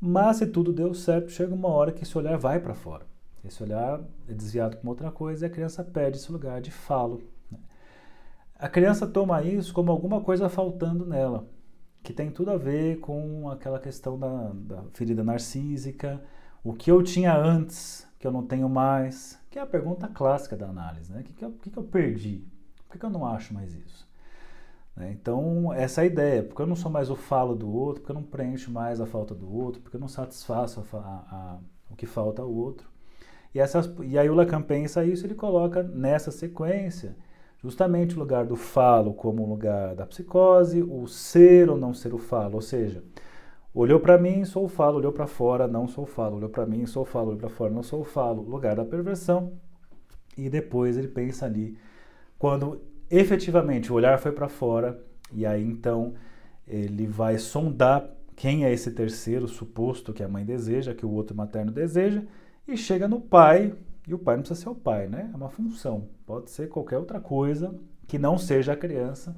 mas 0.00 0.36
se 0.36 0.46
tudo 0.46 0.72
deu 0.72 0.94
certo, 0.94 1.30
chega 1.30 1.54
uma 1.54 1.68
hora 1.68 1.92
que 1.92 2.02
esse 2.02 2.16
olhar 2.16 2.36
vai 2.36 2.60
para 2.60 2.74
fora. 2.74 3.06
Esse 3.44 3.62
olhar 3.62 4.00
é 4.28 4.32
desviado 4.32 4.76
para 4.76 4.90
outra 4.90 5.10
coisa 5.10 5.44
e 5.44 5.48
a 5.48 5.50
criança 5.50 5.84
perde 5.84 6.18
esse 6.18 6.30
lugar 6.32 6.60
de 6.60 6.70
falo. 6.70 7.22
Né? 7.50 7.58
A 8.58 8.68
criança 8.68 9.06
toma 9.06 9.42
isso 9.42 9.72
como 9.72 9.90
alguma 9.92 10.20
coisa 10.20 10.48
faltando 10.48 11.06
nela 11.06 11.46
que 12.06 12.12
tem 12.12 12.30
tudo 12.30 12.52
a 12.52 12.56
ver 12.56 13.00
com 13.00 13.50
aquela 13.50 13.80
questão 13.80 14.16
da, 14.16 14.52
da 14.54 14.84
ferida 14.92 15.24
narcísica, 15.24 16.22
o 16.62 16.72
que 16.72 16.88
eu 16.88 17.02
tinha 17.02 17.36
antes, 17.36 18.06
que 18.16 18.24
eu 18.24 18.30
não 18.30 18.46
tenho 18.46 18.68
mais, 18.68 19.36
que 19.50 19.58
é 19.58 19.62
a 19.62 19.66
pergunta 19.66 20.06
clássica 20.06 20.56
da 20.56 20.68
análise, 20.68 21.12
né? 21.12 21.20
O 21.20 21.24
que, 21.24 21.32
que, 21.32 21.44
eu, 21.44 21.50
que, 21.50 21.68
que 21.68 21.76
eu 21.76 21.82
perdi? 21.82 22.46
Por 22.84 22.92
que, 22.92 22.98
que 23.00 23.04
eu 23.04 23.10
não 23.10 23.26
acho 23.26 23.52
mais 23.52 23.74
isso? 23.74 24.08
Né? 24.96 25.12
Então, 25.12 25.72
essa 25.72 26.00
é 26.00 26.04
a 26.04 26.06
ideia, 26.06 26.42
porque 26.42 26.62
eu 26.62 26.66
não 26.66 26.76
sou 26.76 26.90
mais 26.90 27.10
o 27.10 27.16
falo 27.16 27.54
do 27.54 27.70
outro, 27.70 28.00
porque 28.00 28.12
eu 28.12 28.20
não 28.20 28.22
preencho 28.22 28.70
mais 28.70 29.00
a 29.00 29.06
falta 29.06 29.34
do 29.34 29.52
outro, 29.54 29.80
porque 29.82 29.96
eu 29.96 30.00
não 30.00 30.08
satisfaço 30.08 30.84
a, 30.92 30.96
a, 30.96 31.00
a, 31.00 31.58
o 31.90 31.96
que 31.96 32.06
falta 32.06 32.42
ao 32.42 32.50
outro. 32.50 32.88
E, 33.54 33.60
essas, 33.60 33.90
e 34.02 34.18
aí 34.18 34.28
o 34.28 34.34
Lacan 34.34 34.62
pensa 34.62 35.04
isso, 35.04 35.26
ele 35.26 35.34
coloca 35.34 35.82
nessa 35.82 36.30
sequência 36.30 37.16
justamente 37.62 38.14
o 38.14 38.18
lugar 38.18 38.44
do 38.44 38.54
falo 38.54 39.12
como 39.12 39.42
o 39.42 39.48
lugar 39.48 39.94
da 39.94 40.06
psicose, 40.06 40.82
o 40.82 41.06
ser 41.06 41.68
ou 41.68 41.76
não 41.76 41.92
ser 41.92 42.14
o 42.14 42.18
falo, 42.18 42.56
ou 42.56 42.60
seja, 42.60 43.02
olhou 43.74 43.98
para 43.98 44.18
mim, 44.18 44.44
sou 44.44 44.64
o 44.64 44.68
falo, 44.68 44.98
olhou 44.98 45.12
para 45.12 45.26
fora, 45.26 45.66
não 45.66 45.88
sou 45.88 46.04
o 46.04 46.06
falo, 46.06 46.36
olhou 46.36 46.50
para 46.50 46.66
mim, 46.66 46.86
sou 46.86 47.02
o 47.02 47.06
falo, 47.06 47.28
olhou 47.28 47.40
para 47.40 47.48
fora, 47.48 47.72
não 47.72 47.82
sou 47.82 48.00
o 48.02 48.04
falo, 48.04 48.42
lugar 48.42 48.76
da 48.76 48.84
perversão. 48.84 49.52
E 50.36 50.48
depois 50.50 50.96
ele 50.96 51.08
pensa 51.08 51.46
ali 51.46 51.78
quando 52.38 52.80
efetivamente 53.10 53.92
o 53.92 53.94
olhar 53.94 54.18
foi 54.18 54.32
para 54.32 54.48
fora 54.48 55.00
e 55.32 55.44
aí 55.44 55.62
então 55.62 56.14
ele 56.66 57.06
vai 57.06 57.38
sondar 57.38 58.08
quem 58.34 58.64
é 58.64 58.72
esse 58.72 58.90
terceiro 58.90 59.48
suposto 59.48 60.12
que 60.12 60.22
a 60.22 60.28
mãe 60.28 60.44
deseja, 60.44 60.94
que 60.94 61.06
o 61.06 61.10
outro 61.10 61.34
materno 61.34 61.72
deseja, 61.72 62.22
e 62.68 62.76
chega 62.76 63.08
no 63.08 63.20
pai, 63.20 63.74
e 64.06 64.12
o 64.12 64.18
pai 64.18 64.36
não 64.36 64.42
precisa 64.42 64.60
ser 64.60 64.68
o 64.68 64.74
pai, 64.74 65.06
né? 65.08 65.30
É 65.32 65.36
uma 65.36 65.48
função. 65.48 66.08
Pode 66.26 66.50
ser 66.50 66.68
qualquer 66.68 66.98
outra 66.98 67.18
coisa 67.18 67.74
que 68.06 68.18
não 68.18 68.36
seja 68.36 68.72
a 68.72 68.76
criança. 68.76 69.34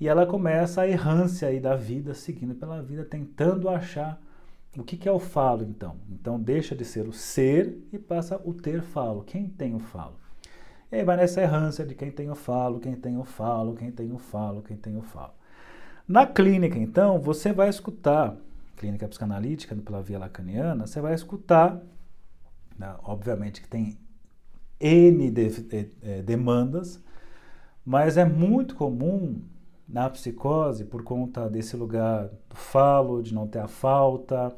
E 0.00 0.08
ela 0.08 0.26
começa 0.26 0.82
a 0.82 0.88
errância 0.88 1.48
aí 1.48 1.60
da 1.60 1.76
vida, 1.76 2.12
seguindo 2.12 2.54
pela 2.54 2.82
vida, 2.82 3.04
tentando 3.04 3.68
achar 3.68 4.20
o 4.76 4.82
que, 4.82 4.96
que 4.96 5.08
é 5.08 5.12
o 5.12 5.20
falo, 5.20 5.62
então. 5.62 5.96
Então 6.10 6.40
deixa 6.40 6.74
de 6.74 6.84
ser 6.84 7.06
o 7.06 7.12
ser 7.12 7.78
e 7.92 7.98
passa 7.98 8.40
o 8.44 8.52
ter 8.52 8.82
falo. 8.82 9.22
Quem 9.22 9.48
tem 9.48 9.74
o 9.74 9.78
falo? 9.78 10.16
E 10.94 10.98
aí 10.98 11.04
vai 11.04 11.16
nessa 11.16 11.42
errância 11.42 11.84
de 11.84 11.94
quem 11.94 12.10
tem 12.10 12.30
o 12.30 12.34
falo, 12.34 12.80
quem 12.80 12.94
tem 12.94 13.18
o 13.18 13.24
falo, 13.24 13.74
quem 13.74 13.90
tem 13.90 14.12
o 14.12 14.18
falo, 14.18 14.62
quem 14.62 14.76
tem 14.76 14.96
o 14.96 15.02
falo. 15.02 15.32
Na 16.06 16.26
clínica, 16.26 16.78
então, 16.78 17.18
você 17.18 17.52
vai 17.52 17.68
escutar, 17.68 18.36
clínica 18.76 19.08
psicanalítica 19.08 19.74
pela 19.76 20.02
via 20.02 20.18
lacaniana, 20.18 20.86
você 20.86 21.00
vai 21.00 21.14
escutar 21.14 21.80
né? 22.78 22.94
Obviamente 23.04 23.60
que 23.60 23.68
tem 23.68 23.96
N 24.80 25.30
de, 25.30 25.48
de, 25.48 25.84
de, 25.84 26.22
demandas, 26.22 27.02
mas 27.84 28.16
é 28.16 28.24
muito 28.24 28.74
comum 28.74 29.42
na 29.88 30.08
psicose, 30.08 30.84
por 30.84 31.02
conta 31.02 31.48
desse 31.48 31.76
lugar 31.76 32.28
do 32.48 32.56
falo, 32.56 33.22
de 33.22 33.34
não 33.34 33.46
ter 33.46 33.58
a 33.58 33.68
falta, 33.68 34.54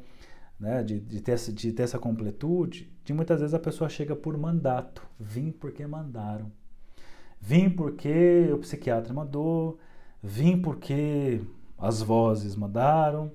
né, 0.58 0.82
de, 0.82 1.00
de, 1.00 1.20
ter, 1.20 1.32
essa, 1.32 1.52
de 1.52 1.72
ter 1.72 1.82
essa 1.82 1.98
completude, 1.98 2.90
de 3.04 3.12
muitas 3.12 3.40
vezes 3.40 3.54
a 3.54 3.58
pessoa 3.58 3.88
chega 3.88 4.16
por 4.16 4.36
mandato. 4.36 5.02
Vim 5.18 5.50
porque 5.50 5.86
mandaram. 5.86 6.50
Vim 7.40 7.70
porque 7.70 8.48
o 8.52 8.58
psiquiatra 8.58 9.12
mandou. 9.12 9.78
Vim 10.22 10.60
porque 10.60 11.40
as 11.78 12.02
vozes 12.02 12.56
mandaram. 12.56 13.30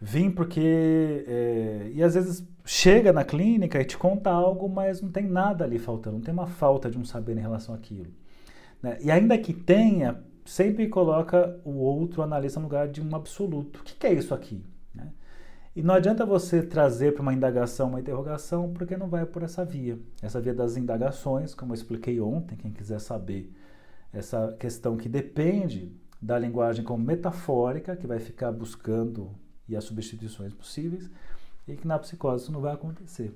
Vim 0.00 0.30
porque. 0.30 1.24
É, 1.26 1.90
e 1.94 2.02
às 2.02 2.14
vezes 2.14 2.46
chega 2.64 3.12
na 3.12 3.24
clínica 3.24 3.80
e 3.80 3.84
te 3.84 3.96
conta 3.96 4.30
algo, 4.30 4.68
mas 4.68 5.00
não 5.00 5.10
tem 5.10 5.24
nada 5.24 5.64
ali 5.64 5.78
faltando, 5.78 6.16
não 6.16 6.24
tem 6.24 6.34
uma 6.34 6.46
falta 6.46 6.90
de 6.90 6.98
um 6.98 7.04
saber 7.04 7.36
em 7.36 7.40
relação 7.40 7.74
àquilo. 7.74 8.12
Né? 8.82 8.98
E 9.00 9.10
ainda 9.10 9.38
que 9.38 9.54
tenha, 9.54 10.22
sempre 10.44 10.86
coloca 10.88 11.58
o 11.64 11.78
outro 11.78 12.22
analista 12.22 12.60
no 12.60 12.66
lugar 12.66 12.88
de 12.88 13.00
um 13.00 13.16
absoluto. 13.16 13.80
O 13.80 13.82
que, 13.82 13.94
que 13.94 14.06
é 14.06 14.12
isso 14.12 14.34
aqui? 14.34 14.62
E 15.78 15.82
não 15.82 15.94
adianta 15.94 16.26
você 16.26 16.60
trazer 16.60 17.14
para 17.14 17.22
uma 17.22 17.32
indagação 17.32 17.90
uma 17.90 18.00
interrogação, 18.00 18.72
porque 18.72 18.96
não 18.96 19.08
vai 19.08 19.24
por 19.24 19.44
essa 19.44 19.64
via. 19.64 19.96
Essa 20.20 20.40
via 20.40 20.52
das 20.52 20.76
indagações, 20.76 21.54
como 21.54 21.70
eu 21.70 21.76
expliquei 21.76 22.20
ontem, 22.20 22.56
quem 22.56 22.72
quiser 22.72 22.98
saber, 22.98 23.54
essa 24.12 24.56
questão 24.58 24.96
que 24.96 25.08
depende 25.08 25.92
da 26.20 26.36
linguagem 26.36 26.84
como 26.84 27.04
metafórica, 27.04 27.94
que 27.94 28.08
vai 28.08 28.18
ficar 28.18 28.50
buscando 28.50 29.30
e 29.68 29.76
as 29.76 29.84
substituições 29.84 30.52
possíveis, 30.52 31.08
e 31.68 31.76
que 31.76 31.86
na 31.86 31.96
psicose 31.96 32.42
isso 32.42 32.52
não 32.52 32.60
vai 32.60 32.74
acontecer. 32.74 33.32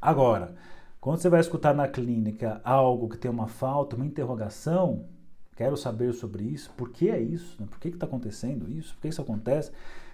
Agora, 0.00 0.54
quando 1.02 1.18
você 1.18 1.28
vai 1.28 1.40
escutar 1.40 1.74
na 1.74 1.86
clínica 1.86 2.62
algo 2.64 3.10
que 3.10 3.18
tem 3.18 3.30
uma 3.30 3.46
falta, 3.46 3.94
uma 3.94 4.06
interrogação, 4.06 5.04
quero 5.54 5.76
saber 5.76 6.14
sobre 6.14 6.44
isso, 6.44 6.70
por 6.78 6.88
que 6.88 7.10
é 7.10 7.20
isso? 7.20 7.60
Né? 7.60 7.66
Por 7.68 7.78
que 7.78 7.88
está 7.88 8.06
acontecendo 8.06 8.70
isso? 8.70 8.94
Por 8.94 9.02
que 9.02 9.08
isso 9.08 9.20
acontece? 9.20 9.70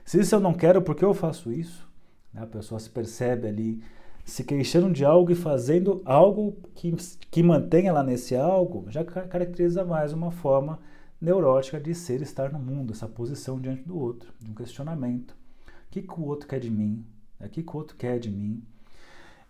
Se 0.09 0.19
isso 0.19 0.35
eu 0.35 0.41
não 0.41 0.55
quero, 0.55 0.81
por 0.81 0.95
que 0.95 1.05
eu 1.05 1.13
faço 1.13 1.53
isso? 1.53 1.87
Né? 2.33 2.41
A 2.41 2.47
pessoa 2.47 2.81
se 2.81 2.89
percebe 2.89 3.47
ali 3.47 3.85
se 4.25 4.43
queixando 4.43 4.91
de 4.91 5.05
algo 5.05 5.31
e 5.31 5.35
fazendo 5.35 6.01
algo 6.03 6.57
que, 6.75 6.97
que 7.31 7.43
mantenha 7.43 7.93
lá 7.93 8.03
nesse 8.03 8.35
algo, 8.35 8.87
já 8.89 9.05
caracteriza 9.05 9.85
mais 9.85 10.15
uma 10.15 10.31
forma 10.31 10.79
neurótica 11.21 11.79
de 11.79 11.95
ser 11.95 12.23
estar 12.23 12.51
no 12.51 12.59
mundo, 12.59 12.95
essa 12.95 13.07
posição 13.07 13.61
diante 13.61 13.83
do 13.83 13.99
outro, 13.99 14.33
de 14.41 14.51
um 14.51 14.55
questionamento. 14.55 15.33
O 15.33 15.91
que, 15.91 16.01
que 16.01 16.19
o 16.19 16.25
outro 16.25 16.49
quer 16.49 16.61
de 16.61 16.71
mim? 16.71 17.05
O 17.39 17.47
que, 17.47 17.63
que 17.63 17.71
o 17.71 17.77
outro 17.77 17.95
quer 17.95 18.19
de 18.19 18.31
mim? 18.31 18.63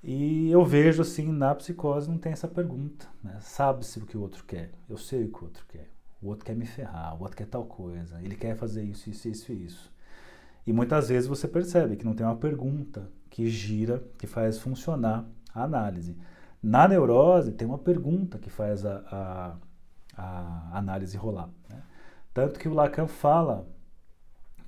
E 0.02 0.50
eu 0.50 0.64
vejo 0.64 1.02
assim, 1.02 1.30
na 1.30 1.54
psicose 1.54 2.10
não 2.10 2.18
tem 2.18 2.32
essa 2.32 2.48
pergunta. 2.48 3.06
Né? 3.22 3.38
Sabe-se 3.40 4.00
o 4.00 4.06
que 4.06 4.18
o 4.18 4.22
outro 4.22 4.42
quer. 4.42 4.72
Eu 4.90 4.98
sei 4.98 5.22
o 5.22 5.28
que 5.28 5.40
o 5.40 5.44
outro 5.44 5.64
quer. 5.68 5.88
O 6.20 6.26
outro 6.26 6.44
quer 6.44 6.56
me 6.56 6.66
ferrar, 6.66 7.16
o 7.16 7.22
outro 7.22 7.36
quer 7.36 7.46
tal 7.46 7.64
coisa. 7.64 8.20
Ele 8.20 8.34
quer 8.34 8.56
fazer 8.56 8.82
isso, 8.82 9.08
isso, 9.08 9.28
isso 9.28 9.52
isso. 9.52 9.97
E 10.68 10.72
muitas 10.74 11.08
vezes 11.08 11.26
você 11.26 11.48
percebe 11.48 11.96
que 11.96 12.04
não 12.04 12.12
tem 12.14 12.26
uma 12.26 12.36
pergunta 12.36 13.10
que 13.30 13.48
gira, 13.48 14.04
que 14.18 14.26
faz 14.26 14.58
funcionar 14.58 15.24
a 15.54 15.62
análise. 15.62 16.14
Na 16.62 16.86
neurose 16.86 17.52
tem 17.52 17.66
uma 17.66 17.78
pergunta 17.78 18.38
que 18.38 18.50
faz 18.50 18.84
a, 18.84 19.02
a, 19.10 19.56
a 20.14 20.78
análise 20.78 21.16
rolar. 21.16 21.48
Né? 21.70 21.82
Tanto 22.34 22.60
que 22.60 22.68
o 22.68 22.74
Lacan 22.74 23.06
fala 23.06 23.66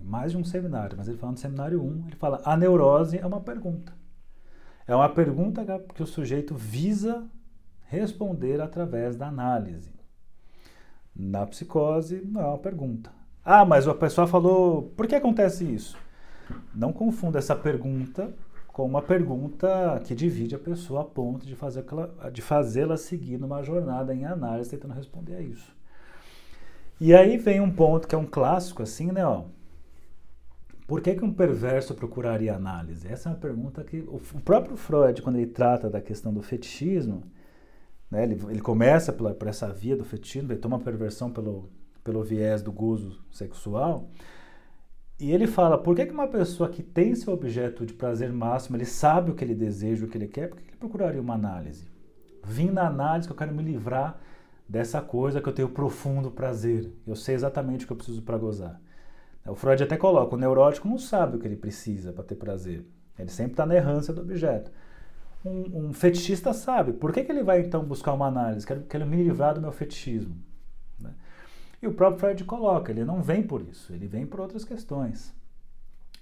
mais 0.01 0.33
de 0.33 0.39
um 0.39 0.45
seminário, 0.45 0.97
mas 0.97 1.07
ele 1.07 1.19
fala 1.19 1.33
no 1.33 1.39
seminário 1.39 1.85
1, 1.85 2.07
ele 2.07 2.17
fala: 2.17 2.41
a 2.47 2.57
neurose 2.57 3.19
é 3.19 3.27
uma 3.27 3.43
pergunta. 3.43 3.93
É 4.87 4.97
uma 4.97 5.11
pergunta 5.11 5.63
que 5.95 6.03
o 6.03 6.07
sujeito 6.07 6.55
visa 6.55 7.29
responder 7.89 8.63
através 8.63 9.17
da 9.17 9.29
análise. 9.29 9.93
Na 11.15 11.47
psicose, 11.47 12.23
não 12.25 12.41
é 12.41 12.47
uma 12.47 12.59
pergunta. 12.59 13.20
Ah, 13.45 13.65
mas 13.65 13.89
a 13.89 13.95
pessoa 13.95 14.27
falou, 14.27 14.93
por 14.97 15.07
que 15.07 15.15
acontece 15.15 15.65
isso? 15.65 15.97
Não 16.75 16.93
confunda 16.93 17.39
essa 17.39 17.57
pergunta 17.57 18.33
com 18.69 18.85
uma 18.85 19.03
pergunta 19.03 20.01
que 20.05 20.15
divide 20.15 20.55
a 20.55 20.59
pessoa 20.59 21.03
a 21.03 21.05
ponto 21.05 21.45
de, 21.45 21.57
fazer 21.57 21.85
de 22.33 22.41
fazê-la 22.41 22.97
seguir 22.97 23.39
numa 23.39 23.63
jornada 23.63 24.15
em 24.15 24.25
análise 24.25 24.71
tentando 24.71 24.95
responder 24.95 25.37
a 25.37 25.41
isso. 25.41 25.75
E 27.01 27.15
aí 27.15 27.37
vem 27.39 27.61
um 27.61 27.71
ponto 27.71 28.07
que 28.07 28.15
é 28.15 28.19
um 28.19 28.27
clássico, 28.27 28.83
assim, 28.83 29.11
né? 29.11 29.25
Ó, 29.25 29.45
por 30.87 31.01
que, 31.01 31.15
que 31.15 31.25
um 31.25 31.33
perverso 31.33 31.95
procuraria 31.95 32.55
análise? 32.55 33.09
Essa 33.09 33.29
é 33.29 33.33
uma 33.33 33.39
pergunta 33.39 33.83
que 33.83 34.01
o 34.01 34.21
próprio 34.45 34.77
Freud, 34.77 35.23
quando 35.23 35.37
ele 35.37 35.47
trata 35.47 35.89
da 35.89 36.01
questão 36.01 36.33
do 36.33 36.43
fetichismo, 36.43 37.23
né, 38.11 38.25
ele, 38.25 38.41
ele 38.49 38.61
começa 38.61 39.13
pela, 39.13 39.33
por 39.33 39.49
essa 39.49 39.73
via 39.73 39.97
do 39.97 40.05
fetichismo, 40.05 40.53
ele 40.53 40.59
toma 40.59 40.77
a 40.77 40.81
perversão 40.81 41.31
pelo, 41.31 41.71
pelo 42.03 42.23
viés 42.23 42.63
do 42.63 42.73
gozo 42.73 43.23
sexual, 43.31 44.09
e 45.21 45.33
ele 45.33 45.47
fala, 45.47 45.77
por 45.77 45.95
que, 45.95 46.03
uma 46.05 46.27
pessoa 46.27 46.71
que 46.71 46.83
tem 46.83 47.15
seu 47.15 47.35
objeto 47.35 47.85
de 47.85 47.93
prazer 47.93 48.33
máximo, 48.33 48.79
ele 48.79 48.87
sabe 48.87 49.31
o 49.31 49.35
que 49.35 49.45
ele 49.45 49.55
deseja, 49.55 50.07
o 50.07 50.09
que 50.09 50.17
ele 50.17 50.27
quer, 50.27 50.49
por 50.49 50.59
que 50.59 50.71
ele 50.71 50.79
procuraria 50.79 51.21
uma 51.21 51.35
análise? 51.35 51.87
Vim 52.43 52.71
na 52.71 52.87
análise 52.87 53.29
que 53.29 53.33
eu 53.33 53.37
quero 53.37 53.55
me 53.55 53.63
livrar 53.63 54.19
dessa 54.67 55.03
coisa 55.03 55.41
que 55.41 55.49
eu 55.49 55.53
tenho 55.53 55.69
profundo 55.69 56.31
prazer. 56.31 56.91
Eu 57.07 57.15
sei 57.15 57.35
exatamente 57.35 57.85
o 57.85 57.87
que 57.87 57.93
eu 57.93 57.97
preciso 57.99 58.23
para 58.23 58.39
gozar. 58.39 58.81
O 59.47 59.55
Freud 59.55 59.83
até 59.83 59.97
coloca, 59.97 60.35
o 60.35 60.39
neurótico 60.39 60.89
não 60.89 60.99
sabe 60.99 61.37
o 61.37 61.39
que 61.39 61.47
ele 61.47 61.57
precisa 61.57 62.15
para 62.15 62.25
ter 62.25 62.37
prazer. 62.37 62.87
Ele 63.19 63.31
sempre 63.31 63.53
está 63.53 63.67
na 63.67 63.75
errância 63.75 64.15
do 64.15 64.23
objeto. 64.23 64.71
Um, 65.45 65.89
um, 65.89 65.93
fetichista 65.93 66.55
sabe. 66.55 66.93
Por 66.93 67.13
que, 67.13 67.25
que 67.25 67.33
ele 67.33 67.43
vai 67.43 67.61
então 67.61 67.85
buscar 67.85 68.15
uma 68.15 68.27
análise? 68.27 68.67
Quero, 68.67 68.83
quero 68.83 69.07
me 69.07 69.23
livrar 69.23 69.55
do 69.55 69.61
meu 69.61 69.73
fetichismo. 69.73 70.35
Né? 71.81 71.87
E 71.87 71.87
o 71.87 71.95
próprio 71.95 72.21
Freud 72.21 72.45
coloca, 72.45 72.93
ele 72.93 73.05
não 73.05 73.23
vem 73.23 73.43
por 73.43 73.63
isso, 73.63 73.93
ele 73.93 74.07
vem 74.07 74.27
por 74.27 74.41
outras 74.41 74.65
questões. 74.65 75.35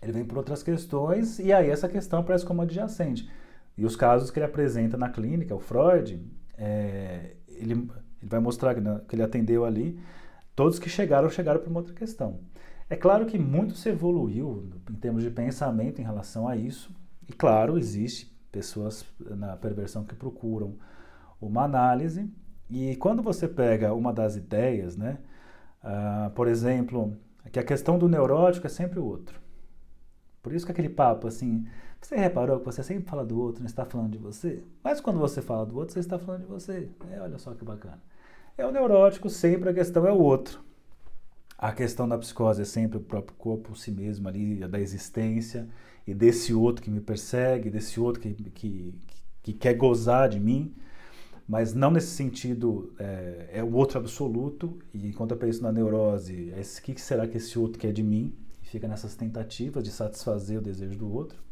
Ele 0.01 0.13
vem 0.13 0.25
por 0.25 0.39
outras 0.39 0.63
questões 0.63 1.39
e 1.39 1.53
aí 1.53 1.69
essa 1.71 1.89
questão 1.89 2.21
aparece 2.21 2.47
como 2.47 2.63
adjacente. 2.63 3.29
E 3.77 3.85
os 3.85 3.97
casos 3.97 4.31
que 4.31 4.39
ele 4.39 4.47
apresenta 4.47 4.97
na 4.97 5.09
clínica, 5.09 5.55
o 5.55 5.61
Freud, 5.61 6.21
é, 6.57 7.35
ele, 7.49 7.73
ele 7.73 7.91
vai 8.23 8.41
mostrar 8.41 8.75
que, 8.75 8.81
que 9.09 9.15
ele 9.15 9.23
atendeu 9.23 9.65
ali, 9.65 9.99
todos 10.55 10.79
que 10.79 10.89
chegaram, 10.89 11.29
chegaram 11.29 11.61
para 11.61 11.71
uma 11.71 11.81
outra 11.81 11.95
questão. 11.95 12.41
É 12.91 12.97
claro 12.97 13.27
que 13.27 13.39
muito 13.39 13.75
se 13.75 13.89
evoluiu 13.91 14.71
em 14.91 14.95
termos 14.95 15.23
de 15.23 15.31
pensamento 15.31 16.01
em 16.01 16.05
relação 16.05 16.49
a 16.49 16.57
isso, 16.57 16.91
e 17.29 17.33
claro, 17.33 17.79
existe 17.79 18.35
pessoas 18.51 19.05
na 19.21 19.57
perversão 19.57 20.05
que 20.05 20.15
procuram 20.15 20.75
uma 21.41 21.65
análise, 21.65 22.29
e 22.71 22.97
quando 22.97 23.23
você 23.23 23.47
pega 23.47 23.93
uma 23.93 24.13
das 24.13 24.37
ideias, 24.37 24.97
né, 24.97 25.19
uh, 25.83 26.31
por 26.31 26.49
exemplo, 26.49 27.16
que 27.53 27.59
a 27.59 27.64
questão 27.64 27.99
do 27.99 28.09
neurótico 28.09 28.66
é 28.66 28.70
sempre 28.70 28.99
o 28.99 29.05
outro. 29.05 29.41
Por 30.43 30.53
isso 30.53 30.64
que 30.64 30.72
aquele 30.72 30.89
papo 30.89 31.26
assim, 31.26 31.66
você 32.01 32.16
reparou 32.16 32.61
que 32.61 32.64
você 32.64 32.83
sempre 32.83 33.09
fala 33.09 33.24
do 33.24 33.39
outro, 33.39 33.61
não 33.61 33.66
está 33.66 33.85
falando 33.85 34.12
de 34.12 34.18
você? 34.18 34.62
Mas 34.83 35.01
quando 35.01 35.18
você 35.18 35.43
fala 35.43 35.66
do 35.66 35.76
outro, 35.76 35.93
você 35.93 36.01
está 36.01 36.18
falando 36.18 36.43
de 36.43 36.47
você. 36.47 36.89
É, 37.11 37.20
olha 37.20 37.39
só 37.39 37.53
que 37.55 37.64
bacana. 37.64 38.01
É 38.57 38.64
o 38.66 38.70
neurótico, 38.70 39.29
sempre 39.29 39.70
a 39.70 39.74
questão 39.74 40.07
é 40.07 40.12
o 40.12 40.18
outro. 40.18 40.61
A 41.57 41.72
questão 41.72 42.09
da 42.09 42.16
psicose 42.16 42.62
é 42.62 42.64
sempre 42.64 42.99
o 42.99 43.01
próprio 43.01 43.37
corpo, 43.37 43.76
si 43.76 43.91
mesmo 43.91 44.29
ali, 44.29 44.57
da 44.68 44.79
existência, 44.79 45.68
e 46.07 46.14
desse 46.14 46.55
outro 46.55 46.83
que 46.83 46.91
me 46.91 47.01
persegue, 47.01 47.68
desse 47.68 48.01
outro 48.01 48.22
que, 48.22 48.33
que, 48.33 48.95
que 49.43 49.53
quer 49.53 49.74
gozar 49.74 50.29
de 50.29 50.39
mim, 50.39 50.74
mas 51.49 51.72
não 51.72 51.90
nesse 51.90 52.09
sentido, 52.09 52.92
é, 52.99 53.51
é 53.55 53.64
o 53.64 53.72
outro 53.74 53.99
absoluto, 53.99 54.78
e 54.92 55.09
enquanto 55.09 55.30
eu 55.30 55.38
penso 55.38 55.62
na 55.62 55.72
neurose, 55.72 56.53
é 56.53 56.61
que 56.82 57.01
será 57.01 57.26
que 57.26 57.38
esse 57.38 57.59
outro 57.59 57.78
quer 57.78 57.90
de 57.90 58.03
mim? 58.03 58.36
Fica 58.61 58.86
nessas 58.86 59.16
tentativas 59.16 59.82
de 59.82 59.90
satisfazer 59.90 60.59
o 60.59 60.62
desejo 60.62 60.99
do 60.99 61.11
outro. 61.11 61.42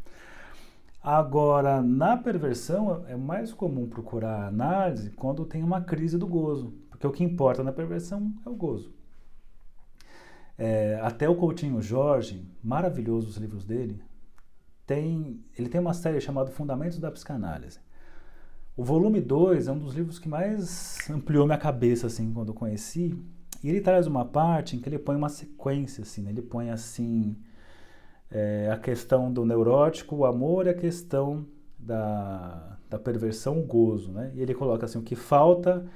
Agora, 1.03 1.81
na 1.81 2.15
perversão, 2.15 3.07
é 3.09 3.17
mais 3.17 3.55
comum 3.55 3.89
procurar 3.89 4.47
análise 4.47 5.11
quando 5.11 5.47
tem 5.47 5.63
uma 5.63 5.81
crise 5.81 6.19
do 6.19 6.27
gozo, 6.27 6.75
porque 6.91 7.07
o 7.07 7.13
que 7.13 7.25
importa 7.25 7.65
na 7.65 7.73
perversão 7.73 8.35
é 8.45 8.51
o 8.51 8.55
gozo. 8.55 8.93
É, 10.59 11.01
até 11.03 11.27
o 11.27 11.37
Coutinho 11.37 11.81
Jorge, 11.81 12.47
maravilhoso 12.63 13.29
os 13.29 13.37
livros 13.39 13.65
dele, 13.65 14.03
tem, 14.87 15.43
ele 15.57 15.71
tem 15.71 15.81
uma 15.81 15.95
série 15.95 16.21
chamada 16.21 16.51
Fundamentos 16.51 16.99
da 16.99 17.11
Psicanálise. 17.11 17.81
O 18.77 18.85
volume 18.85 19.23
2 19.23 19.69
é 19.69 19.73
um 19.73 19.79
dos 19.79 19.95
livros 19.95 20.19
que 20.19 20.29
mais 20.29 20.99
ampliou 21.11 21.47
minha 21.47 21.57
cabeça 21.57 22.09
assim 22.09 22.31
quando 22.33 22.49
eu 22.49 22.55
conheci. 22.55 23.19
E 23.65 23.71
ele 23.71 23.81
traz 23.81 24.07
uma 24.07 24.25
parte 24.25 24.77
em 24.77 24.81
que 24.81 24.89
ele 24.89 24.99
põe 24.99 25.17
uma 25.17 25.31
sequência 25.31 26.03
assim, 26.03 26.21
né? 26.21 26.31
ele 26.31 26.43
põe 26.43 26.69
assim 26.69 27.37
é, 28.31 28.69
a 28.71 28.77
questão 28.77 29.33
do 29.33 29.47
neurótico, 29.47 30.17
o 30.17 30.27
amor 30.27 30.67
e 30.67 30.69
a 30.71 30.75
questão 30.75 31.47
da, 31.79 32.77
da 32.91 32.99
perversão, 32.99 33.59
o 33.59 33.63
gozo, 33.63 34.13
né? 34.13 34.31
E 34.35 34.43
ele 34.43 34.55
coloca 34.55 34.85
assim 34.85 34.99
o 34.99 35.03
que 35.03 35.17
falta 35.17 35.87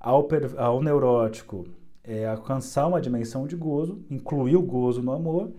ao, 0.00 0.26
ao 0.56 0.82
neurótico 0.82 1.66
é 2.02 2.26
alcançar 2.26 2.86
uma 2.86 3.00
dimensão 3.00 3.46
de 3.46 3.56
gozo, 3.56 4.02
incluir 4.10 4.56
o 4.56 4.62
gozo 4.62 5.02
no 5.02 5.12
amor, 5.12 5.52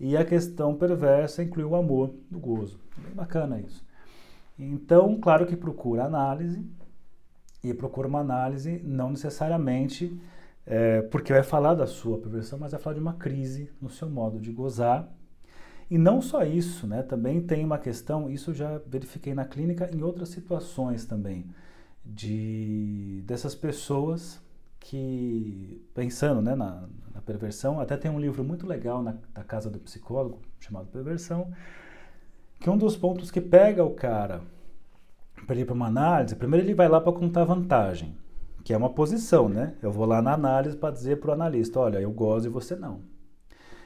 e 0.00 0.16
a 0.16 0.24
questão 0.24 0.74
perversa 0.74 1.42
inclui 1.42 1.64
o 1.64 1.76
amor 1.76 2.14
no 2.30 2.40
gozo. 2.40 2.80
Bem 2.96 3.14
bacana 3.14 3.60
isso. 3.60 3.84
Então, 4.58 5.18
claro 5.20 5.46
que 5.46 5.56
procura 5.56 6.04
análise, 6.04 6.64
e 7.64 7.72
procura 7.72 8.06
uma 8.06 8.20
análise 8.20 8.80
não 8.84 9.10
necessariamente 9.10 10.20
é, 10.66 11.02
porque 11.02 11.32
vai 11.32 11.42
falar 11.42 11.74
da 11.74 11.86
sua 11.86 12.18
perversão, 12.18 12.58
mas 12.58 12.72
vai 12.72 12.80
falar 12.80 12.94
de 12.94 13.00
uma 13.00 13.14
crise 13.14 13.70
no 13.80 13.88
seu 13.88 14.08
modo 14.08 14.38
de 14.38 14.52
gozar. 14.52 15.08
E 15.90 15.98
não 15.98 16.20
só 16.22 16.44
isso, 16.44 16.86
né? 16.86 17.02
também 17.02 17.40
tem 17.40 17.64
uma 17.64 17.78
questão, 17.78 18.30
isso 18.30 18.54
já 18.54 18.80
verifiquei 18.86 19.34
na 19.34 19.44
clínica 19.44 19.90
em 19.94 20.02
outras 20.02 20.30
situações 20.30 21.04
também, 21.04 21.46
de 22.04 23.22
dessas 23.26 23.54
pessoas 23.54 24.40
que, 24.80 25.82
pensando 25.94 26.42
né, 26.42 26.54
na, 26.54 26.86
na, 27.14 27.20
perversão, 27.22 27.80
até 27.80 27.96
tem 27.96 28.10
um 28.10 28.20
livro 28.20 28.44
muito 28.44 28.66
legal 28.66 29.02
na, 29.02 29.14
da 29.32 29.42
Casa 29.42 29.70
do 29.70 29.78
Psicólogo, 29.78 30.40
chamado 30.60 30.88
Perversão, 30.88 31.50
que 32.64 32.70
um 32.70 32.78
dos 32.78 32.96
pontos 32.96 33.30
que 33.30 33.42
pega 33.42 33.84
o 33.84 33.90
cara 33.90 34.40
para 35.46 35.54
ir 35.54 35.66
para 35.66 35.74
uma 35.74 35.88
análise, 35.88 36.34
primeiro 36.34 36.64
ele 36.64 36.72
vai 36.72 36.88
lá 36.88 36.98
para 36.98 37.12
contar 37.12 37.44
vantagem, 37.44 38.16
que 38.64 38.72
é 38.72 38.76
uma 38.76 38.88
posição, 38.88 39.50
né? 39.50 39.74
Eu 39.82 39.92
vou 39.92 40.06
lá 40.06 40.22
na 40.22 40.32
análise 40.32 40.74
para 40.74 40.90
dizer 40.90 41.20
para 41.20 41.28
o 41.28 41.32
analista, 41.34 41.78
olha, 41.78 42.00
eu 42.00 42.10
gosto 42.10 42.46
e 42.46 42.48
você 42.48 42.74
não. 42.74 43.00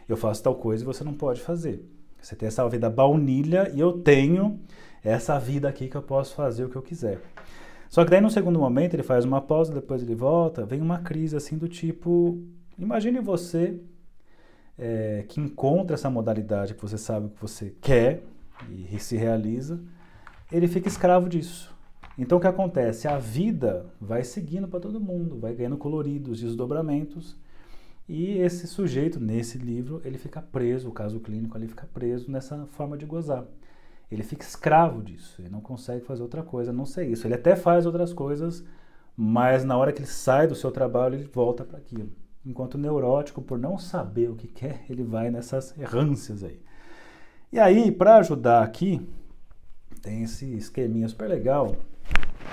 Eu 0.09 0.17
faço 0.17 0.45
tal 0.45 0.55
coisa 0.55 0.85
e 0.85 0.87
você 0.87 1.03
não 1.03 1.13
pode 1.13 1.41
fazer. 1.41 1.85
Você 2.23 2.37
tem 2.37 2.47
essa 2.47 2.69
vida 2.69 2.89
baunilha 2.89 3.69
e 3.75 3.81
eu 3.81 3.95
tenho 3.95 4.61
essa 5.03 5.41
vida 5.41 5.69
aqui 5.69 5.89
que 5.89 5.97
eu 5.97 6.03
posso 6.03 6.37
fazer 6.37 6.65
o 6.65 6.69
que 6.69 6.77
eu 6.77 6.83
quiser. 6.83 7.21
Só 7.91 8.05
que 8.05 8.13
daí 8.13 8.21
no 8.21 8.31
segundo 8.31 8.61
momento 8.61 8.95
ele 8.95 9.03
faz 9.03 9.25
uma 9.25 9.41
pausa, 9.41 9.75
depois 9.75 10.05
ele 10.05 10.15
volta, 10.15 10.65
vem 10.65 10.81
uma 10.81 11.01
crise 11.01 11.35
assim 11.35 11.59
do 11.59 11.67
tipo, 11.67 12.41
imagine 12.79 13.19
você 13.19 13.81
é, 14.79 15.25
que 15.29 15.41
encontra 15.41 15.95
essa 15.95 16.09
modalidade 16.09 16.75
que 16.75 16.81
você 16.81 16.97
sabe 16.97 17.29
que 17.31 17.41
você 17.41 17.75
quer 17.81 18.23
e 18.69 18.99
se 18.99 19.17
realiza, 19.17 19.81
ele 20.51 20.69
fica 20.69 20.89
escravo 20.89 21.29
disso. 21.29 21.75
Então 22.19 22.39
o 22.39 22.41
que 22.41 22.47
acontece? 22.47 23.07
A 23.07 23.19
vida 23.19 23.87
vai 24.01 24.25
seguindo 24.25 24.67
para 24.67 24.81
todo 24.81 25.01
mundo, 25.01 25.39
vai 25.39 25.55
ganhando 25.55 25.77
coloridos, 25.77 26.41
desdobramentos, 26.41 27.37
e 28.09 28.39
esse 28.39 28.67
sujeito, 28.67 29.21
nesse 29.21 29.59
livro, 29.59 30.01
ele 30.03 30.17
fica 30.17 30.41
preso, 30.41 30.89
o 30.89 30.93
caso 30.93 31.21
clínico 31.21 31.57
ali 31.57 31.69
fica 31.69 31.87
preso 31.93 32.31
nessa 32.31 32.67
forma 32.69 32.97
de 32.97 33.05
gozar. 33.05 33.45
Ele 34.11 34.23
fica 34.23 34.43
escravo 34.43 35.03
disso, 35.03 35.43
ele 35.43 35.51
não 35.51 35.61
consegue 35.61 36.03
fazer 36.03 36.23
outra 36.23 36.43
coisa, 36.43 36.73
não 36.73 36.87
sei 36.87 37.13
isso. 37.13 37.27
Ele 37.27 37.35
até 37.35 37.55
faz 37.55 37.85
outras 37.85 38.15
coisas, 38.15 38.65
mas 39.15 39.63
na 39.63 39.77
hora 39.77 39.93
que 39.93 40.01
ele 40.01 40.09
sai 40.09 40.47
do 40.47 40.55
seu 40.55 40.71
trabalho, 40.71 41.17
ele 41.17 41.31
volta 41.31 41.65
para 41.65 41.77
aquilo. 41.77 42.11
Enquanto 42.47 42.77
o 42.77 42.79
neurótico, 42.79 43.43
por 43.43 43.59
não 43.59 43.77
saber 43.77 44.31
o 44.31 44.37
que 44.37 44.49
quer, 44.49 44.87
ele 44.89 45.05
vai 45.05 45.31
nessas 45.31 45.77
errâncias 45.79 46.43
aí. 46.43 46.59
E 47.51 47.59
aí, 47.59 47.91
para 47.91 48.17
ajudar 48.17 48.63
aqui, 48.63 49.09
tem 50.03 50.23
esse 50.23 50.55
esqueminha 50.55 51.09
super 51.09 51.29
legal. 51.29 51.77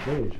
Veja. 0.05 0.39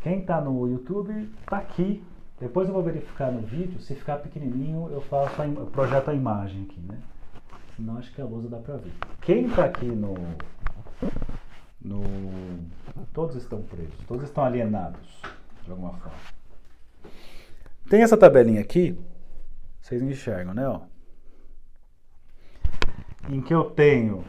Quem 0.00 0.20
está 0.20 0.40
no 0.40 0.66
YouTube 0.66 1.30
está 1.40 1.58
aqui. 1.58 2.02
Depois 2.40 2.68
eu 2.68 2.74
vou 2.74 2.82
verificar 2.82 3.30
no 3.30 3.42
vídeo. 3.42 3.80
Se 3.80 3.94
ficar 3.94 4.16
pequenininho, 4.18 4.88
eu 4.90 5.00
faço 5.02 5.42
a, 5.42 5.66
projeto 5.66 6.08
a 6.08 6.14
imagem 6.14 6.62
aqui, 6.62 6.80
né? 6.80 6.98
Senão 7.76 7.98
acho 7.98 8.12
que 8.14 8.20
a 8.20 8.24
lousa 8.24 8.48
dá 8.48 8.58
para 8.58 8.76
ver. 8.76 8.92
Quem 9.20 9.46
está 9.46 9.66
aqui 9.66 9.86
no, 9.86 10.14
no. 11.82 12.02
Todos 13.12 13.36
estão 13.36 13.62
presos, 13.62 13.94
todos 14.06 14.24
estão 14.24 14.44
alienados, 14.44 15.20
de 15.64 15.70
alguma 15.70 15.92
forma. 15.92 16.18
Tem 17.88 18.02
essa 18.02 18.16
tabelinha 18.16 18.60
aqui, 18.60 18.98
vocês 19.80 20.02
enxergam, 20.02 20.54
né? 20.54 20.66
Ó. 20.66 20.80
em 23.28 23.40
que 23.40 23.54
eu 23.54 23.64
tenho 23.64 24.24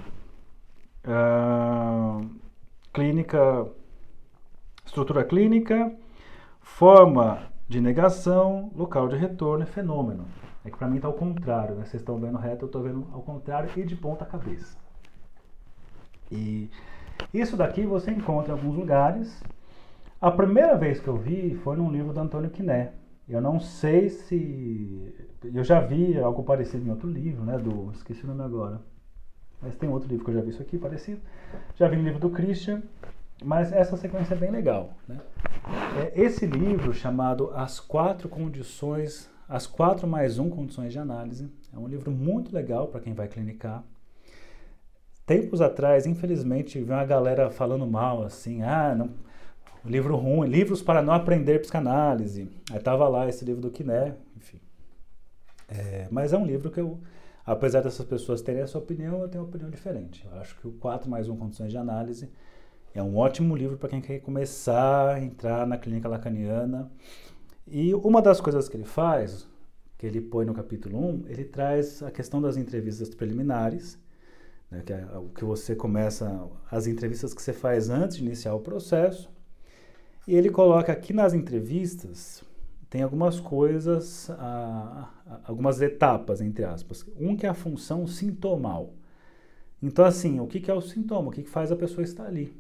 uh, 1.06 2.30
clínica, 2.94 3.68
estrutura 4.86 5.24
clínica, 5.24 5.92
forma 6.62 7.44
de 7.68 7.80
negação, 7.80 8.72
local 8.76 9.08
de 9.08 9.16
retorno 9.16 9.64
e 9.64 9.68
fenômeno. 9.68 10.26
É 10.66 10.70
que 10.70 10.78
para 10.78 10.88
mim 10.88 10.98
está 10.98 11.08
ao 11.08 11.14
contrário, 11.14 11.76
né? 11.76 11.86
Vocês 11.86 12.02
estão 12.02 12.20
vendo 12.20 12.38
reto, 12.38 12.66
eu 12.66 12.68
estou 12.68 12.84
vendo 12.84 13.08
ao 13.14 13.22
contrário 13.22 13.70
e 13.76 13.84
de 13.84 13.96
ponta 13.96 14.26
cabeça. 14.26 14.78
E 16.32 16.70
isso 17.34 17.56
daqui 17.56 17.86
você 17.86 18.12
encontra 18.12 18.54
em 18.54 18.58
alguns 18.58 18.76
lugares. 18.76 19.42
A 20.20 20.30
primeira 20.30 20.76
vez 20.76 21.00
que 21.00 21.08
eu 21.08 21.16
vi 21.16 21.56
foi 21.64 21.78
num 21.78 21.90
livro 21.90 22.12
do 22.12 22.20
Antônio 22.20 22.50
Quiné. 22.50 22.92
Eu 23.30 23.42
não 23.42 23.60
sei 23.60 24.10
se. 24.10 25.14
Eu 25.44 25.64
já 25.64 25.80
vi 25.80 26.18
algo 26.18 26.44
parecido 26.44 26.86
em 26.86 26.90
outro 26.90 27.08
livro, 27.08 27.44
né? 27.46 27.58
Do. 27.58 27.92
Esqueci 27.92 28.24
o 28.24 28.28
nome 28.28 28.44
agora. 28.44 28.82
Mas 29.62 29.76
tem 29.76 29.90
outro 29.90 30.10
livro 30.10 30.26
que 30.26 30.32
eu 30.32 30.36
já 30.36 30.42
vi 30.42 30.50
isso 30.50 30.62
aqui 30.62 30.78
parecido. 30.78 31.22
Já 31.76 31.88
vi 31.88 31.98
um 31.98 32.04
livro 32.04 32.20
do 32.20 32.30
Christian. 32.30 32.82
Mas 33.44 33.72
essa 33.72 33.96
sequência 33.96 34.34
é 34.34 34.38
bem 34.38 34.52
legal. 34.52 34.98
Né? 35.08 35.18
É 35.98 36.22
esse 36.22 36.46
livro, 36.46 36.94
chamado 36.94 37.52
As 37.54 37.80
Quatro 37.80 38.28
Condições, 38.28 39.30
As 39.48 39.66
Quatro 39.66 40.08
mais 40.08 40.38
Um 40.38 40.50
Condições 40.50 40.92
de 40.92 41.00
Análise, 41.00 41.50
é 41.74 41.78
um 41.78 41.88
livro 41.88 42.12
muito 42.12 42.54
legal 42.54 42.88
para 42.88 43.00
quem 43.00 43.14
vai 43.14 43.28
clinicar. 43.28 43.84
Tempos 45.26 45.62
atrás, 45.62 46.06
infelizmente, 46.06 46.80
vi 46.80 46.92
uma 46.92 47.06
galera 47.06 47.50
falando 47.50 47.86
mal, 47.88 48.24
assim, 48.24 48.62
ah, 48.64 48.96
não, 48.96 49.12
livro 49.86 50.16
ruim, 50.16 50.48
livros 50.48 50.82
para 50.82 51.02
não 51.02 51.14
aprender 51.14 51.60
psicanálise. 51.60 52.50
Aí 52.72 52.80
tava 52.80 53.08
lá 53.08 53.28
esse 53.28 53.46
livro 53.46 53.62
do 53.62 53.72
Quiné, 53.72 54.16
enfim. 54.36 54.60
É, 55.68 56.08
mas 56.12 56.34
é 56.34 56.38
um 56.38 56.46
livro 56.46 56.72
que 56.72 56.80
eu, 56.80 57.00
apesar 57.46 57.82
dessas 57.82 58.06
pessoas 58.06 58.42
terem 58.42 58.62
essa 58.62 58.78
opinião, 58.78 59.22
eu 59.22 59.30
tenho 59.30 59.44
uma 59.44 59.50
opinião 59.50 59.70
diferente. 59.70 60.28
Eu 60.30 60.40
acho 60.40 60.60
que 60.60 60.68
o 60.68 60.72
4 60.74 61.10
mais 61.10 61.30
1 61.30 61.38
Condições 61.38 61.72
de 61.72 61.78
Análise 61.78 62.30
é 62.94 63.04
um 63.04 63.16
ótimo 63.18 63.56
livro 63.56 63.78
para 63.78 63.90
quem 63.90 64.02
quer 64.02 64.20
começar 64.20 65.16
a 65.16 65.22
entrar 65.22 65.66
na 65.68 65.78
clínica 65.78 66.10
lacaniana. 66.10 66.92
E 67.68 67.94
uma 67.94 68.22
das 68.22 68.42
coisas 68.42 68.68
que 68.68 68.76
ele 68.76 68.84
faz, 68.84 69.48
que 69.98 70.08
ele 70.08 70.20
põe 70.20 70.46
no 70.46 70.54
capítulo 70.54 70.98
1, 70.98 71.26
ele 71.28 71.46
traz 71.46 72.02
a 72.02 72.10
questão 72.10 72.42
das 72.42 72.58
entrevistas 72.58 73.14
preliminares, 73.14 74.00
né, 74.72 74.82
que 74.84 74.92
é 74.92 75.06
o 75.18 75.30
que 75.30 75.46
você 75.46 75.76
começa, 75.76 76.50
as 76.72 76.88
entrevistas 76.88 77.34
que 77.34 77.42
você 77.42 77.54
faz 77.54 77.90
antes 77.90 78.18
de 78.18 78.26
iniciar 78.26 78.56
o 78.56 78.60
processo. 78.60 79.30
E 80.30 80.36
ele 80.36 80.52
coloca 80.52 80.92
aqui 80.92 81.12
nas 81.12 81.34
entrevistas, 81.34 82.44
tem 82.88 83.02
algumas 83.02 83.40
coisas, 83.40 84.30
algumas 85.44 85.82
etapas, 85.82 86.40
entre 86.40 86.64
aspas. 86.64 87.04
Um 87.20 87.36
que 87.36 87.48
é 87.48 87.50
a 87.50 87.54
função 87.56 88.06
sintomal. 88.06 88.94
Então, 89.82 90.06
assim, 90.06 90.40
o 90.40 90.46
que, 90.46 90.70
é 90.70 90.74
o 90.76 90.82
sintoma? 90.82 91.30
O 91.30 91.32
que, 91.32 91.42
que 91.42 91.50
faz 91.50 91.72
a 91.72 91.76
pessoa 91.76 92.04
estar 92.04 92.28
ali? 92.28 92.56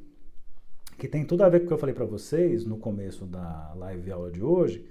Que 0.97 1.07
tem 1.07 1.24
tudo 1.24 1.43
a 1.43 1.49
ver 1.49 1.59
com 1.59 1.65
o 1.65 1.67
que 1.67 1.74
eu 1.76 1.78
falei 1.78 1.93
para 1.93 2.05
vocês 2.05 2.65
no 2.65 2.76
começo 2.76 3.28
da 3.28 3.72
live 3.76 4.11
aula 4.11 4.32
de 4.32 4.41
hoje, 4.41 4.84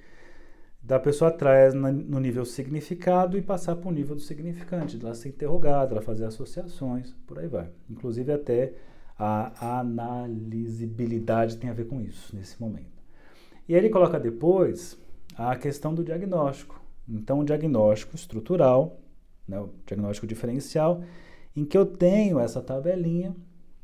da 0.80 1.00
pessoa 1.00 1.30
atrás 1.30 1.74
no 1.74 2.20
nível 2.20 2.44
significado 2.44 3.36
e 3.36 3.42
passar 3.42 3.74
para 3.74 3.88
o 3.88 3.92
nível 3.92 4.14
do 4.14 4.22
significante, 4.22 4.96
dela 4.96 5.16
ser 5.16 5.30
interrogada, 5.30 5.94
ela 5.94 6.00
fazer 6.00 6.26
associações, 6.26 7.12
por 7.26 7.40
aí 7.40 7.48
vai. 7.48 7.68
Inclusive 7.90 8.30
até 8.30 8.72
a 9.18 9.80
analisabilidade 9.80 11.56
tem 11.56 11.68
a 11.68 11.74
ver 11.74 11.86
com 11.86 12.00
isso 12.00 12.34
nesse 12.36 12.60
momento. 12.60 13.02
E 13.68 13.74
ele 13.74 13.90
coloca 13.90 14.20
depois 14.20 14.96
a 15.36 15.56
questão 15.56 15.92
do 15.92 16.04
diagnóstico. 16.04 16.80
Então, 17.08 17.40
o 17.40 17.44
diagnóstico 17.44 18.14
estrutural, 18.14 19.00
né, 19.46 19.58
o 19.58 19.70
diagnóstico 19.86 20.26
diferencial, 20.26 21.02
em 21.56 21.64
que 21.64 21.76
eu 21.76 21.84
tenho 21.84 22.38
essa 22.38 22.62
tabelinha. 22.62 23.34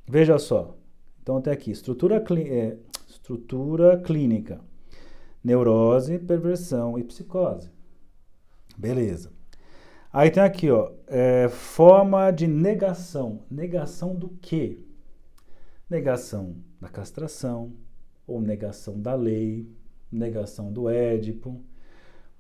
Veja 0.07 0.39
só. 0.39 0.77
Então, 1.23 1.41
tem 1.41 1.53
aqui 1.53 1.71
estrutura, 1.71 2.23
é, 2.39 2.77
estrutura 3.09 3.99
clínica, 3.99 4.61
neurose, 5.43 6.19
perversão 6.19 6.99
e 6.99 7.03
psicose. 7.03 7.71
Beleza. 8.77 9.33
Aí 10.13 10.31
tem 10.31 10.43
aqui, 10.43 10.71
ó, 10.71 10.93
é, 11.09 11.49
forma 11.49 12.31
de 12.31 12.47
negação. 12.47 13.43
Negação 13.51 14.15
do 14.15 14.29
quê? 14.41 14.79
Negação 15.89 16.57
da 16.81 16.89
castração, 16.89 17.73
ou 18.27 18.41
negação 18.41 19.01
da 19.01 19.15
lei, 19.15 19.69
negação 20.11 20.73
do 20.73 20.89
Édipo. 20.89 21.61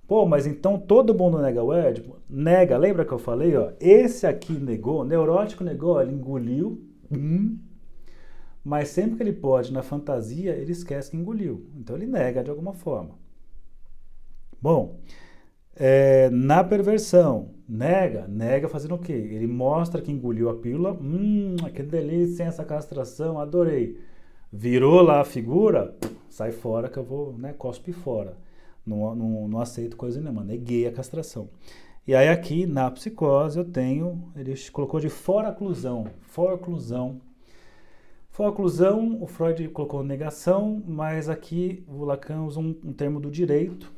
Pô, 0.07 0.27
mas 0.27 0.47
então 0.47 0.79
todo 0.79 1.15
mundo 1.15 1.41
nega 1.41 1.63
o 1.63 1.73
Édipo? 1.73 2.17
Nega, 2.29 2.77
lembra 2.77 3.05
que 3.05 3.13
eu 3.13 3.19
falei, 3.19 3.57
ó? 3.57 3.73
Esse 3.81 4.27
aqui 4.27 4.53
negou, 4.53 5.05
neurótico 5.05 5.65
negou, 5.65 6.01
ele 6.01 6.13
engoliu, 6.13 6.83
hum, 7.11 7.59
mas 8.63 8.89
sempre 8.89 9.17
que 9.17 9.23
ele 9.23 9.33
pode, 9.33 9.73
na 9.73 9.83
fantasia, 9.83 10.53
ele 10.57 10.73
esquece 10.73 11.11
que 11.11 11.17
engoliu. 11.17 11.67
Então 11.77 11.97
ele 11.97 12.07
nega 12.07 12.43
de 12.43 12.51
alguma 12.51 12.73
forma. 12.73 13.15
Bom, 14.61 14.99
é, 15.77 16.31
na 16.31 16.62
perversão, 16.62 17.51
nega, 17.68 18.27
nega 18.29 18.68
fazendo 18.68 18.95
o 18.95 18.99
quê? 18.99 19.12
Ele 19.12 19.47
mostra 19.47 20.01
que 20.01 20.12
engoliu 20.12 20.49
a 20.49 20.55
pílula, 20.55 20.93
hum, 20.93 21.57
que 21.75 21.83
delícia 21.83 22.45
essa 22.45 22.64
castração, 22.64 23.39
adorei. 23.41 23.99
Virou 24.53 25.03
lá 25.03 25.20
a 25.20 25.25
figura, 25.25 25.97
sai 26.29 26.53
fora 26.53 26.89
que 26.89 26.97
eu 26.97 27.05
vou, 27.05 27.37
né, 27.37 27.53
cospe 27.53 27.93
fora. 27.93 28.37
Não, 28.87 29.14
não, 29.14 29.49
não 29.49 29.61
aceito 29.61 29.97
coisa 29.97 30.20
nenhuma, 30.20 30.45
neguei 30.45 30.87
a 30.87 30.93
castração. 30.93 31.49
E 32.07 32.14
aí 32.14 32.29
aqui 32.29 32.66
na 32.66 32.91
psicose 32.91 33.59
eu 33.59 33.64
tenho, 33.64 34.31
ele 34.37 34.55
colocou 34.70 35.01
de 35.01 35.09
foraclusão, 35.09 36.07
foraclusão. 36.20 37.20
Foraclusão, 38.29 39.22
o 39.22 39.27
Freud 39.27 39.68
colocou 39.68 40.03
negação, 40.03 40.83
mas 40.87 41.29
aqui 41.29 41.85
o 41.89 42.05
Lacan 42.05 42.43
usa 42.43 42.61
um, 42.61 42.77
um 42.85 42.93
termo 42.93 43.20
do 43.20 43.31
direito, 43.31 43.93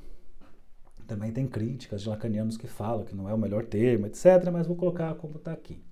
também 1.07 1.33
tem 1.33 1.47
críticas 1.47 2.03
de 2.03 2.09
lacanianos 2.09 2.57
que 2.57 2.67
falam 2.67 3.05
que 3.05 3.15
não 3.15 3.29
é 3.29 3.35
o 3.35 3.39
melhor 3.39 3.65
termo, 3.65 4.07
etc., 4.07 4.51
mas 4.53 4.67
vou 4.67 4.77
colocar 4.77 5.15
como 5.15 5.37
está 5.37 5.53
aqui. 5.53 5.83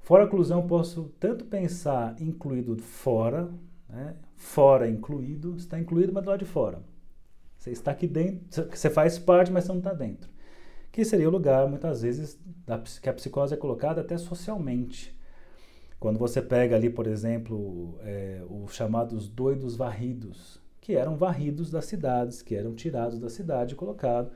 Fora 0.00 0.24
oclusão, 0.24 0.66
posso 0.66 1.12
tanto 1.18 1.46
pensar 1.46 2.14
incluído 2.20 2.76
fora, 2.76 3.50
né? 3.88 4.14
fora 4.36 4.88
incluído, 4.88 5.56
está 5.56 5.78
incluído, 5.78 6.12
mas 6.12 6.22
do 6.22 6.30
lado 6.30 6.40
de 6.40 6.44
fora. 6.44 6.82
Você 7.56 7.70
está 7.70 7.92
aqui 7.92 8.06
dentro, 8.06 8.68
você 8.70 8.90
faz 8.90 9.18
parte, 9.18 9.50
mas 9.50 9.64
você 9.64 9.72
não 9.72 9.78
está 9.78 9.94
dentro. 9.94 10.28
Que 10.92 11.04
seria 11.04 11.28
o 11.28 11.32
lugar, 11.32 11.66
muitas 11.66 12.02
vezes, 12.02 12.38
da, 12.66 12.78
que 12.78 13.08
a 13.08 13.14
psicose 13.14 13.54
é 13.54 13.56
colocada 13.56 14.02
até 14.02 14.18
socialmente. 14.18 15.18
Quando 15.98 16.18
você 16.18 16.42
pega 16.42 16.76
ali, 16.76 16.90
por 16.90 17.06
exemplo, 17.06 17.98
é, 18.02 18.42
os 18.48 18.74
chamados 18.74 19.26
doidos 19.26 19.74
varridos, 19.74 20.60
que 20.84 20.94
eram 20.94 21.16
varridos 21.16 21.70
das 21.70 21.86
cidades, 21.86 22.42
que 22.42 22.54
eram 22.54 22.74
tirados 22.74 23.18
da 23.18 23.30
cidade 23.30 23.72
e 23.72 23.76
colocados 23.76 24.30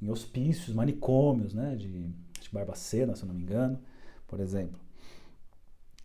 em 0.00 0.08
hospícios, 0.08 0.74
manicômios, 0.74 1.52
né, 1.52 1.76
de, 1.76 2.08
de 2.08 2.50
Barbacena, 2.50 3.14
se 3.14 3.22
eu 3.22 3.28
não 3.28 3.34
me 3.34 3.42
engano, 3.42 3.78
por 4.26 4.40
exemplo. 4.40 4.80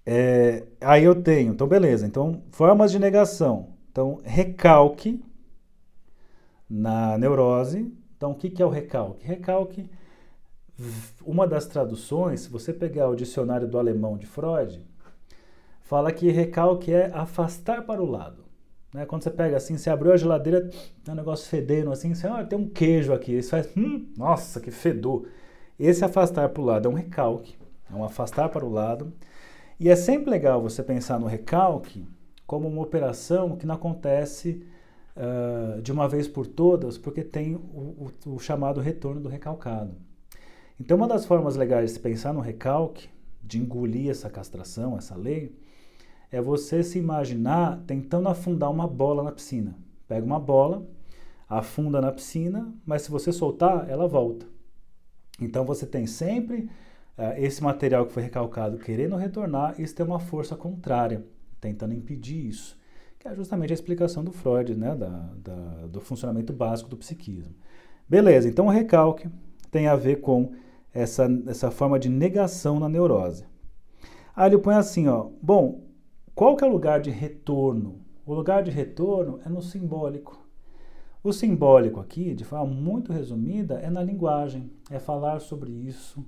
É, 0.05 0.67
aí 0.81 1.05
eu 1.05 1.15
tenho, 1.23 1.53
então 1.53 1.65
beleza, 1.65 2.05
então 2.05 2.43
formas 2.51 2.91
de 2.91 2.99
negação. 2.99 3.69
Então, 3.89 4.19
recalque 4.25 5.23
na 6.69 7.17
neurose. 7.17 7.89
Então, 8.17 8.31
o 8.31 8.35
que, 8.35 8.49
que 8.49 8.61
é 8.61 8.65
o 8.65 8.69
recalque? 8.69 9.25
Recalque, 9.25 9.89
uma 11.25 11.47
das 11.47 11.67
traduções, 11.67 12.41
se 12.41 12.49
você 12.49 12.73
pegar 12.73 13.07
o 13.07 13.15
dicionário 13.15 13.65
do 13.65 13.79
alemão 13.79 14.17
de 14.17 14.25
Freud, 14.25 14.85
fala 15.79 16.11
que 16.11 16.29
recalque 16.29 16.91
é 16.91 17.09
afastar 17.13 17.85
para 17.85 18.03
o 18.03 18.05
lado. 18.05 18.44
Né? 18.95 19.05
Quando 19.05 19.23
você 19.23 19.29
pega 19.29 19.57
assim, 19.57 19.77
você 19.77 19.89
abriu 19.89 20.13
a 20.13 20.17
geladeira, 20.17 20.69
tem 21.03 21.13
um 21.13 21.17
negócio 21.17 21.49
fedendo 21.49 21.91
assim, 21.91 22.15
você, 22.15 22.27
ah, 22.27 22.45
tem 22.45 22.57
um 22.57 22.69
queijo 22.69 23.11
aqui. 23.11 23.41
Você 23.41 23.49
faz, 23.49 23.69
hum, 23.75 24.07
nossa, 24.17 24.61
que 24.61 24.71
fedor. 24.71 25.27
Esse 25.77 26.05
afastar 26.05 26.47
para 26.47 26.61
o 26.61 26.65
lado 26.65 26.87
é 26.87 26.91
um 26.91 26.95
recalque, 26.95 27.57
é 27.91 27.93
um 27.93 28.05
afastar 28.05 28.47
para 28.47 28.65
o 28.65 28.71
lado. 28.71 29.11
E 29.77 29.89
é 29.89 29.97
sempre 29.97 30.31
legal 30.31 30.61
você 30.61 30.81
pensar 30.81 31.19
no 31.19 31.27
recalque 31.27 32.07
como 32.47 32.69
uma 32.69 32.81
operação 32.81 33.57
que 33.57 33.65
não 33.65 33.75
acontece 33.75 34.65
uh, 35.17 35.81
de 35.81 35.91
uma 35.91 36.07
vez 36.07 36.25
por 36.25 36.47
todas, 36.47 36.97
porque 36.97 37.21
tem 37.21 37.55
o, 37.55 37.59
o, 38.25 38.35
o 38.35 38.39
chamado 38.39 38.79
retorno 38.79 39.19
do 39.19 39.27
recalcado. 39.27 39.93
Então, 40.79 40.95
uma 40.95 41.07
das 41.07 41.25
formas 41.25 41.57
legais 41.57 41.93
de 41.93 41.99
pensar 41.99 42.33
no 42.33 42.39
recalque, 42.39 43.09
de 43.43 43.59
engolir 43.59 44.09
essa 44.09 44.29
castração, 44.29 44.97
essa 44.97 45.15
lei, 45.15 45.53
é 46.31 46.41
você 46.41 46.83
se 46.83 46.97
imaginar 46.99 47.81
tentando 47.85 48.29
afundar 48.29 48.71
uma 48.71 48.87
bola 48.87 49.23
na 49.23 49.31
piscina. 49.31 49.75
Pega 50.07 50.25
uma 50.25 50.39
bola, 50.39 50.85
afunda 51.47 52.01
na 52.01 52.11
piscina, 52.11 52.73
mas 52.85 53.03
se 53.03 53.11
você 53.11 53.31
soltar, 53.31 53.89
ela 53.89 54.07
volta. 54.07 54.45
Então 55.39 55.65
você 55.65 55.85
tem 55.85 56.07
sempre 56.07 56.69
uh, 57.17 57.37
esse 57.37 57.63
material 57.63 58.05
que 58.05 58.13
foi 58.13 58.23
recalcado 58.23 58.77
querendo 58.77 59.15
retornar 59.15 59.79
isso 59.79 59.95
tem 59.95 60.05
uma 60.05 60.19
força 60.19 60.55
contrária, 60.55 61.25
tentando 61.59 61.93
impedir 61.93 62.47
isso, 62.47 62.77
que 63.19 63.27
é 63.27 63.35
justamente 63.35 63.71
a 63.71 63.73
explicação 63.73 64.23
do 64.23 64.31
Freud, 64.31 64.75
né, 64.75 64.95
da, 64.95 65.29
da, 65.37 65.87
do 65.87 65.99
funcionamento 65.99 66.53
básico 66.53 66.89
do 66.89 66.97
psiquismo. 66.97 67.53
Beleza, 68.07 68.47
então 68.47 68.67
o 68.67 68.69
recalque 68.69 69.27
tem 69.71 69.87
a 69.87 69.95
ver 69.95 70.21
com 70.21 70.53
essa, 70.93 71.27
essa 71.47 71.71
forma 71.71 71.99
de 71.99 72.07
negação 72.07 72.79
na 72.79 72.87
neurose. 72.87 73.45
Aí 74.35 74.49
ele 74.49 74.57
põe 74.57 74.75
assim, 74.75 75.07
ó, 75.07 75.29
bom, 75.41 75.84
qual 76.35 76.57
que 76.57 76.65
é 76.65 76.67
o 76.67 76.71
lugar 76.71 76.99
de 76.99 77.09
retorno? 77.09 78.01
O 78.25 78.33
lugar 78.33 78.61
de 78.61 78.69
retorno 78.69 79.39
é 79.45 79.49
no 79.49 79.61
simbólico. 79.61 80.45
O 81.23 81.31
simbólico 81.31 82.01
aqui, 82.01 82.35
de 82.35 82.43
forma 82.43 82.65
muito 82.65 83.13
resumida, 83.13 83.75
é 83.75 83.89
na 83.89 84.03
linguagem, 84.03 84.69
é 84.91 84.99
falar 84.99 85.39
sobre 85.39 85.71
isso, 85.71 86.25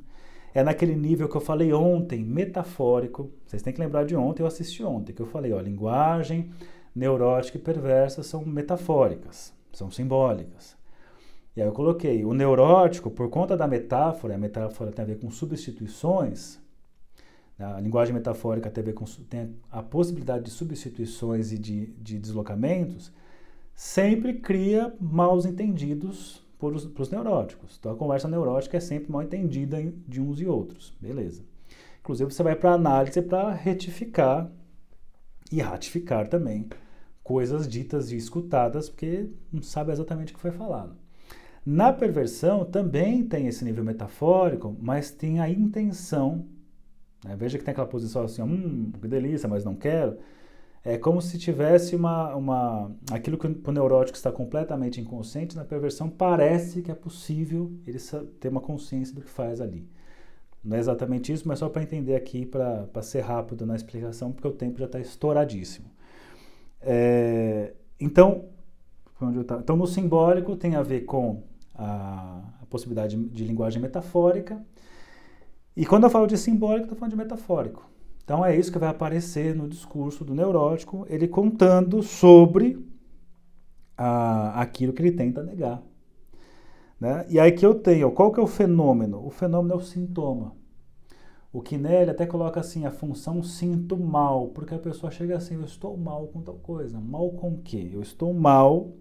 é 0.53 0.63
naquele 0.63 0.95
nível 0.95 1.27
que 1.27 1.35
eu 1.35 1.41
falei 1.41 1.73
ontem, 1.73 2.23
metafórico. 2.23 3.29
Vocês 3.45 3.61
têm 3.61 3.73
que 3.73 3.81
lembrar 3.81 4.05
de 4.05 4.15
ontem, 4.15 4.43
eu 4.43 4.47
assisti 4.47 4.81
ontem, 4.81 5.11
que 5.11 5.21
eu 5.21 5.27
falei, 5.27 5.51
ó, 5.51 5.59
linguagem 5.59 6.51
neurótica 6.95 7.57
e 7.57 7.61
perversa 7.61 8.23
são 8.23 8.45
metafóricas, 8.45 9.53
são 9.73 9.91
simbólicas. 9.91 10.77
E 11.53 11.61
aí 11.61 11.67
eu 11.67 11.73
coloquei, 11.73 12.23
o 12.23 12.33
neurótico, 12.33 13.11
por 13.11 13.29
conta 13.29 13.57
da 13.57 13.67
metáfora, 13.67 14.35
a 14.35 14.37
metáfora 14.37 14.91
tem 14.91 15.03
a 15.03 15.07
ver 15.07 15.19
com 15.19 15.29
substituições, 15.29 16.59
a 17.59 17.79
linguagem 17.79 18.13
metafórica 18.13 18.71
com, 18.93 19.05
tem 19.29 19.55
a 19.71 19.81
possibilidade 19.81 20.45
de 20.45 20.51
substituições 20.51 21.51
e 21.51 21.57
de, 21.57 21.87
de 21.93 22.19
deslocamentos, 22.19 23.11
sempre 23.73 24.35
cria 24.35 24.93
maus 24.99 25.45
entendidos 25.45 26.45
para 26.59 27.01
os 27.01 27.09
neuróticos. 27.09 27.77
Então 27.79 27.91
a 27.91 27.95
conversa 27.95 28.27
neurótica 28.27 28.77
é 28.77 28.79
sempre 28.79 29.11
mal 29.11 29.23
entendida 29.23 29.77
de 30.07 30.21
uns 30.21 30.39
e 30.39 30.45
outros. 30.45 30.95
Beleza. 30.99 31.43
Inclusive 31.99 32.31
você 32.31 32.43
vai 32.43 32.55
para 32.55 32.73
análise 32.73 33.21
para 33.21 33.51
retificar 33.53 34.49
e 35.51 35.61
ratificar 35.61 36.27
também 36.27 36.67
coisas 37.23 37.67
ditas 37.67 38.11
e 38.11 38.15
escutadas, 38.15 38.89
porque 38.89 39.29
não 39.51 39.61
sabe 39.61 39.91
exatamente 39.91 40.31
o 40.31 40.35
que 40.35 40.41
foi 40.41 40.51
falado. 40.51 40.95
Na 41.65 41.91
perversão 41.91 42.63
também 42.63 43.25
tem 43.25 43.47
esse 43.47 43.65
nível 43.65 43.83
metafórico, 43.83 44.75
mas 44.79 45.11
tem 45.11 45.41
a 45.41 45.49
intenção. 45.49 46.45
Né? 47.23 47.35
Veja 47.35 47.57
que 47.57 47.63
tem 47.63 47.71
aquela 47.71 47.87
posição 47.87 48.23
assim, 48.23 48.41
hum, 48.41 48.91
que 48.99 49.07
delícia, 49.07 49.47
mas 49.47 49.63
não 49.63 49.75
quero. 49.75 50.17
É 50.83 50.97
como 50.97 51.21
se 51.21 51.37
tivesse 51.37 51.95
uma, 51.95 52.35
uma 52.35 52.91
aquilo 53.11 53.37
que 53.37 53.47
o 53.47 53.71
neurótico 53.71 54.15
está 54.15 54.31
completamente 54.31 55.01
inconsciente, 55.01 55.55
na 55.55 55.65
perversão 55.65 56.09
parece 56.09 56.81
que 56.81 56.89
é 56.89 56.95
possível 56.95 57.71
ele 57.85 57.97
ter 58.39 58.47
uma 58.47 58.61
consciência 58.61 59.13
do 59.13 59.21
que 59.21 59.29
faz 59.29 59.59
ali. 59.59 59.87
Não 60.63 60.75
é 60.75 60.79
exatamente 60.79 61.31
isso, 61.31 61.47
mas 61.47 61.59
só 61.59 61.69
para 61.69 61.83
entender 61.83 62.15
aqui, 62.15 62.45
para 62.45 63.01
ser 63.01 63.21
rápido 63.21 63.65
na 63.65 63.75
explicação, 63.75 64.31
porque 64.31 64.47
o 64.47 64.51
tempo 64.51 64.79
já 64.79 64.85
está 64.85 64.99
estouradíssimo. 64.99 65.89
É, 66.81 67.73
então, 67.99 68.45
então, 69.59 69.75
no 69.75 69.87
simbólico 69.87 70.55
tem 70.55 70.75
a 70.75 70.83
ver 70.83 71.01
com 71.01 71.43
a, 71.73 72.41
a 72.61 72.65
possibilidade 72.69 73.15
de, 73.15 73.29
de 73.29 73.43
linguagem 73.45 73.81
metafórica, 73.81 74.63
e 75.77 75.85
quando 75.85 76.05
eu 76.05 76.09
falo 76.09 76.25
de 76.25 76.35
simbólico, 76.35 76.85
estou 76.85 76.97
falando 76.97 77.11
de 77.11 77.17
metafórico. 77.17 77.87
Então 78.23 78.43
é 78.43 78.57
isso 78.57 78.71
que 78.71 78.79
vai 78.79 78.89
aparecer 78.89 79.55
no 79.55 79.69
discurso 79.69 80.25
do 80.25 80.33
neurótico, 80.33 81.05
ele 81.07 81.27
contando 81.27 82.01
sobre 82.01 82.83
aquilo 83.95 84.91
que 84.91 85.03
ele 85.03 85.11
tenta 85.11 85.43
negar. 85.43 85.83
Né? 86.99 87.27
E 87.29 87.39
aí 87.39 87.51
que 87.51 87.63
eu 87.63 87.75
tenho, 87.75 88.11
qual 88.11 88.31
que 88.31 88.39
é 88.39 88.43
o 88.43 88.47
fenômeno? 88.47 89.23
O 89.23 89.29
fenômeno 89.29 89.75
é 89.75 89.77
o 89.77 89.79
sintoma. 89.79 90.55
O 91.53 91.61
Kinelli 91.61 92.09
até 92.09 92.25
coloca 92.25 92.59
assim, 92.59 92.87
a 92.87 92.91
função 92.91 93.43
sinto 93.43 93.95
mal, 93.95 94.47
porque 94.47 94.73
a 94.73 94.79
pessoa 94.79 95.11
chega 95.11 95.37
assim, 95.37 95.53
eu 95.53 95.63
estou 95.63 95.95
mal 95.95 96.25
com 96.27 96.41
tal 96.41 96.55
coisa. 96.55 96.99
Mal 96.99 97.29
com 97.33 97.51
o 97.51 97.61
quê? 97.61 97.91
Eu 97.93 98.01
estou 98.01 98.33
mal 98.33 98.93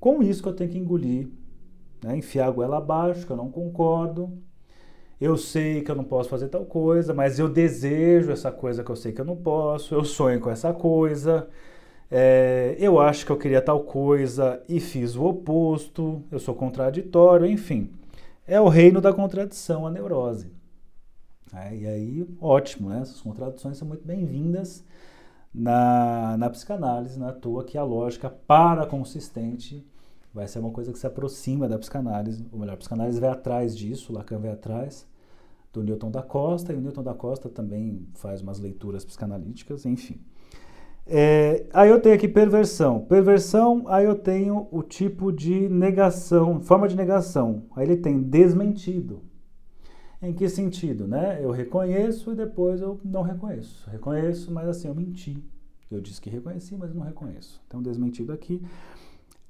com 0.00 0.22
isso 0.22 0.42
que 0.42 0.48
eu 0.48 0.56
tenho 0.56 0.70
que 0.70 0.78
engolir, 0.78 1.28
né? 2.02 2.16
enfiar 2.16 2.46
a 2.46 2.50
goela 2.50 2.78
abaixo, 2.78 3.26
que 3.26 3.32
eu 3.32 3.36
não 3.36 3.50
concordo, 3.50 4.32
eu 5.20 5.36
sei 5.36 5.82
que 5.82 5.90
eu 5.90 5.96
não 5.96 6.04
posso 6.04 6.28
fazer 6.28 6.48
tal 6.48 6.64
coisa, 6.64 7.12
mas 7.12 7.38
eu 7.38 7.48
desejo 7.48 8.30
essa 8.30 8.52
coisa 8.52 8.84
que 8.84 8.90
eu 8.90 8.96
sei 8.96 9.12
que 9.12 9.20
eu 9.20 9.24
não 9.24 9.36
posso, 9.36 9.94
eu 9.94 10.04
sonho 10.04 10.40
com 10.40 10.50
essa 10.50 10.72
coisa, 10.72 11.48
é, 12.10 12.76
eu 12.78 13.00
acho 13.00 13.26
que 13.26 13.32
eu 13.32 13.36
queria 13.36 13.60
tal 13.60 13.80
coisa 13.80 14.62
e 14.68 14.80
fiz 14.80 15.16
o 15.16 15.24
oposto, 15.24 16.22
eu 16.30 16.38
sou 16.38 16.54
contraditório, 16.54 17.46
enfim. 17.46 17.90
É 18.46 18.60
o 18.60 18.68
reino 18.68 19.00
da 19.00 19.12
contradição, 19.12 19.86
a 19.86 19.90
neurose. 19.90 20.50
É, 21.54 21.74
e 21.74 21.86
aí, 21.86 22.28
ótimo, 22.40 22.90
né? 22.90 23.00
essas 23.02 23.20
contradições 23.20 23.76
são 23.76 23.88
muito 23.88 24.06
bem-vindas 24.06 24.84
na, 25.52 26.36
na 26.36 26.50
psicanálise, 26.50 27.18
na 27.18 27.30
é 27.30 27.32
toa 27.32 27.64
que 27.64 27.76
a 27.76 27.82
lógica 27.82 28.30
para-consistente 28.30 29.84
vai 30.32 30.46
ser 30.46 30.60
uma 30.60 30.70
coisa 30.70 30.92
que 30.92 30.98
se 30.98 31.06
aproxima 31.06 31.68
da 31.68 31.78
psicanálise, 31.78 32.46
ou 32.52 32.58
melhor, 32.58 32.74
a 32.74 32.76
psicanálise 32.76 33.18
vai 33.18 33.30
atrás 33.30 33.76
disso, 33.76 34.12
Lacan 34.12 34.38
vai 34.38 34.52
atrás 34.52 35.07
do 35.72 35.82
Newton 35.82 36.10
da 36.10 36.22
Costa, 36.22 36.72
e 36.72 36.76
o 36.76 36.80
Newton 36.80 37.02
da 37.02 37.14
Costa 37.14 37.48
também 37.48 38.06
faz 38.14 38.40
umas 38.42 38.58
leituras 38.58 39.04
psicanalíticas, 39.04 39.84
enfim. 39.86 40.20
É, 41.10 41.66
aí 41.72 41.88
eu 41.88 42.00
tenho 42.00 42.14
aqui 42.14 42.28
perversão. 42.28 43.00
Perversão, 43.00 43.84
aí 43.88 44.04
eu 44.04 44.14
tenho 44.14 44.68
o 44.70 44.82
tipo 44.82 45.32
de 45.32 45.68
negação, 45.68 46.60
forma 46.60 46.86
de 46.86 46.94
negação. 46.94 47.64
Aí 47.74 47.86
ele 47.86 47.96
tem 47.96 48.20
desmentido. 48.20 49.22
Em 50.20 50.32
que 50.32 50.48
sentido, 50.48 51.06
né? 51.06 51.38
Eu 51.42 51.50
reconheço 51.50 52.32
e 52.32 52.34
depois 52.34 52.80
eu 52.80 53.00
não 53.04 53.22
reconheço. 53.22 53.88
Reconheço, 53.88 54.52
mas 54.52 54.68
assim, 54.68 54.88
eu 54.88 54.94
menti. 54.94 55.42
Eu 55.90 56.00
disse 56.00 56.20
que 56.20 56.28
reconheci, 56.28 56.76
mas 56.76 56.92
não 56.92 57.02
reconheço. 57.02 57.62
Então, 57.66 57.80
desmentido 57.80 58.32
aqui. 58.32 58.62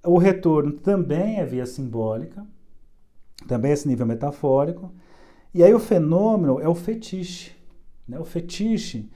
O 0.04 0.18
retorno 0.18 0.72
também 0.72 1.38
é 1.38 1.44
via 1.44 1.66
simbólica, 1.66 2.46
também 3.48 3.72
é 3.72 3.74
esse 3.74 3.88
nível 3.88 4.06
metafórico. 4.06 4.92
E 5.54 5.62
aí 5.62 5.72
o 5.72 5.78
fenômeno 5.78 6.60
é 6.60 6.68
o 6.68 6.74
fetiche. 6.74 7.52
Né? 8.06 8.18
O 8.18 8.24
fetiche 8.24 9.10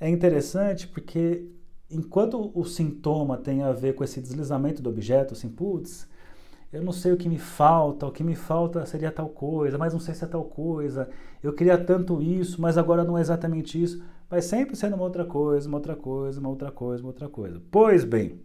é 0.00 0.08
interessante 0.08 0.88
porque 0.88 1.48
enquanto 1.90 2.50
o 2.54 2.64
sintoma 2.64 3.36
tem 3.36 3.62
a 3.62 3.72
ver 3.72 3.94
com 3.94 4.02
esse 4.02 4.20
deslizamento 4.20 4.82
do 4.82 4.90
objeto, 4.90 5.34
assim, 5.34 5.48
putz, 5.48 6.08
eu 6.72 6.82
não 6.82 6.92
sei 6.92 7.12
o 7.12 7.16
que 7.18 7.28
me 7.28 7.38
falta, 7.38 8.06
o 8.06 8.10
que 8.10 8.24
me 8.24 8.34
falta 8.34 8.86
seria 8.86 9.12
tal 9.12 9.28
coisa, 9.28 9.76
mas 9.76 9.92
não 9.92 10.00
sei 10.00 10.14
se 10.14 10.24
é 10.24 10.26
tal 10.26 10.44
coisa, 10.44 11.08
eu 11.42 11.52
queria 11.52 11.76
tanto 11.76 12.22
isso, 12.22 12.62
mas 12.62 12.78
agora 12.78 13.04
não 13.04 13.18
é 13.18 13.20
exatamente 13.20 13.80
isso. 13.80 14.02
Vai 14.30 14.40
sempre 14.40 14.74
sendo 14.74 14.96
uma 14.96 15.04
outra 15.04 15.26
coisa, 15.26 15.68
uma 15.68 15.76
outra 15.76 15.94
coisa, 15.94 16.40
uma 16.40 16.48
outra 16.48 16.70
coisa, 16.70 17.02
uma 17.02 17.10
outra 17.10 17.28
coisa. 17.28 17.60
Pois 17.70 18.04
bem, 18.04 18.40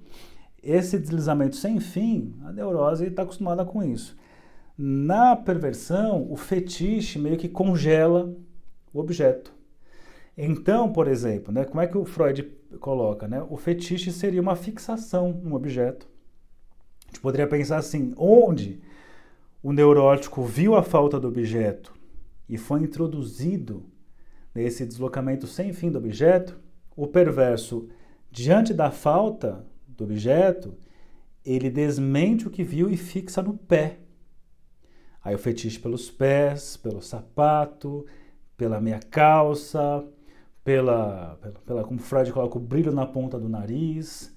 esse 0.61 0.99
deslizamento 0.99 1.55
sem 1.55 1.79
fim, 1.79 2.35
a 2.43 2.51
neurose 2.51 3.05
está 3.05 3.21
acostumada 3.23 3.63
com 3.63 3.81
isso. 3.81 4.17
Na 4.77 5.35
perversão, 5.35 6.31
o 6.31 6.35
fetiche 6.35 7.17
meio 7.17 7.37
que 7.37 7.49
congela 7.49 8.35
o 8.93 8.99
objeto. 8.99 9.51
Então, 10.37 10.93
por 10.93 11.07
exemplo, 11.07 11.51
né, 11.51 11.65
como 11.65 11.81
é 11.81 11.87
que 11.87 11.97
o 11.97 12.05
Freud 12.05 12.43
coloca? 12.79 13.27
Né? 13.27 13.43
O 13.49 13.57
fetiche 13.57 14.11
seria 14.11 14.41
uma 14.41 14.55
fixação 14.55 15.33
no 15.43 15.55
objeto. 15.55 16.07
A 17.05 17.07
gente 17.07 17.21
poderia 17.21 17.47
pensar 17.47 17.77
assim: 17.77 18.13
onde 18.15 18.79
o 19.63 19.73
neurótico 19.73 20.43
viu 20.43 20.75
a 20.75 20.83
falta 20.83 21.19
do 21.19 21.27
objeto 21.27 21.93
e 22.47 22.57
foi 22.57 22.81
introduzido 22.81 23.83
nesse 24.53 24.85
deslocamento 24.85 25.47
sem 25.47 25.73
fim 25.73 25.89
do 25.89 25.97
objeto, 25.97 26.59
o 26.95 27.07
perverso, 27.07 27.89
diante 28.31 28.73
da 28.73 28.91
falta 28.91 29.65
do 29.87 30.03
objeto, 30.03 30.75
ele 31.45 31.69
desmente 31.69 32.47
o 32.47 32.49
que 32.49 32.63
viu 32.63 32.89
e 32.89 32.97
fixa 32.97 33.41
no 33.41 33.57
pé. 33.57 33.99
Aí 35.27 35.35
o 35.35 35.37
fetiche 35.37 35.77
pelos 35.77 36.09
pés, 36.09 36.77
pelo 36.77 37.01
sapato, 37.01 38.05
pela 38.55 38.79
meia 38.79 39.01
calça, 39.11 40.01
pela, 40.63 41.37
pela, 41.41 41.59
pela 41.65 41.83
como 41.83 41.99
Freud 41.99 42.31
coloca 42.31 42.57
o 42.57 42.61
brilho 42.61 42.93
na 42.93 43.05
ponta 43.05 43.37
do 43.37 43.49
nariz, 43.49 44.33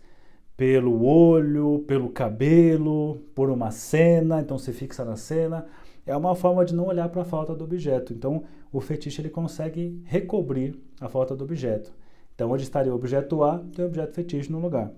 pelo 0.56 1.04
olho, 1.04 1.84
pelo 1.86 2.08
cabelo, 2.08 3.20
por 3.36 3.50
uma 3.50 3.70
cena, 3.70 4.40
então 4.40 4.58
se 4.58 4.72
fixa 4.72 5.04
na 5.04 5.14
cena. 5.14 5.64
É 6.04 6.16
uma 6.16 6.34
forma 6.34 6.64
de 6.64 6.74
não 6.74 6.88
olhar 6.88 7.08
para 7.08 7.22
a 7.22 7.24
falta 7.24 7.54
do 7.54 7.62
objeto. 7.62 8.12
Então 8.12 8.42
o 8.72 8.80
fetiche 8.80 9.22
ele 9.22 9.30
consegue 9.30 10.02
recobrir 10.06 10.76
a 11.00 11.08
falta 11.08 11.36
do 11.36 11.44
objeto. 11.44 11.92
Então 12.34 12.50
onde 12.50 12.64
estaria 12.64 12.90
o 12.90 12.96
objeto 12.96 13.44
A, 13.44 13.60
tem 13.76 13.84
o 13.84 13.86
objeto 13.88 14.12
fetiche 14.12 14.50
no 14.50 14.58
lugar. 14.58 14.90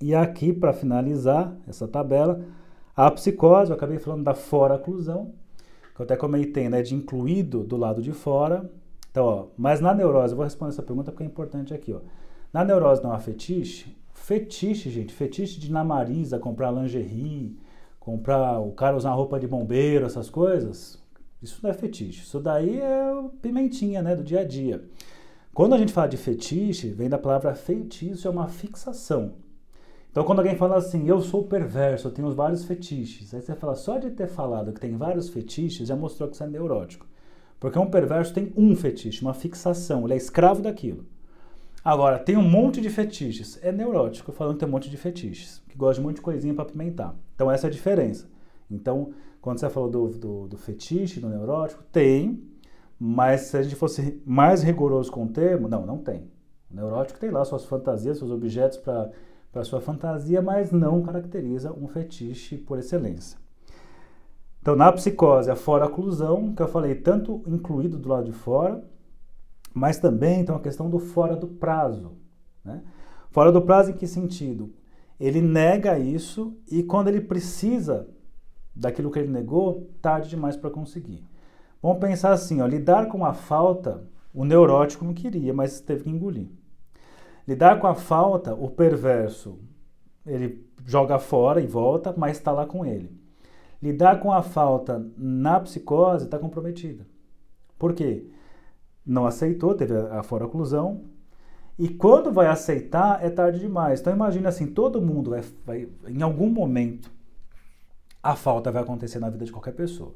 E 0.00 0.14
aqui, 0.14 0.52
para 0.52 0.72
finalizar 0.72 1.56
essa 1.66 1.88
tabela, 1.88 2.40
a 2.96 3.10
psicose, 3.10 3.70
eu 3.70 3.76
acabei 3.76 3.98
falando 3.98 4.24
da 4.24 4.34
fora-oclusão, 4.34 5.32
que 5.94 6.00
eu 6.00 6.04
até 6.04 6.16
comentei, 6.16 6.68
né, 6.68 6.82
de 6.82 6.94
incluído 6.94 7.64
do 7.64 7.76
lado 7.76 8.02
de 8.02 8.12
fora. 8.12 8.70
Então, 9.10 9.24
ó, 9.24 9.46
mas 9.56 9.80
na 9.80 9.94
neurose, 9.94 10.32
eu 10.32 10.36
vou 10.36 10.44
responder 10.44 10.72
essa 10.72 10.82
pergunta 10.82 11.10
porque 11.10 11.24
é 11.24 11.26
importante 11.26 11.74
aqui, 11.74 11.92
ó. 11.92 12.00
Na 12.52 12.64
neurose 12.64 13.02
não 13.02 13.12
há 13.12 13.18
fetiche? 13.18 13.96
Fetiche, 14.12 14.90
gente, 14.90 15.12
fetiche 15.12 15.58
de 15.58 15.72
namariza, 15.72 16.38
comprar 16.38 16.70
lingerie, 16.70 17.58
comprar 17.98 18.60
o 18.60 18.72
cara 18.72 18.96
usar 18.96 19.12
roupa 19.12 19.38
de 19.40 19.46
bombeiro, 19.46 20.06
essas 20.06 20.28
coisas, 20.28 21.02
isso 21.42 21.60
não 21.62 21.70
é 21.70 21.74
fetiche. 21.74 22.22
Isso 22.22 22.38
daí 22.38 22.78
é 22.78 23.24
pimentinha, 23.40 24.02
né, 24.02 24.14
do 24.14 24.22
dia 24.22 24.40
a 24.40 24.44
dia. 24.44 24.84
Quando 25.52 25.74
a 25.74 25.78
gente 25.78 25.92
fala 25.92 26.08
de 26.08 26.16
fetiche, 26.16 26.88
vem 26.90 27.08
da 27.08 27.18
palavra 27.18 27.54
feitiço, 27.54 28.26
é 28.26 28.30
uma 28.30 28.48
fixação. 28.48 29.32
Então, 30.12 30.24
quando 30.24 30.40
alguém 30.40 30.56
fala 30.56 30.76
assim, 30.76 31.08
eu 31.08 31.20
sou 31.22 31.42
perverso, 31.42 32.06
eu 32.06 32.12
tenho 32.12 32.30
vários 32.32 32.64
fetiches, 32.64 33.32
aí 33.32 33.40
você 33.40 33.54
fala, 33.54 33.74
só 33.74 33.96
de 33.96 34.10
ter 34.10 34.28
falado 34.28 34.70
que 34.70 34.78
tem 34.78 34.94
vários 34.94 35.30
fetiches 35.30 35.88
já 35.88 35.96
mostrou 35.96 36.28
que 36.28 36.36
você 36.36 36.44
é 36.44 36.46
neurótico. 36.46 37.06
Porque 37.58 37.78
um 37.78 37.88
perverso 37.88 38.34
tem 38.34 38.52
um 38.54 38.76
fetiche, 38.76 39.22
uma 39.22 39.32
fixação, 39.32 40.04
ele 40.04 40.12
é 40.12 40.16
escravo 40.18 40.60
daquilo. 40.60 41.06
Agora, 41.82 42.18
tem 42.18 42.36
um 42.36 42.48
monte 42.48 42.80
de 42.80 42.90
fetiches. 42.90 43.58
É 43.62 43.72
neurótico, 43.72 44.30
falando 44.32 44.54
que 44.54 44.60
tem 44.60 44.68
um 44.68 44.72
monte 44.72 44.90
de 44.90 44.96
fetiches, 44.96 45.62
que 45.68 45.76
gosta 45.76 45.94
de 45.94 46.00
um 46.00 46.08
monte 46.08 46.16
de 46.16 46.22
coisinha 46.22 46.54
para 46.54 46.64
apimentar. 46.64 47.16
Então, 47.34 47.50
essa 47.50 47.66
é 47.66 47.68
a 47.68 47.72
diferença. 47.72 48.28
Então, 48.70 49.12
quando 49.40 49.58
você 49.58 49.70
falou 49.70 49.90
do, 49.90 50.08
do, 50.10 50.48
do 50.48 50.56
fetiche, 50.58 51.20
do 51.20 51.28
neurótico, 51.28 51.82
tem, 51.90 52.44
mas 52.98 53.42
se 53.42 53.56
a 53.56 53.62
gente 53.62 53.74
fosse 53.74 54.22
mais 54.24 54.62
rigoroso 54.62 55.10
com 55.10 55.24
o 55.24 55.28
termo, 55.28 55.68
não, 55.68 55.84
não 55.84 55.98
tem. 55.98 56.30
O 56.70 56.76
neurótico 56.76 57.18
tem 57.18 57.30
lá 57.30 57.44
suas 57.44 57.64
fantasias, 57.64 58.18
seus 58.18 58.30
objetos 58.30 58.78
para 58.78 59.10
sua 59.64 59.80
fantasia, 59.80 60.40
mas 60.40 60.72
não 60.72 61.02
caracteriza 61.02 61.72
um 61.72 61.86
fetiche 61.86 62.56
por 62.56 62.78
excelência. 62.78 63.38
Então, 64.60 64.74
na 64.74 64.90
psicose, 64.92 65.50
a 65.50 65.56
fora-oclusão, 65.56 66.54
que 66.54 66.62
eu 66.62 66.68
falei, 66.68 66.94
tanto 66.94 67.42
incluído 67.46 67.98
do 67.98 68.08
lado 68.08 68.24
de 68.24 68.32
fora, 68.32 68.82
mas 69.74 69.98
também 69.98 70.40
então 70.40 70.56
a 70.56 70.60
questão 70.60 70.88
do 70.88 70.98
fora 70.98 71.36
do 71.36 71.48
prazo. 71.48 72.12
Né? 72.64 72.82
Fora 73.30 73.50
do 73.50 73.60
prazo 73.60 73.90
em 73.90 73.94
que 73.94 74.06
sentido? 74.06 74.72
Ele 75.18 75.40
nega 75.40 75.98
isso 75.98 76.56
e 76.70 76.82
quando 76.82 77.08
ele 77.08 77.20
precisa 77.20 78.08
daquilo 78.74 79.10
que 79.10 79.18
ele 79.18 79.32
negou, 79.32 79.90
tarde 80.00 80.30
demais 80.30 80.56
para 80.56 80.70
conseguir. 80.70 81.24
Vamos 81.82 81.98
pensar 81.98 82.32
assim, 82.32 82.60
ó, 82.60 82.66
lidar 82.66 83.08
com 83.08 83.24
a 83.24 83.34
falta, 83.34 84.04
o 84.32 84.44
neurótico 84.44 85.04
não 85.04 85.12
queria, 85.12 85.52
mas 85.52 85.80
teve 85.80 86.04
que 86.04 86.10
engolir. 86.10 86.48
Lidar 87.46 87.80
com 87.80 87.86
a 87.86 87.94
falta, 87.94 88.54
o 88.54 88.70
perverso, 88.70 89.58
ele 90.24 90.66
joga 90.84 91.18
fora 91.18 91.60
e 91.60 91.66
volta, 91.66 92.14
mas 92.16 92.36
está 92.36 92.52
lá 92.52 92.66
com 92.66 92.84
ele. 92.84 93.10
Lidar 93.82 94.20
com 94.20 94.32
a 94.32 94.42
falta 94.42 95.04
na 95.16 95.58
psicose 95.60 96.24
está 96.24 96.38
comprometida. 96.38 97.06
Por 97.78 97.92
quê? 97.94 98.26
Não 99.04 99.26
aceitou, 99.26 99.74
teve 99.74 99.96
a 99.96 100.22
fora-oclusão, 100.22 101.02
e 101.78 101.88
quando 101.88 102.32
vai 102.32 102.46
aceitar, 102.46 103.24
é 103.24 103.30
tarde 103.30 103.58
demais. 103.58 104.00
Então 104.00 104.12
imagine 104.12 104.46
assim, 104.46 104.66
todo 104.66 105.02
mundo 105.02 105.30
vai, 105.30 105.42
vai, 105.64 105.88
em 106.06 106.22
algum 106.22 106.48
momento, 106.48 107.10
a 108.22 108.36
falta 108.36 108.70
vai 108.70 108.82
acontecer 108.82 109.18
na 109.18 109.30
vida 109.30 109.44
de 109.44 109.52
qualquer 109.52 109.72
pessoa. 109.72 110.14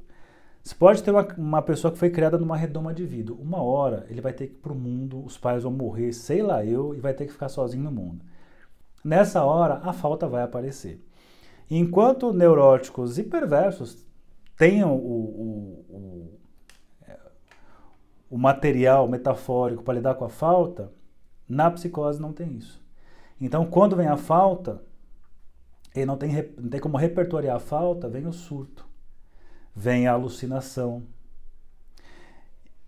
Você 0.66 0.74
pode 0.74 1.00
ter 1.00 1.12
uma, 1.12 1.24
uma 1.38 1.62
pessoa 1.62 1.92
que 1.92 1.98
foi 1.98 2.10
criada 2.10 2.36
numa 2.36 2.56
redoma 2.56 2.92
de 2.92 3.06
vida. 3.06 3.32
Uma 3.32 3.62
hora 3.62 4.04
ele 4.10 4.20
vai 4.20 4.32
ter 4.32 4.48
que 4.48 4.54
ir 4.54 4.56
para 4.56 4.72
o 4.72 4.74
mundo, 4.74 5.24
os 5.24 5.38
pais 5.38 5.62
vão 5.62 5.70
morrer, 5.70 6.12
sei 6.12 6.42
lá 6.42 6.64
eu, 6.64 6.92
e 6.92 6.98
vai 6.98 7.14
ter 7.14 7.24
que 7.26 7.32
ficar 7.32 7.48
sozinho 7.48 7.84
no 7.84 7.92
mundo. 7.92 8.24
Nessa 9.04 9.44
hora, 9.44 9.74
a 9.84 9.92
falta 9.92 10.26
vai 10.26 10.42
aparecer. 10.42 11.00
Enquanto 11.70 12.32
neuróticos 12.32 13.16
e 13.16 13.22
perversos 13.22 14.04
tenham 14.58 14.92
o, 14.92 14.98
o, 14.98 15.86
o, 15.88 16.40
é, 17.06 17.16
o 18.28 18.36
material 18.36 19.06
metafórico 19.06 19.84
para 19.84 19.94
lidar 19.94 20.16
com 20.16 20.24
a 20.24 20.28
falta, 20.28 20.90
na 21.48 21.70
psicose 21.70 22.20
não 22.20 22.32
tem 22.32 22.56
isso. 22.56 22.84
Então, 23.40 23.66
quando 23.66 23.94
vem 23.94 24.08
a 24.08 24.16
falta, 24.16 24.82
e 25.94 26.04
não 26.04 26.16
tem, 26.16 26.52
não 26.58 26.68
tem 26.68 26.80
como 26.80 26.96
repertoriar 26.96 27.54
a 27.54 27.60
falta, 27.60 28.08
vem 28.08 28.26
o 28.26 28.32
surto, 28.32 28.85
vem 29.76 30.06
a 30.06 30.12
alucinação. 30.12 31.02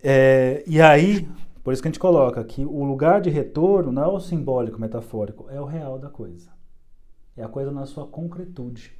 É, 0.03 0.65
e 0.67 0.81
aí, 0.81 1.29
por 1.63 1.75
isso 1.75 1.83
que 1.83 1.89
a 1.89 1.91
gente 1.91 2.01
coloca 2.01 2.43
que 2.43 2.65
o 2.65 2.83
lugar 2.83 3.21
de 3.21 3.29
retorno 3.29 3.93
não 3.93 4.03
é 4.03 4.07
o 4.07 4.21
simbólico, 4.21 4.81
metafórico, 4.81 5.47
é 5.51 5.61
o 5.61 5.67
real 5.67 5.99
da 5.99 6.09
coisa. 6.09 6.51
É 7.37 7.45
a 7.45 7.49
coisa 7.49 7.71
na 7.71 7.85
sua 7.85 8.07
concretude. 8.07 8.93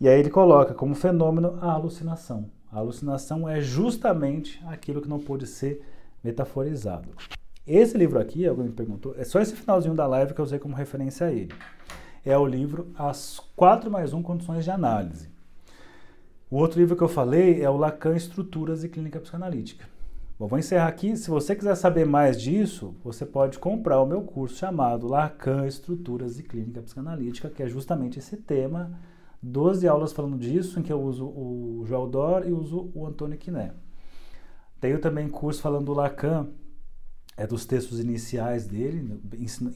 E 0.00 0.08
aí 0.08 0.20
ele 0.20 0.30
coloca 0.30 0.72
como 0.72 0.94
fenômeno 0.94 1.58
a 1.60 1.72
alucinação. 1.72 2.48
A 2.70 2.78
alucinação 2.78 3.48
é 3.48 3.60
justamente 3.60 4.62
aquilo 4.66 5.02
que 5.02 5.08
não 5.08 5.18
pôde 5.18 5.46
ser 5.46 5.82
metaforizado. 6.22 7.08
Esse 7.66 7.98
livro 7.98 8.20
aqui, 8.20 8.46
alguém 8.46 8.66
me 8.66 8.72
perguntou, 8.72 9.14
é 9.18 9.24
só 9.24 9.40
esse 9.40 9.56
finalzinho 9.56 9.94
da 9.94 10.06
live 10.06 10.32
que 10.32 10.40
eu 10.40 10.44
usei 10.44 10.58
como 10.58 10.76
referência 10.76 11.26
a 11.26 11.32
ele. 11.32 11.52
É 12.24 12.36
o 12.38 12.46
livro 12.46 12.92
As 12.96 13.40
4 13.56 13.90
mais 13.90 14.12
1 14.12 14.22
Condições 14.22 14.64
de 14.64 14.70
Análise. 14.70 15.35
O 16.48 16.58
outro 16.58 16.78
livro 16.78 16.94
que 16.94 17.02
eu 17.02 17.08
falei 17.08 17.60
é 17.60 17.68
o 17.68 17.76
Lacan 17.76 18.14
Estruturas 18.14 18.84
e 18.84 18.88
Clínica 18.88 19.18
Psicanalítica. 19.18 19.84
Bom, 20.38 20.46
vou 20.46 20.56
encerrar 20.56 20.86
aqui. 20.86 21.16
Se 21.16 21.28
você 21.28 21.56
quiser 21.56 21.74
saber 21.74 22.06
mais 22.06 22.40
disso, 22.40 22.94
você 23.02 23.26
pode 23.26 23.58
comprar 23.58 24.00
o 24.00 24.06
meu 24.06 24.22
curso 24.22 24.54
chamado 24.54 25.08
Lacan, 25.08 25.66
Estruturas 25.66 26.38
e 26.38 26.44
Clínica 26.44 26.80
Psicanalítica, 26.82 27.50
que 27.50 27.64
é 27.64 27.68
justamente 27.68 28.20
esse 28.20 28.36
tema. 28.36 28.96
12 29.42 29.88
aulas 29.88 30.12
falando 30.12 30.38
disso, 30.38 30.78
em 30.78 30.84
que 30.84 30.92
eu 30.92 31.02
uso 31.02 31.26
o 31.26 31.82
Joel 31.84 32.06
Dor 32.06 32.46
e 32.46 32.52
uso 32.52 32.92
o 32.94 33.04
Antônio 33.04 33.36
Quiné. 33.36 33.72
Tenho 34.80 35.00
também 35.00 35.28
curso 35.28 35.60
falando 35.60 35.86
do 35.86 35.94
Lacan, 35.94 36.46
é 37.36 37.44
dos 37.44 37.66
textos 37.66 37.98
iniciais 37.98 38.68
dele, 38.68 39.20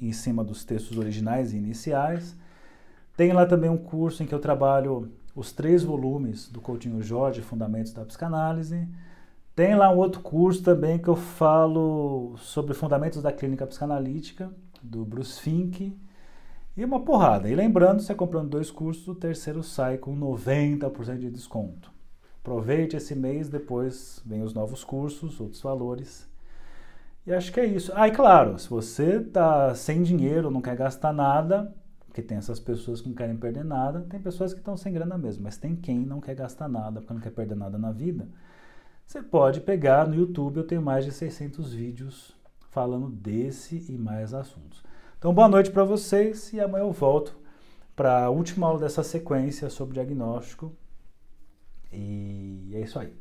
em 0.00 0.12
cima 0.12 0.44
dos 0.44 0.64
textos 0.64 0.96
originais 0.96 1.52
e 1.52 1.56
iniciais. 1.56 2.36
Tem 3.16 3.32
lá 3.32 3.44
também 3.44 3.68
um 3.68 3.76
curso 3.76 4.22
em 4.22 4.26
que 4.26 4.34
eu 4.34 4.38
trabalho 4.38 5.10
os 5.34 5.52
três 5.52 5.82
volumes 5.82 6.48
do 6.48 6.60
Coutinho 6.60 7.02
Jorge, 7.02 7.42
Fundamentos 7.42 7.92
da 7.92 8.04
Psicanálise. 8.04 8.88
Tem 9.54 9.74
lá 9.74 9.90
um 9.90 9.96
outro 9.96 10.20
curso 10.20 10.62
também 10.62 10.98
que 10.98 11.08
eu 11.08 11.16
falo 11.16 12.34
sobre 12.38 12.74
fundamentos 12.74 13.22
da 13.22 13.32
clínica 13.32 13.66
psicanalítica, 13.66 14.50
do 14.82 15.04
Bruce 15.04 15.40
Fink. 15.40 15.96
E 16.76 16.84
uma 16.84 17.00
porrada. 17.00 17.48
E 17.48 17.54
lembrando, 17.54 18.00
você 18.00 18.14
comprando 18.14 18.48
dois 18.48 18.70
cursos, 18.70 19.06
o 19.08 19.14
terceiro 19.14 19.62
sai 19.62 19.98
com 19.98 20.16
90% 20.16 21.18
de 21.18 21.30
desconto. 21.30 21.92
Aproveite 22.40 22.96
esse 22.96 23.14
mês, 23.14 23.48
depois 23.48 24.22
vem 24.24 24.42
os 24.42 24.54
novos 24.54 24.82
cursos, 24.82 25.38
outros 25.40 25.60
valores. 25.60 26.26
E 27.26 27.32
acho 27.34 27.52
que 27.52 27.60
é 27.60 27.66
isso. 27.66 27.92
Ah, 27.94 28.08
e 28.08 28.12
claro, 28.12 28.58
se 28.58 28.68
você 28.68 29.16
está 29.16 29.74
sem 29.74 30.02
dinheiro, 30.02 30.50
não 30.50 30.62
quer 30.62 30.74
gastar 30.74 31.12
nada, 31.12 31.74
porque 32.11 32.22
tem 32.22 32.38
essas 32.38 32.58
pessoas 32.58 33.00
que 33.00 33.08
não 33.08 33.14
querem 33.14 33.36
perder 33.36 33.64
nada, 33.64 34.00
tem 34.11 34.20
pessoas 34.20 34.52
que 34.52 34.58
estão 34.58 34.76
sem 34.76 34.92
grana 34.92 35.16
mesmo, 35.16 35.44
mas 35.44 35.56
tem 35.56 35.76
quem 35.76 36.00
não 36.00 36.20
quer 36.20 36.34
gastar 36.34 36.68
nada, 36.68 37.00
porque 37.00 37.14
não 37.14 37.20
quer 37.20 37.30
perder 37.30 37.54
nada 37.54 37.78
na 37.78 37.92
vida. 37.92 38.28
Você 39.06 39.22
pode 39.22 39.61
pegar 39.61 40.08
no 40.08 40.16
YouTube, 40.16 40.56
eu 40.56 40.66
tenho 40.66 40.82
mais 40.82 41.04
de 41.04 41.12
600 41.12 41.72
vídeos 41.72 42.36
falando 42.68 43.08
desse 43.08 43.86
e 43.88 43.96
mais 43.96 44.34
assuntos. 44.34 44.82
Então, 45.18 45.32
boa 45.32 45.48
noite 45.48 45.70
para 45.70 45.84
vocês 45.84 46.52
e 46.52 46.58
amanhã 46.58 46.82
eu 46.82 46.90
volto 46.90 47.38
para 47.94 48.24
a 48.24 48.30
última 48.30 48.66
aula 48.66 48.80
dessa 48.80 49.04
sequência 49.04 49.70
sobre 49.70 49.94
diagnóstico. 49.94 50.74
E 51.92 52.72
é 52.74 52.80
isso 52.80 52.98
aí. 52.98 53.20